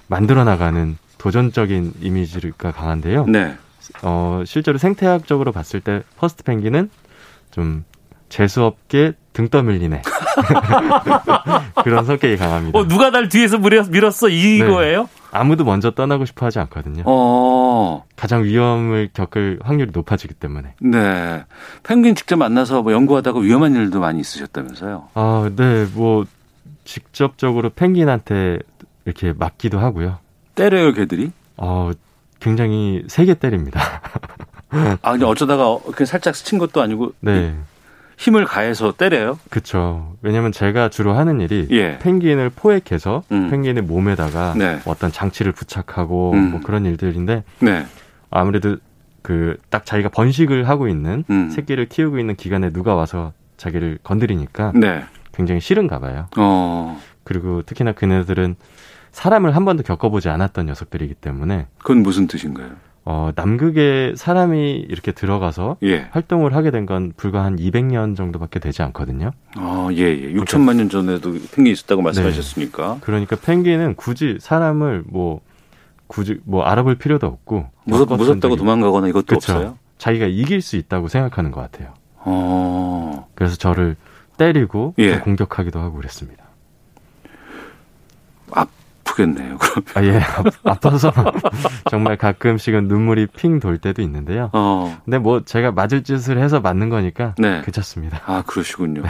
만들어 0.07 0.43
나가는 0.43 0.97
도전적인 1.17 1.93
이미지가 2.01 2.71
강한데요. 2.71 3.25
네. 3.27 3.55
어, 4.01 4.43
실제로 4.45 4.77
생태학적으로 4.77 5.51
봤을 5.51 5.81
때 5.81 6.03
first 6.17 6.43
penguin은 6.43 6.89
좀 7.51 7.83
재수 8.29 8.63
없게 8.63 9.13
등 9.33 9.49
떠밀리네. 9.49 10.01
그런 11.83 12.05
성격이 12.05 12.37
강합니다. 12.37 12.77
어 12.77 12.87
누가 12.87 13.09
날 13.09 13.29
뒤에서 13.29 13.57
밀었, 13.57 13.89
밀었어 13.89 14.29
이거예요? 14.29 15.09
아무도 15.31 15.63
먼저 15.63 15.91
떠나고 15.91 16.25
싶어 16.25 16.45
하지 16.45 16.59
않거든요. 16.59 17.03
어. 17.05 18.05
가장 18.15 18.43
위험을 18.43 19.09
겪을 19.13 19.59
확률이 19.61 19.91
높아지기 19.93 20.33
때문에. 20.33 20.73
네. 20.81 21.43
펭귄 21.83 22.15
직접 22.15 22.37
만나서 22.37 22.81
뭐 22.81 22.93
연구하다가 22.93 23.39
위험한 23.39 23.75
일도 23.75 23.99
많이 23.99 24.19
있으셨다면서요? 24.19 25.09
아, 25.13 25.51
네, 25.55 25.85
뭐 25.93 26.25
직접적으로 26.83 27.69
펭귄한테 27.69 28.59
이렇게 29.05 29.33
맞기도 29.33 29.79
하고요. 29.79 30.17
때려요, 30.55 30.93
걔들이? 30.93 31.31
어, 31.57 31.91
굉장히 32.39 33.03
세게 33.07 33.35
때립니다. 33.35 33.79
아, 35.01 35.11
근데 35.11 35.25
어쩌다가 35.25 35.77
그냥 35.93 36.05
살짝 36.05 36.35
스친 36.35 36.59
것도 36.59 36.81
아니고 36.81 37.13
네, 37.21 37.55
힘을 38.19 38.43
가해서 38.43 38.91
때려요? 38.91 39.39
그렇죠. 39.49 40.13
왜냐면 40.21 40.51
제가 40.51 40.89
주로 40.89 41.13
하는 41.13 41.39
일이 41.39 41.67
예. 41.71 41.97
펭귄을 41.99 42.49
포획해서 42.49 43.23
음. 43.31 43.49
펭귄의 43.49 43.83
몸에다가 43.83 44.53
네. 44.57 44.79
어떤 44.85 45.09
장치를 45.09 45.53
부착하고 45.53 46.33
음. 46.33 46.51
뭐 46.51 46.59
그런 46.59 46.85
일들인데 46.85 47.43
네. 47.61 47.85
아무래도 48.29 48.75
그 49.21 49.57
딱 49.69 49.85
자기가 49.85 50.09
번식을 50.09 50.67
하고 50.67 50.87
있는 50.89 51.23
음. 51.29 51.49
새끼를 51.49 51.87
키우고 51.87 52.19
있는 52.19 52.35
기간에 52.35 52.71
누가 52.71 52.93
와서 52.93 53.31
자기를 53.55 53.99
건드리니까 54.03 54.73
네. 54.75 55.05
굉장히 55.33 55.61
싫은가 55.61 55.99
봐요. 55.99 56.27
어. 56.37 56.99
그리고 57.23 57.61
특히나 57.61 57.93
그네들은 57.93 58.55
사람을 59.11 59.55
한 59.55 59.63
번도 59.63 59.83
겪어보지 59.83 60.27
않았던 60.29 60.65
녀석들이기 60.65 61.13
때문에 61.15 61.67
그건 61.77 62.03
무슨 62.03 62.27
뜻인가요? 62.27 62.71
어, 63.05 63.31
남극에 63.35 64.13
사람이 64.15 64.85
이렇게 64.87 65.11
들어가서 65.11 65.77
예. 65.83 66.07
활동을 66.11 66.53
하게 66.55 66.69
된 66.71 66.85
건 66.85 67.11
불과 67.17 67.43
한 67.43 67.55
200년 67.57 68.15
정도밖에 68.15 68.59
되지 68.59 68.81
않거든요. 68.83 69.31
아, 69.55 69.89
예, 69.91 69.97
예. 69.97 70.33
6천만 70.33 70.75
년 70.77 70.89
전에도 70.89 71.31
펭귄이 71.31 71.71
있었다고 71.71 72.01
말씀하셨으니까. 72.01 72.97
그러니까 73.01 73.35
펭귄은 73.35 73.95
굳이 73.95 74.37
사람을 74.39 75.03
뭐 75.07 75.41
굳이 76.07 76.39
뭐 76.45 76.63
알아볼 76.63 76.95
필요도 76.95 77.27
없고 77.27 77.67
무섭, 77.85 78.11
무섭다고 78.15 78.55
도망가거나 78.55 79.07
이것도 79.09 79.25
그쵸. 79.25 79.53
없어요? 79.53 79.77
자기가 79.97 80.25
이길 80.27 80.61
수 80.61 80.77
있다고 80.77 81.07
생각하는 81.09 81.51
것 81.51 81.61
같아요. 81.61 81.93
어. 82.17 83.27
그래서 83.35 83.55
저를 83.55 83.95
때리고 84.37 84.93
예. 84.99 85.17
또 85.17 85.23
공격하기도 85.25 85.79
하고 85.79 85.97
그랬습니다. 85.97 86.45
아프겠네요. 89.19 89.57
그럼. 89.57 89.83
아, 89.93 90.03
예. 90.03 90.17
아- 90.19 90.43
아파서 90.71 91.11
정말 91.91 92.17
가끔씩은 92.17 92.87
눈물이 92.87 93.27
핑 93.27 93.59
돌 93.59 93.77
때도 93.77 94.01
있는데요. 94.03 94.49
어. 94.53 94.97
근데 95.03 95.17
뭐 95.17 95.41
제가 95.43 95.71
맞을 95.71 96.03
짓을 96.03 96.37
해서 96.39 96.59
맞는 96.61 96.89
거니까 96.89 97.35
네. 97.37 97.61
괜찮습니다. 97.65 98.21
아, 98.25 98.41
그러시군요. 98.45 99.01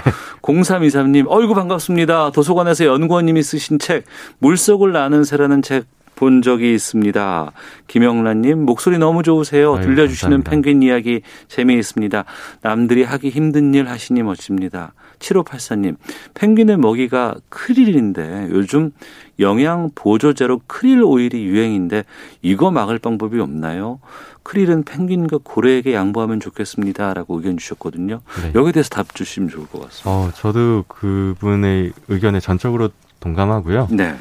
0323님, 0.42 1.26
어이구, 1.30 1.54
반갑습니다. 1.54 2.32
도서관에서 2.32 2.86
연구원님이 2.86 3.44
쓰신 3.44 3.78
책, 3.78 4.06
물속을 4.40 4.92
나는 4.92 5.24
새라는 5.24 5.62
책 5.62 5.86
본 6.20 6.42
적이 6.42 6.74
있습니다. 6.74 7.54
김영란님 7.88 8.66
목소리 8.66 8.98
너무 8.98 9.24
좋으세요. 9.24 9.76
아유, 9.76 9.84
들려주시는 9.84 10.44
감사합니다. 10.44 10.52
펭귄 10.52 10.84
이야기 10.84 11.22
재미있습니다. 11.48 12.26
남들이 12.62 13.04
하기 13.04 13.30
힘든 13.30 13.74
일 13.74 13.88
하시니 13.88 14.22
멋집니다. 14.24 14.92
7584님 15.20 15.96
펭귄의 16.34 16.76
먹이가 16.76 17.36
크릴인데 17.48 18.50
요즘 18.52 18.92
영양 19.40 19.92
보조제로 19.96 20.60
크릴 20.68 21.04
오일이 21.04 21.46
유행인데 21.46 22.04
이거 22.42 22.70
막을 22.70 23.00
방법이 23.00 23.40
없나요? 23.40 24.02
크릴은 24.44 24.84
펭귄과 24.84 25.40
고래에게 25.44 25.94
양보하면 25.94 26.42
좋겠습니다라고 26.42 27.38
의견 27.38 27.56
주셨거든요. 27.56 28.20
네. 28.42 28.52
여기에 28.56 28.74
대해서 28.74 28.90
답 28.90 29.16
주시면 29.16 29.48
좋을 29.50 29.68
것 29.68 29.84
같습니다. 29.84 30.10
어, 30.10 30.32
저도 30.36 30.84
그분의 30.90 31.94
의견에 32.10 32.42
전적으로 32.42 32.90
동감하고요. 33.22 33.88
네. 33.92 34.16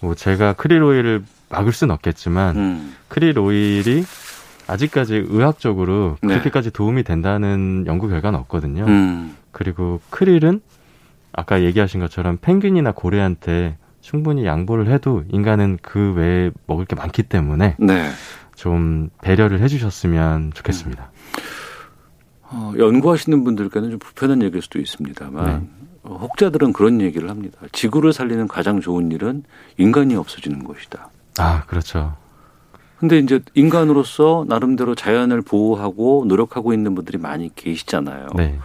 뭐 0.00 0.14
제가 0.14 0.52
크릴 0.52 0.80
오일을 0.82 1.24
막을 1.50 1.72
순 1.72 1.90
없겠지만 1.90 2.56
음. 2.56 2.94
크릴 3.08 3.38
오일이 3.38 4.04
아직까지 4.66 5.26
의학적으로 5.28 6.16
네. 6.22 6.28
그렇게까지 6.28 6.70
도움이 6.70 7.02
된다는 7.02 7.84
연구 7.86 8.08
결과는 8.08 8.38
없거든요. 8.40 8.84
음. 8.86 9.36
그리고 9.50 10.00
크릴은 10.10 10.60
아까 11.32 11.62
얘기하신 11.62 12.00
것처럼 12.00 12.38
펭귄이나 12.40 12.92
고래한테 12.92 13.76
충분히 14.00 14.46
양보를 14.46 14.90
해도 14.90 15.24
인간은 15.30 15.78
그 15.82 16.12
외에 16.14 16.50
먹을 16.66 16.84
게 16.86 16.96
많기 16.96 17.22
때문에 17.22 17.76
네. 17.78 18.10
좀 18.54 19.10
배려를 19.22 19.60
해주셨으면 19.60 20.52
좋겠습니다. 20.54 21.10
어, 22.42 22.72
연구하시는 22.76 23.44
분들께는 23.44 23.90
좀 23.90 23.98
불편한 23.98 24.42
얘기일 24.42 24.62
수도 24.62 24.78
있습니다만 24.78 25.44
네. 25.44 25.68
어, 26.02 26.16
혹자들은 26.16 26.72
그런 26.72 27.00
얘기를 27.00 27.28
합니다. 27.28 27.58
지구를 27.72 28.12
살리는 28.12 28.48
가장 28.48 28.80
좋은 28.80 29.12
일은 29.12 29.44
인간이 29.78 30.16
없어지는 30.16 30.64
것이다. 30.64 31.10
아, 31.42 31.62
그렇죠. 31.66 32.14
근데 32.98 33.18
이제 33.18 33.40
인간으로서 33.54 34.44
나름대로 34.46 34.94
자연을 34.94 35.40
보호하고 35.40 36.26
노력하고 36.28 36.74
있는 36.74 36.94
분들이 36.94 37.16
많이 37.16 37.50
계시잖아요. 37.54 38.28
네. 38.36 38.58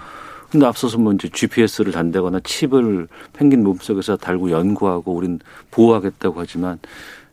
근데 0.52 0.66
앞서서 0.66 0.98
뭐 0.98 1.14
이제 1.14 1.30
GPS를 1.30 1.92
단다거나 1.94 2.42
칩을 2.44 3.08
펭귄 3.34 3.64
몸속에서 3.64 4.18
달고 4.18 4.52
연구하고 4.52 5.14
우린 5.14 5.40
보호하겠다고 5.72 6.40
하지만 6.40 6.80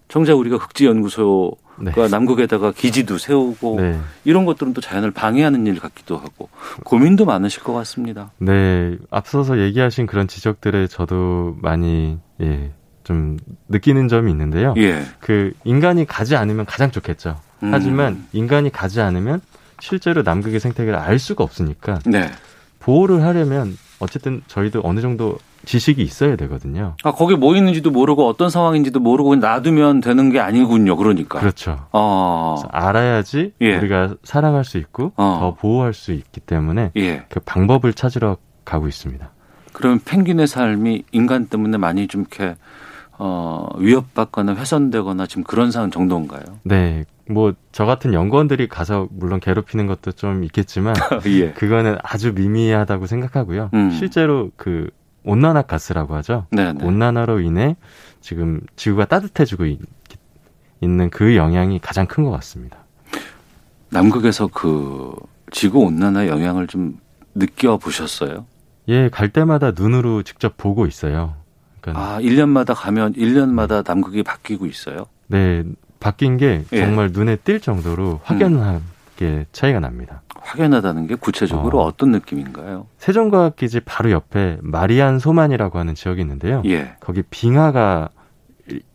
정작 0.09 0.35
우리가 0.35 0.57
흑지연구소가 0.57 1.57
네. 1.81 2.09
남극에다가 2.09 2.73
기지도 2.73 3.19
세우고 3.19 3.81
네. 3.81 3.99
이런 4.25 4.45
것들은 4.45 4.73
또 4.73 4.81
자연을 4.81 5.11
방해하는 5.11 5.67
일 5.67 5.81
같기도 5.81 6.19
하고 6.19 6.51
고민도 6.85 7.25
많으실 7.25 7.63
것 7.63 7.73
같습니다. 7.73 8.31
네, 8.39 8.97
앞서서 9.11 9.59
얘기하신 9.59 10.07
그런 10.07 10.29
지적들에 10.29 10.87
저도 10.87 11.57
많이 11.63 12.19
예, 12.41 12.73
좀 13.05 13.39
느끼는 13.69 14.09
점이 14.09 14.31
있는데요. 14.31 14.75
예. 14.77 15.03
그 15.19 15.53
인간이 15.65 16.05
가지 16.05 16.37
않으면 16.37 16.67
가장 16.67 16.91
좋겠죠. 16.91 17.39
음. 17.63 17.71
하지만 17.73 18.27
인간이 18.33 18.71
가지 18.71 19.01
않으면 19.01 19.41
실제로 19.81 20.23
남극의 20.23 20.61
생태계를 20.61 20.99
알 20.99 21.19
수가 21.19 21.43
없으니까 21.45 21.99
네. 22.07 22.31
보호를 22.79 23.23
하려면 23.23 23.77
어쨌든 23.99 24.43
저희도 24.47 24.81
어느 24.85 25.01
정도 25.01 25.39
지식이 25.65 26.03
있어야 26.03 26.35
되거든요. 26.37 26.97
아, 27.05 27.13
거기 27.13 27.37
뭐 27.37 27.55
있는지도 27.55 27.91
모르고 27.93 28.27
어떤 28.27 28.51
상황인지도 28.51 28.99
모르고 28.99 29.37
놔두면 29.37 30.01
되는 30.01 30.31
게 30.31 30.41
아니군요. 30.41 30.97
그러니까. 30.97 31.39
그렇죠. 31.39 31.87
어. 31.93 32.61
알아야지 32.71 33.53
예. 33.61 33.77
우리가 33.77 34.17
사랑할 34.25 34.65
수 34.65 34.79
있고 34.79 35.13
어. 35.17 35.39
더 35.41 35.55
보호할 35.55 35.95
수 35.95 36.13
있기 36.13 36.41
때문에 36.41 36.91
예. 36.97 37.25
그 37.29 37.41
방법을 37.41 37.93
찾으러 37.95 38.37
가고 38.65 38.89
있습니다. 38.89 39.31
그러면 39.73 40.01
펭귄의 40.05 40.47
삶이 40.47 41.05
인간 41.13 41.47
때문에 41.47 41.79
많이 41.79 42.07
좀 42.09 42.23
이렇게 42.23 42.57
어, 43.19 43.69
위협받거나 43.79 44.55
훼손되거나 44.55 45.27
지금 45.27 45.45
그런 45.45 45.71
상황 45.71 45.91
정도인가요? 45.91 46.43
네, 46.65 47.05
뭐 47.29 47.53
저 47.73 47.85
같은 47.87 48.13
연구원들이 48.13 48.69
가서 48.69 49.09
물론 49.11 49.41
괴롭히는 49.41 49.87
것도 49.87 50.13
좀 50.13 50.45
있겠지만 50.45 50.95
예. 51.27 51.53
그거는 51.53 51.97
아주 52.03 52.33
미미하다고 52.35 53.07
생각하고요. 53.07 53.71
음. 53.75 53.91
실제로 53.91 54.51
그 54.57 54.91
온난화 55.25 55.63
가스라고 55.63 56.15
하죠. 56.17 56.47
네네. 56.51 56.85
온난화로 56.85 57.41
인해 57.41 57.77
지금 58.21 58.61
지구가 58.77 59.05
따뜻해지고 59.07 59.67
있, 59.67 59.79
있는 60.81 61.11
그 61.11 61.37
영향이 61.37 61.79
가장 61.79 62.07
큰 62.07 62.25
것 62.25 62.31
같습니다. 62.33 62.79
남극에서 63.91 64.49
그 64.49 65.15
지구 65.51 65.81
온난화 65.81 66.29
영향을 66.29 66.67
좀 66.67 66.99
느껴 67.35 67.77
보셨어요? 67.77 68.47
예, 68.89 69.09
갈 69.11 69.29
때마다 69.29 69.71
눈으로 69.71 70.23
직접 70.23 70.57
보고 70.57 70.87
있어요. 70.87 71.35
그러니까 71.83 72.15
아, 72.15 72.21
1년마다 72.21 72.75
가면 72.75 73.13
1년마다 73.15 73.87
남극이 73.87 74.23
바뀌고 74.23 74.65
있어요? 74.67 75.05
네, 75.27 75.65
바뀐 76.01 76.37
게 76.39 76.65
예. 76.73 76.81
정말 76.81 77.11
눈에 77.13 77.37
띌 77.37 77.61
정도로 77.61 78.21
확연하게 78.25 79.47
차이가 79.53 79.81
납니다. 79.81 80.23
확연하다는 80.35 81.07
게 81.09 81.15
구체적으로 81.17 81.81
어. 81.81 81.87
어. 81.89 81.93
떤 81.97 82.13
느낌인가요? 82.13 82.87
세종과학기지 82.99 83.81
바로 83.81 84.11
옆에 84.11 84.59
마리안 84.63 85.19
소만이라고 85.19 85.79
하는 85.79 85.95
지역이 85.95 86.21
있는데요. 86.21 86.63
예. 86.67 86.95
거기 87.01 87.23
빙하가 87.23 88.09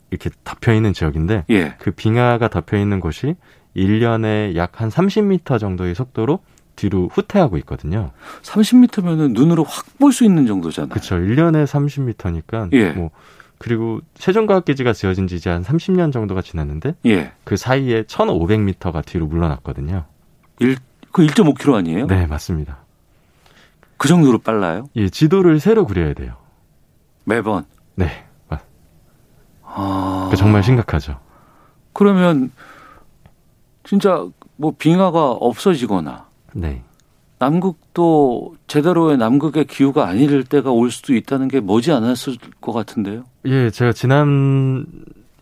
이렇게 0.09 0.29
덮여 0.43 0.73
있는 0.73 0.93
지역인데 0.93 1.45
예. 1.49 1.75
그 1.79 1.91
빙하가 1.91 2.47
덮여 2.47 2.77
있는 2.77 2.99
곳이 2.99 3.35
1년에 3.75 4.55
약 4.55 4.81
한 4.81 4.89
30m 4.89 5.59
정도의 5.59 5.93
속도로 5.95 6.39
뒤로 6.77 7.09
후퇴하고 7.11 7.57
있거든요. 7.57 8.11
30m면은 8.43 9.33
눈으로 9.33 9.65
확 9.65 9.85
볼 9.99 10.13
수 10.13 10.23
있는 10.23 10.47
정도잖아요. 10.47 10.89
그렇죠. 10.89 11.15
1년에 11.17 11.65
30m니까 11.65 12.71
예. 12.73 12.91
뭐 12.91 13.09
그리고 13.57 13.99
세종과학 14.15 14.63
기지가 14.63 14.93
지어진 14.93 15.27
지 15.27 15.35
이제 15.35 15.49
한 15.49 15.63
30년 15.63 16.13
정도가 16.13 16.41
지났는데 16.41 16.95
예. 17.07 17.33
그 17.43 17.57
사이에 17.57 18.03
1,500m가 18.03 19.03
뒤로 19.05 19.25
물러났거든요. 19.27 20.05
일, 20.59 20.77
그 21.11 21.25
1.5km 21.25 21.73
아니에요? 21.73 22.07
네, 22.07 22.27
맞습니다. 22.27 22.77
그 23.97 24.07
정도로 24.07 24.37
빨라요? 24.37 24.87
예, 24.95 25.09
지도를 25.09 25.59
새로 25.59 25.85
그려야 25.87 26.13
돼요. 26.13 26.35
매번. 27.23 27.65
네. 27.95 28.25
맞- 28.47 28.61
아. 29.63 30.27
그 30.29 30.37
정말 30.37 30.61
심각하죠. 30.63 31.19
그러면 31.93 32.51
진짜 33.83 34.23
뭐 34.57 34.75
빙하가 34.77 35.31
없어지거나 35.31 36.26
네. 36.57 36.83
남극도 37.39 38.55
제대로의 38.65 39.17
남극의 39.17 39.65
기후가 39.65 40.07
아닐 40.07 40.43
때가 40.43 40.71
올 40.71 40.89
수도 40.89 41.13
있다는 41.13 41.47
게 41.47 41.59
머지 41.59 41.91
않았을 41.91 42.37
것 42.59 42.71
같은데요. 42.73 43.25
예, 43.45 43.69
제가 43.69 43.93
지난 43.93 44.85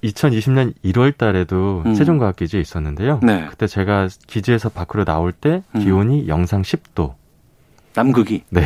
2020년 0.03 0.74
1월 0.84 1.18
달에도 1.18 1.84
음. 1.86 1.95
세종과학 1.95 2.36
기지에 2.36 2.59
있었는데요. 2.59 3.22
네. 3.24 3.47
그때 3.49 3.66
제가 3.66 4.09
기지에서 4.28 4.70
밖으로 4.70 5.05
나올 5.05 5.32
때 5.32 5.63
음. 5.74 5.80
기온이 5.80 6.28
영상 6.28 6.61
10도. 6.61 7.13
남극이. 7.93 8.43
네. 8.49 8.66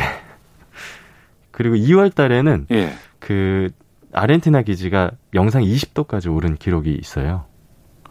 그리고 1.52 1.76
2월 1.76 2.12
달에는 2.12 2.66
예. 2.72 2.92
그 3.20 3.70
아르헨티나 4.12 4.62
기지가 4.62 5.12
영상 5.34 5.62
20도까지 5.62 6.34
오른 6.34 6.56
기록이 6.56 6.92
있어요. 6.94 7.44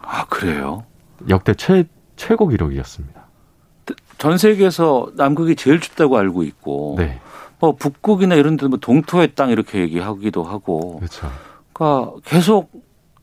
아, 0.00 0.24
그래요? 0.26 0.84
역대 1.28 1.52
최 1.54 1.84
최고 2.16 2.48
기록이었습니다. 2.48 3.19
전 4.20 4.36
세계에서 4.36 5.12
남극이 5.16 5.56
제일 5.56 5.80
춥다고 5.80 6.18
알고 6.18 6.42
있고 6.42 6.96
네. 6.98 7.18
뭐 7.58 7.74
북극이나 7.74 8.34
이런 8.34 8.58
데뭐 8.58 8.76
동토의 8.78 9.34
땅 9.34 9.48
이렇게 9.48 9.80
얘기하기도 9.80 10.44
하고 10.44 10.98
그렇죠. 10.98 11.30
그러니까 11.72 12.12
계속 12.26 12.70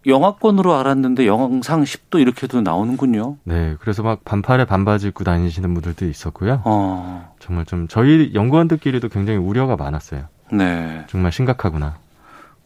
영하권으로 0.08 0.74
알았는데 0.74 1.28
영상 1.28 1.84
10도 1.84 2.20
이렇게도 2.20 2.62
나오는군요. 2.62 3.38
네. 3.44 3.76
그래서 3.80 4.02
막 4.02 4.26
반팔에 4.26 4.66
반바지 4.66 5.10
입고 5.10 5.24
다니시는 5.24 5.72
분들도 5.76 6.08
있었고요. 6.08 6.64
어. 6.66 7.32
정말 7.40 7.66
좀 7.66 7.88
저희 7.88 8.32
연구원들끼리도 8.34 9.10
굉장히 9.10 9.38
우려가 9.38 9.76
많았어요. 9.76 10.24
네. 10.52 11.04
정말 11.08 11.32
심각하구나. 11.32 11.98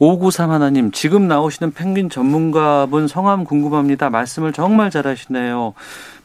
593 0.01 0.49
하나님, 0.49 0.91
지금 0.91 1.27
나오시는 1.27 1.73
펭귄 1.73 2.09
전문가분 2.09 3.07
성함 3.07 3.43
궁금합니다. 3.43 4.09
말씀을 4.09 4.51
정말 4.51 4.89
잘하시네요. 4.89 5.73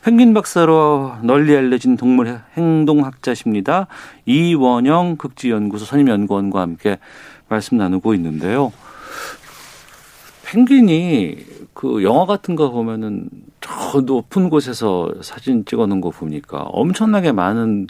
펭귄 0.07 0.35
박사로 0.35 1.17
널리 1.23 1.57
알려진 1.57 1.97
동물 1.97 2.39
행동학자십니다. 2.57 3.89
이원영 4.25 5.17
극지연구소 5.17 5.85
선임연구원과 5.85 6.61
함께 6.61 7.01
말씀 7.49 7.77
나누고 7.77 8.15
있는데요. 8.15 8.73
펭귄이 10.45 11.39
그 11.75 12.05
영화 12.05 12.25
같은 12.25 12.55
거 12.55 12.71
보면은 12.71 13.29
저 13.61 14.01
높은 14.01 14.49
곳에서 14.49 15.13
사진 15.23 15.65
찍어 15.65 15.87
놓은 15.87 16.01
거 16.01 16.11
보니까 16.11 16.59
엄청나게 16.59 17.33
많은 17.33 17.89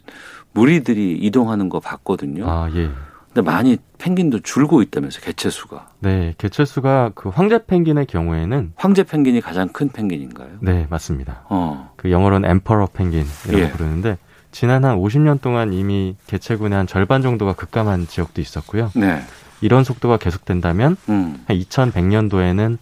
무리들이 0.53 1.19
이동하는 1.21 1.69
거 1.69 1.81
봤거든요. 1.81 2.49
아, 2.49 2.71
예. 2.75 2.89
근데 3.37 3.51
많이 3.51 3.77
펭귄도 3.99 4.41
줄고 4.41 4.81
있다면서 4.81 5.21
개체 5.21 5.51
수가. 5.51 5.89
네, 5.99 6.33
개체 6.39 6.65
수가 6.65 7.11
그 7.15 7.29
황제 7.29 7.63
펭귄의 7.67 8.07
경우에는 8.07 8.73
황제 8.77 9.03
펭귄이 9.03 9.43
가장 9.43 9.69
큰 9.69 9.91
펭귄인가요? 9.91 10.49
네, 10.61 10.87
맞습니다. 10.89 11.43
어. 11.51 11.93
그 11.97 12.11
영어로는 12.11 12.49
엠퍼러 12.49 12.87
펭귄이라고 12.95 13.59
예. 13.59 13.71
부르는데 13.71 14.17
지난 14.53 14.87
한 14.87 14.97
50년 14.97 15.43
동안 15.43 15.75
이미 15.75 16.17
개체군의 16.29 16.79
한 16.79 16.87
절반 16.87 17.21
정도가 17.21 17.53
급감한 17.53 18.07
지역도 18.07 18.41
있었고요. 18.41 18.91
네. 18.97 19.21
이런 19.61 19.85
속도가 19.85 20.17
계속된다면 20.17 20.97
음. 21.11 21.45
한 21.47 21.59
2100년도에는 21.59 22.79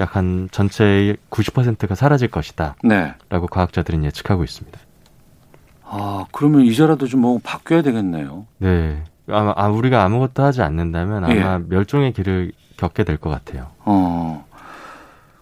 약 0.00 0.16
한 0.16 0.50
전체의 0.52 1.16
90%가 1.30 1.94
사라질 1.94 2.28
것이다. 2.28 2.76
네. 2.84 3.14
라고 3.30 3.46
과학자들은 3.46 4.04
예측하고 4.04 4.44
있습니다. 4.44 4.78
아, 5.84 6.26
그러면 6.30 6.62
이제라도 6.66 7.06
좀 7.06 7.22
뭐 7.22 7.40
바뀌어야 7.42 7.80
되겠네요. 7.80 8.44
네. 8.58 9.02
아마 9.28 9.52
아, 9.56 9.68
우리가 9.68 10.02
아무것도 10.04 10.42
하지 10.42 10.62
않는다면 10.62 11.24
아마 11.24 11.34
예. 11.34 11.58
멸종의 11.68 12.12
길을 12.12 12.52
겪게 12.76 13.04
될 13.04 13.16
것 13.18 13.30
같아요. 13.30 13.68
어. 13.84 14.44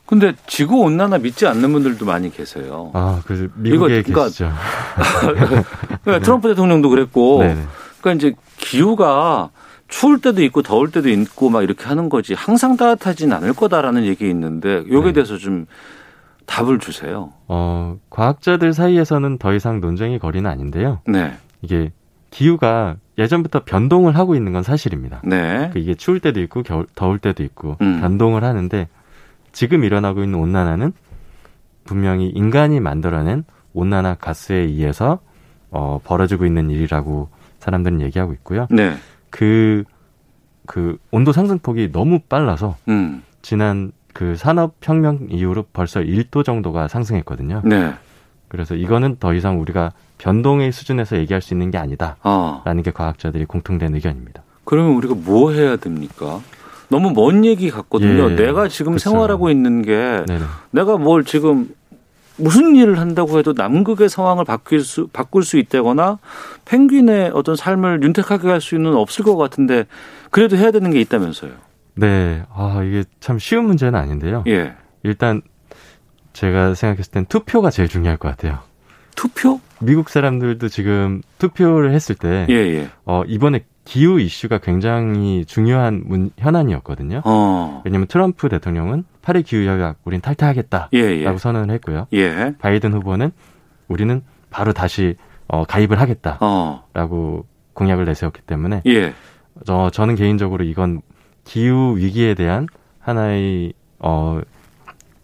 근데 0.07 0.35
지구 0.47 0.81
온난화 0.81 1.19
믿지 1.19 1.47
않는 1.47 1.73
분들도 1.73 2.05
많이 2.05 2.31
계세요. 2.31 2.91
아, 2.93 3.23
그 3.25 3.51
미국에 3.57 4.01
이거 4.01 4.03
그러니까- 4.13 4.25
계시죠. 4.25 4.53
그러니까 6.05 6.19
트럼프 6.25 6.49
대통령도 6.49 6.89
그랬고, 6.91 7.39
네네. 7.41 7.63
그러니까 8.01 8.13
이제 8.29 8.37
기후가 8.59 9.51
추울 9.89 10.21
때도 10.21 10.43
있고 10.45 10.63
더울 10.63 10.91
때도 10.91 11.09
있고 11.09 11.51
막 11.51 11.63
이렇게 11.63 11.85
하는 11.87 12.09
거지 12.09 12.35
항상 12.35 12.77
따뜻하진 12.77 13.33
않을 13.33 13.53
거다라는 13.55 14.05
얘기 14.05 14.29
있는데 14.29 14.79
여기에 14.91 15.03
네. 15.03 15.13
대해서 15.13 15.39
좀 15.39 15.67
답을 16.47 16.79
주세요. 16.79 17.33
어, 17.49 17.97
과학자들 18.11 18.73
사이에서는 18.75 19.39
더 19.39 19.55
이상 19.55 19.81
논쟁의 19.81 20.19
거리는 20.19 20.49
아닌데요. 20.51 21.01
네, 21.07 21.35
이게 21.63 21.91
기후가 22.31 22.97
예전부터 23.23 23.65
변동을 23.65 24.17
하고 24.17 24.35
있는 24.35 24.53
건 24.53 24.63
사실입니다. 24.63 25.23
네, 25.25 25.71
그 25.73 25.79
이게 25.79 25.95
추울 25.95 26.21
때도 26.21 26.41
있고 26.41 26.63
겨울, 26.63 26.87
더울 26.95 27.19
때도 27.19 27.43
있고 27.43 27.77
음. 27.81 28.01
변동을 28.01 28.45
하는데 28.45 28.89
지금 29.53 29.85
일어나고 29.85 30.23
있는 30.23 30.39
온난화는 30.39 30.93
분명히 31.85 32.29
인간이 32.29 32.81
만들어낸 32.81 33.45
온난화 33.75 34.17
가스에 34.17 34.57
의해서 34.57 35.21
어, 35.71 36.01
벌어지고 36.05 36.45
있는 36.45 36.71
일이라고 36.71 37.29
사람들은 37.59 38.01
얘기하고 38.03 38.33
있고요. 38.35 38.67
네, 38.71 38.95
그, 39.31 39.85
그 40.67 40.99
온도 41.11 41.33
상승폭이 41.33 41.93
너무 41.93 42.21
빨라서 42.21 42.77
음, 42.89 43.23
지난 43.41 43.93
그 44.13 44.37
산업혁명 44.37 45.29
이후로 45.31 45.67
벌써 45.73 46.01
1도 46.01 46.45
정도가 46.45 46.89
상승했거든요. 46.89 47.63
네, 47.65 47.95
그래서 48.49 48.75
이거는 48.75 49.17
더 49.19 49.33
이상 49.33 49.61
우리가 49.61 49.93
변동의 50.23 50.71
수준에서 50.71 51.17
얘기할 51.17 51.43
수 51.43 51.53
있는 51.53 51.73
게 51.73 51.79
아니다라는 51.79 52.21
아 52.25 52.83
게 52.85 52.93
과학자들이 52.93 53.45
공통된 53.45 53.93
의견입니다. 53.95 54.43
그러면 54.65 54.95
우리가 54.95 55.15
뭐 55.17 55.51
해야 55.51 55.77
됩니까? 55.77 56.41
너무 56.89 57.11
먼 57.11 57.45
얘기 57.45 57.71
같거든요. 57.71 58.31
예, 58.31 58.37
내가 58.37 58.69
지금 58.69 58.93
그쵸. 58.95 59.11
생활하고 59.11 59.51
있는 59.51 59.83
게 59.83 60.25
네네. 60.29 60.45
내가 60.71 60.97
뭘 60.97 61.25
지금 61.25 61.75
무슨 62.37 62.77
일을 62.77 63.01
한다고 63.01 63.39
해도 63.39 63.53
남극의 63.57 64.09
상황을 64.09 64.45
바뀔 64.45 64.81
수, 64.81 65.09
바꿀 65.09 65.43
수 65.43 65.59
있다거나 65.59 66.19
펭귄의 66.67 67.33
어떤 67.35 67.57
삶을 67.57 68.03
윤택하게 68.05 68.49
할 68.49 68.61
수는 68.61 68.95
없을 68.95 69.25
것 69.25 69.37
같은데 69.37 69.87
그래도 70.31 70.57
해야 70.57 70.71
되는 70.71 70.91
게 70.93 71.01
있다면서요. 71.01 71.51
네, 71.97 72.45
아 72.55 72.83
이게 72.85 73.05
참 73.21 73.39
쉬운 73.41 73.65
문제는 73.65 73.99
아닌데요. 73.99 74.45
예. 74.47 74.75
일단 75.03 75.43
제가 76.33 76.75
생각했을 76.75 77.11
땐 77.11 77.27
투표가 77.27 77.71
제일 77.71 77.89
중요할 77.89 78.17
것 78.19 78.29
같아요. 78.29 78.61
투표? 79.15 79.61
미국 79.81 80.09
사람들도 80.09 80.69
지금 80.69 81.23
투표를 81.39 81.93
했을 81.93 82.15
때 82.15 82.47
예, 82.49 82.55
예. 82.55 82.89
어, 83.05 83.23
이번에 83.27 83.65
기후 83.85 84.21
이슈가 84.21 84.59
굉장히 84.59 85.45
중요한 85.45 86.05
문, 86.07 86.31
현안이었거든요. 86.39 87.23
어. 87.25 87.83
왜냐하면 87.85 88.07
트럼프 88.07 88.49
대통령은 88.49 89.05
파리 89.23 89.43
기후 89.43 89.69
협약 89.69 89.99
우린 90.05 90.21
탈퇴하겠다라고 90.21 90.89
예, 90.95 90.99
예. 90.99 91.37
선언을 91.37 91.75
했고요. 91.75 92.07
예. 92.13 92.55
바이든 92.59 92.93
후보는 92.93 93.33
우리는 93.89 94.23
바로 94.51 94.73
다시 94.73 95.17
어, 95.49 95.65
가입을 95.65 96.01
하겠다라고 96.01 96.39
어. 96.41 97.45
공약을 97.75 98.05
내세웠기 98.05 98.43
때문에 98.43 98.83
예. 98.87 99.15
저, 99.67 99.91
저는 99.91 100.15
개인적으로 100.15 100.65
이건 100.65 101.03
기후 101.45 101.97
위기에 101.97 102.35
대한 102.35 102.69
하나의 103.01 103.73
어, 103.99 104.41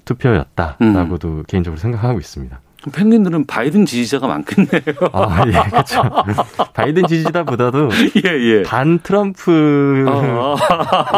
투표였다라고도 0.04 1.44
개인적으로 1.46 1.78
생각하고 1.78 2.18
있습니다. 2.18 2.60
펭귄들은 2.92 3.46
바이든 3.46 3.86
지지자가 3.86 4.26
많겠네요. 4.28 4.80
아, 5.12 5.44
예, 5.46 5.52
그렇죠. 5.70 6.02
바이든 6.74 7.06
지지자보다도 7.08 7.88
예, 8.24 8.30
예. 8.30 8.62
반 8.62 9.00
트럼프 9.00 10.04
어. 10.08 10.56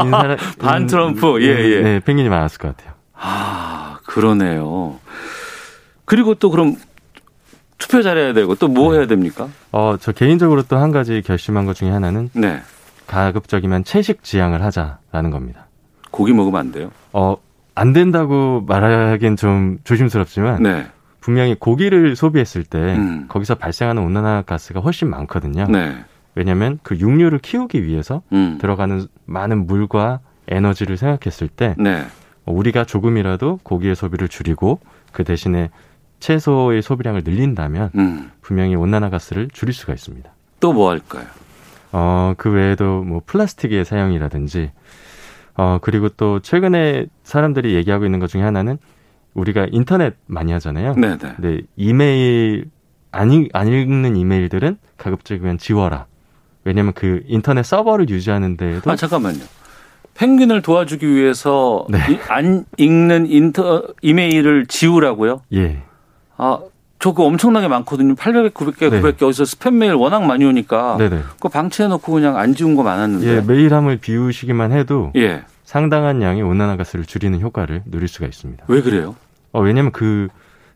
인사라, 0.05 0.37
반 0.59 0.87
트럼프, 0.87 1.43
예, 1.43 1.47
예. 1.49 1.81
네, 1.83 2.01
펭귄이 2.01 2.29
많았을 2.29 2.59
것 2.59 2.77
같아요. 2.77 2.95
아, 3.15 3.99
그러네요. 4.07 4.99
그리고 6.07 6.35
또 6.35 6.51
그럼 6.51 6.77
투표 7.79 8.03
잘해야 8.03 8.33
되고 8.33 8.55
또뭐 8.55 8.95
해야 8.95 9.07
됩니까? 9.07 9.49
어, 9.73 9.97
저 10.01 10.13
개인적으로 10.13 10.63
또 10.63 10.77
한 10.77 10.91
가지 10.93 11.23
결심한 11.23 11.67
것 11.67 11.75
중에 11.77 11.91
하나는 11.91 12.31
네. 12.33 12.61
가급적이면 13.07 13.85
채식 13.85 14.23
지향을 14.25 14.63
하자라는 14.65 15.31
겁니다. 15.31 15.67
고기 16.11 16.33
먹으면 16.33 16.59
안 16.61 16.73
돼요? 16.73 16.91
어, 17.13 17.37
안 17.75 17.93
된다고 17.93 18.65
말하기엔 18.67 19.37
좀 19.37 19.79
조심스럽지만 19.85 20.63
네. 20.63 20.87
분명히 21.21 21.55
고기를 21.55 22.17
소비했을 22.17 22.65
때 22.65 22.79
음. 22.97 23.27
거기서 23.29 23.57
발생하는 23.57 24.03
온난화 24.03 24.43
가스가 24.43 24.81
훨씬 24.81 25.09
많거든요. 25.11 25.67
네. 25.69 25.97
왜냐하면 26.35 26.79
그 26.83 26.99
육류를 26.99 27.39
키우기 27.41 27.85
위해서 27.85 28.23
음. 28.33 28.59
들어가는 28.61 29.07
많은 29.27 29.67
물과 29.67 30.21
에너지를 30.49 30.97
생각했을 30.97 31.49
때 31.49 31.75
네. 31.79 32.05
우리가 32.47 32.85
조금이라도 32.85 33.61
고기의 33.63 33.95
소비를 33.95 34.29
줄이고 34.29 34.81
그 35.13 35.25
대신에 35.25 35.71
채소의 36.21 36.83
소비량을 36.83 37.23
늘린다면 37.25 37.91
음. 37.97 38.31
분명히 38.41 38.75
온난화 38.75 39.11
가스를 39.11 39.49
줄일 39.53 39.73
수가 39.75 39.93
있습니다. 39.93 40.31
또 40.61 40.73
뭐 40.73 40.91
할까요? 40.91 41.25
어, 41.93 42.35
그 42.37 42.51
외에도 42.51 43.03
뭐 43.03 43.21
플라스틱의 43.27 43.85
사용이라든지 43.85 44.71
어, 45.57 45.79
그리고 45.83 46.09
또 46.11 46.41
최근에 46.41 47.07
사람들이 47.25 47.75
얘기하고 47.75 48.05
있는 48.05 48.21
것 48.21 48.29
중에 48.29 48.43
하나는 48.43 48.79
우리가 49.35 49.67
인터넷 49.71 50.15
많이 50.27 50.53
하잖아요. 50.53 50.95
네, 50.97 51.17
네. 51.19 51.33
근데 51.37 51.61
이메일 51.77 52.67
안, 53.13 53.33
읽, 53.33 53.49
안 53.53 53.69
읽는 53.69 54.17
이메일들은 54.17 54.79
가급적이면 54.97 55.59
지워라. 55.59 56.07
왜냐면 56.65 56.93
그 56.95 57.23
인터넷 57.27 57.63
서버를 57.65 58.09
유지하는 58.09 58.57
데에도 58.57 58.91
아, 58.91 58.97
잠깐만요. 58.97 59.39
펭귄을 60.15 60.61
도와주기 60.63 61.07
위해서 61.09 61.87
네. 61.89 61.99
이- 62.11 62.19
안 62.29 62.65
읽는 62.77 63.27
인터 63.27 63.85
이메일을 64.03 64.67
지우라고요? 64.67 65.41
예. 65.55 65.83
아, 66.37 66.59
저 66.99 67.11
그거 67.13 67.25
엄청나게 67.25 67.69
많거든요. 67.69 68.15
800개, 68.15 68.51
900개, 68.51 68.91
네. 68.91 69.01
900개 69.01 69.23
어디서 69.23 69.45
스팸 69.45 69.73
메일 69.73 69.95
워낙 69.95 70.23
많이 70.27 70.45
오니까 70.45 70.97
네네. 70.99 71.21
그거 71.37 71.49
방치해 71.49 71.89
놓고 71.89 72.13
그냥 72.13 72.37
안 72.37 72.55
지운 72.55 72.77
거 72.77 72.83
많았는데. 72.83 73.27
예, 73.27 73.41
메일함을 73.41 73.97
비우시기만 73.99 74.73
해도 74.73 75.11
예. 75.17 75.43
상당한 75.71 76.21
양의 76.21 76.43
온난화 76.43 76.77
가스를 76.79 77.05
줄이는 77.05 77.41
효과를 77.41 77.85
누릴 77.87 78.09
수가 78.09 78.27
있습니다. 78.27 78.65
왜 78.67 78.83
그래요? 78.83 79.15
어, 79.53 79.61
왜냐면 79.61 79.93
그 79.93 80.27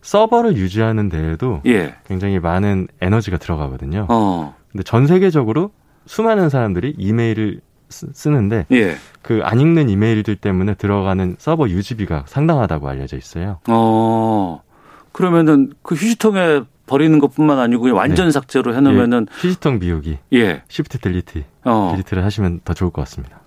서버를 0.02 0.56
유지하는 0.56 1.08
데에도 1.08 1.62
예. 1.66 1.96
굉장히 2.06 2.38
많은 2.38 2.86
에너지가 3.00 3.38
들어가거든요. 3.38 4.06
어. 4.08 4.54
근데 4.70 4.84
전 4.84 5.08
세계적으로 5.08 5.72
수많은 6.06 6.48
사람들이 6.48 6.94
이메일을 6.96 7.60
쓰, 7.88 8.06
쓰는데 8.12 8.66
예. 8.70 8.94
그 9.20 9.43
안 9.43 9.58
읽는 9.58 9.88
이메일들 9.88 10.36
때문에 10.36 10.74
들어가는 10.74 11.34
서버 11.40 11.68
유지비가 11.68 12.26
상당하다고 12.28 12.88
알려져 12.88 13.16
있어요. 13.16 13.58
어. 13.68 14.62
그러면은 15.10 15.72
그 15.82 15.96
휴지통에 15.96 16.62
버리는 16.86 17.18
것뿐만 17.18 17.58
아니고 17.58 17.92
완전 17.92 18.26
네. 18.26 18.30
삭제로 18.30 18.76
해 18.76 18.80
놓으면은 18.80 19.26
예, 19.28 19.34
휴지통 19.40 19.80
비우기, 19.80 20.18
예. 20.34 20.62
Shift 20.68 20.98
Delete, 20.98 21.42
어. 21.64 21.88
Delete를 21.94 22.24
하시면 22.24 22.60
더 22.64 22.74
좋을 22.74 22.92
것 22.92 23.02
같습니다. 23.02 23.40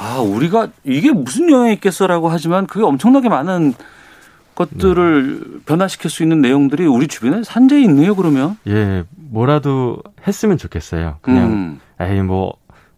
아, 0.00 0.18
우리가 0.20 0.68
이게 0.84 1.12
무슨 1.12 1.50
영향이 1.50 1.74
있겠어라고 1.74 2.28
하지만 2.30 2.66
그게 2.66 2.84
엄청나게 2.84 3.28
많은 3.28 3.74
것들을 4.54 5.40
네. 5.40 5.58
변화시킬 5.66 6.10
수 6.10 6.22
있는 6.22 6.40
내용들이 6.40 6.86
우리 6.86 7.06
주변에 7.06 7.42
산재해 7.44 7.80
있네요, 7.82 8.14
그러면. 8.14 8.56
예, 8.66 9.04
뭐라도 9.14 9.98
했으면 10.26 10.58
좋겠어요. 10.58 11.18
그냥 11.22 11.44
음. 11.52 11.80
에이 12.00 12.22
뭐 12.22 12.54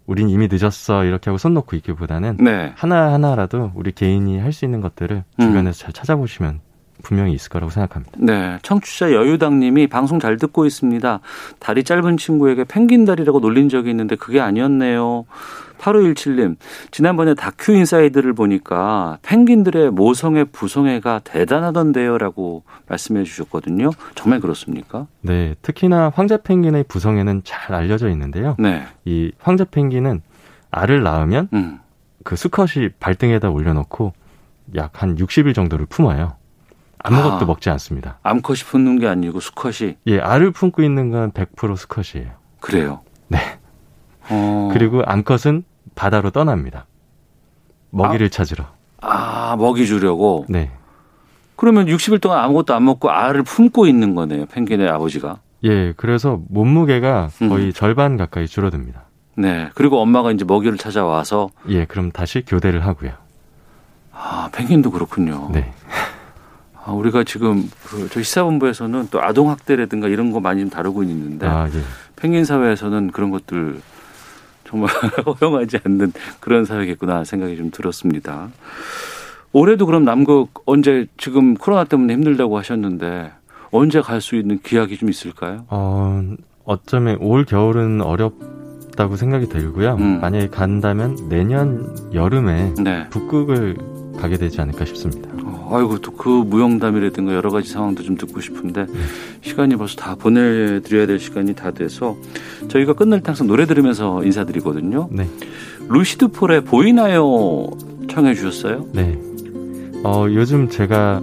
우린 0.06 0.28
이미 0.28 0.48
늦었어 0.50 1.04
이렇게 1.04 1.30
하고 1.30 1.38
손 1.38 1.54
놓고 1.54 1.76
있기보다는 1.76 2.36
네. 2.40 2.72
하나 2.76 3.12
하나라도 3.12 3.72
우리 3.74 3.92
개인이 3.92 4.38
할 4.38 4.52
수 4.52 4.64
있는 4.64 4.80
것들을 4.80 5.24
음. 5.40 5.40
주변에서 5.40 5.78
잘 5.84 5.92
찾아보시면 5.92 6.60
분명히 7.02 7.32
있을 7.32 7.48
거라고 7.50 7.70
생각합니다. 7.70 8.12
네. 8.18 8.58
청취자 8.62 9.12
여유당님이 9.12 9.86
방송 9.88 10.18
잘 10.20 10.36
듣고 10.36 10.66
있습니다. 10.66 11.20
다리 11.58 11.84
짧은 11.84 12.16
친구에게 12.16 12.64
펭귄 12.64 13.04
다리라고 13.04 13.40
놀린 13.40 13.68
적이 13.68 13.90
있는데 13.90 14.16
그게 14.16 14.40
아니었네요. 14.40 15.24
8517님, 15.78 16.56
지난번에 16.92 17.34
다큐 17.34 17.72
인사이드를 17.72 18.34
보니까 18.34 19.18
펭귄들의 19.22 19.90
모성애, 19.90 20.44
부성애가 20.44 21.22
대단하던데요 21.24 22.18
라고 22.18 22.62
말씀해 22.88 23.24
주셨거든요. 23.24 23.90
정말 24.14 24.38
그렇습니까? 24.40 25.08
네, 25.22 25.56
특히나 25.60 26.12
황제 26.14 26.38
펭귄의 26.40 26.84
부성에는 26.84 27.42
잘 27.42 27.74
알려져 27.74 28.08
있는데요. 28.10 28.54
네. 28.60 28.84
이 29.04 29.32
황제 29.40 29.64
펭귄은 29.64 30.22
알을 30.70 31.02
낳으면 31.02 31.48
음. 31.52 31.80
그 32.22 32.36
수컷이 32.36 32.90
발등에다 33.00 33.50
올려놓고 33.50 34.12
약 34.76 35.02
한 35.02 35.16
60일 35.16 35.54
정도를 35.54 35.86
품어요. 35.86 36.36
아무것도 37.02 37.36
아. 37.36 37.44
먹지 37.44 37.70
않습니다. 37.70 38.18
암컷이 38.22 38.60
품는 38.60 38.98
게 38.98 39.08
아니고 39.08 39.40
수컷이 39.40 39.96
예, 40.06 40.20
알을 40.20 40.52
품고 40.52 40.82
있는 40.82 41.10
건 41.10 41.32
100% 41.32 41.76
수컷이에요. 41.76 42.32
그래요. 42.60 43.00
네. 43.28 43.38
어. 44.30 44.70
그리고 44.72 45.02
암컷은 45.04 45.64
바다로 45.94 46.30
떠납니다. 46.30 46.86
먹이를 47.90 48.30
찾으러. 48.30 48.64
아, 49.00 49.52
아, 49.52 49.56
먹이 49.56 49.86
주려고? 49.86 50.46
네. 50.48 50.70
그러면 51.56 51.86
60일 51.86 52.20
동안 52.20 52.38
아무것도 52.38 52.74
안 52.74 52.84
먹고 52.84 53.10
알을 53.10 53.42
품고 53.42 53.86
있는 53.86 54.14
거네요. 54.14 54.46
펭귄의 54.46 54.88
아버지가. 54.88 55.38
예, 55.64 55.92
그래서 55.96 56.40
몸무게가 56.48 57.28
거의 57.38 57.66
음. 57.66 57.72
절반 57.72 58.16
가까이 58.16 58.46
줄어듭니다. 58.46 59.04
네. 59.36 59.70
그리고 59.74 60.00
엄마가 60.00 60.32
이제 60.32 60.44
먹이를 60.44 60.76
찾아와서 60.78 61.50
예, 61.68 61.84
그럼 61.84 62.10
다시 62.10 62.42
교대를 62.44 62.84
하고요. 62.86 63.12
아, 64.12 64.48
펭귄도 64.52 64.90
그렇군요. 64.90 65.50
네. 65.52 65.72
아, 66.84 66.92
우리가 66.92 67.24
지금 67.24 67.68
그 67.86 68.08
저희 68.10 68.24
시사본부에서는 68.24 69.08
또 69.10 69.22
아동 69.22 69.50
학대라든가 69.50 70.08
이런 70.08 70.32
거 70.32 70.40
많이 70.40 70.60
좀 70.60 70.70
다루고 70.70 71.02
있는데 71.04 71.46
아, 71.46 71.66
예. 71.68 71.80
펭귄 72.16 72.44
사회에서는 72.44 73.12
그런 73.12 73.30
것들 73.30 73.80
정말 74.64 74.90
허용하지 75.40 75.78
않는 75.84 76.12
그런 76.40 76.64
사회겠구나 76.64 77.24
생각이 77.24 77.56
좀 77.56 77.70
들었습니다. 77.70 78.48
올해도 79.52 79.86
그럼 79.86 80.04
남극 80.04 80.48
언제 80.64 81.06
지금 81.18 81.54
코로나 81.54 81.84
때문에 81.84 82.14
힘들다고 82.14 82.56
하셨는데 82.58 83.30
언제 83.70 84.00
갈 84.00 84.20
수 84.20 84.34
있는 84.36 84.58
기약이 84.62 84.96
좀 84.98 85.08
있을까요? 85.08 85.64
어, 85.68 86.22
어쩌면 86.64 87.18
올 87.20 87.44
겨울은 87.44 88.00
어렵다고 88.00 89.16
생각이 89.16 89.48
들고요. 89.48 89.96
음. 90.00 90.20
만약에 90.20 90.48
간다면 90.48 91.16
내년 91.28 91.94
여름에 92.14 92.74
네. 92.82 93.06
북극을 93.10 93.76
가게 94.20 94.36
되지 94.38 94.60
않을까 94.60 94.84
싶습니다. 94.84 95.28
어, 95.44 95.70
아이고 95.76 95.98
또 95.98 96.12
그 96.22 96.28
무용담이라든가 96.28 97.34
여러 97.34 97.50
가지 97.50 97.68
상황도 97.68 98.04
좀 98.04 98.16
듣고 98.16 98.40
싶은데 98.40 98.86
시간이 99.40 99.74
벌써 99.74 99.96
다 99.96 100.14
보내드려야 100.14 101.06
될 101.06 101.18
시간이 101.18 101.54
다 101.54 101.72
돼서 101.72 102.16
저희가 102.68 102.92
끝날 102.92 103.20
때 103.20 103.26
항상 103.26 103.48
노래 103.48 103.66
들으면서 103.66 104.22
인사드리거든요. 104.22 105.08
네. 105.10 105.26
루시드 105.88 106.28
폴의 106.28 106.60
보이나요 106.62 107.66
청해 108.08 108.34
주셨어요? 108.34 108.86
네. 108.92 109.18
어, 110.04 110.26
요즘 110.28 110.68
제가 110.68 111.20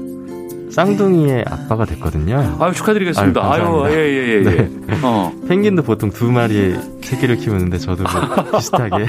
쌍둥이의 0.72 1.46
아빠가 1.48 1.86
됐거든요. 1.86 2.58
아유 2.60 2.74
축하드리겠습니다. 2.74 3.42
아유, 3.42 3.50
아유 3.50 3.62
감사합니다. 3.64 4.02
예예예 4.02 4.28
예, 4.28 4.36
예. 4.36 4.42
네. 4.44 4.70
어. 5.02 5.32
펭귄도 5.48 5.84
보통 5.84 6.10
두 6.10 6.30
마리의 6.30 6.78
새끼를 7.02 7.38
키우는데 7.38 7.78
저도 7.78 8.04
뭐 8.04 8.52
비슷하게 8.60 9.06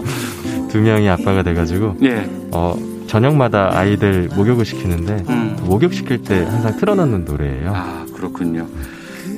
두 0.70 0.80
명이 0.80 1.08
아빠가 1.10 1.42
돼가지고 1.42 1.96
예. 2.02 2.28
어, 2.52 2.74
저녁마다 3.10 3.76
아이들 3.76 4.28
목욕을 4.36 4.64
시키는데 4.64 5.24
음. 5.28 5.56
목욕 5.64 5.92
시킬 5.92 6.22
때 6.22 6.44
항상 6.44 6.76
틀어놓는 6.76 7.24
노래예요. 7.24 7.72
아 7.74 8.06
그렇군요. 8.14 8.68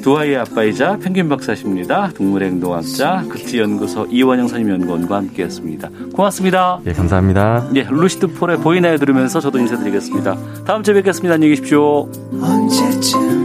두 0.03 0.19
아이의 0.19 0.37
아빠이자 0.37 0.99
펭귄 0.99 1.29
박사십니다. 1.31 2.11
동물의 2.15 2.51
행동학자 2.51 3.25
극지연구소 3.31 4.09
이원영 4.11 4.49
선임 4.49 4.69
연구원과 4.69 5.17
함께했습니다. 5.17 5.89
고맙습니다. 6.13 6.81
예, 6.87 6.93
감사합니다. 6.93 7.71
예, 7.77 7.87
루시드 7.89 8.35
폴의 8.35 8.59
보이나요 8.59 8.99
들으면서 8.99 9.41
저도 9.41 9.59
인사드리겠습니다. 9.59 10.37
다음 10.67 10.83
주에 10.83 10.93
뵙겠습니다. 10.95 11.35
안녕히 11.35 11.55
계십시오. 11.55 12.11
언제쯤 12.43 13.42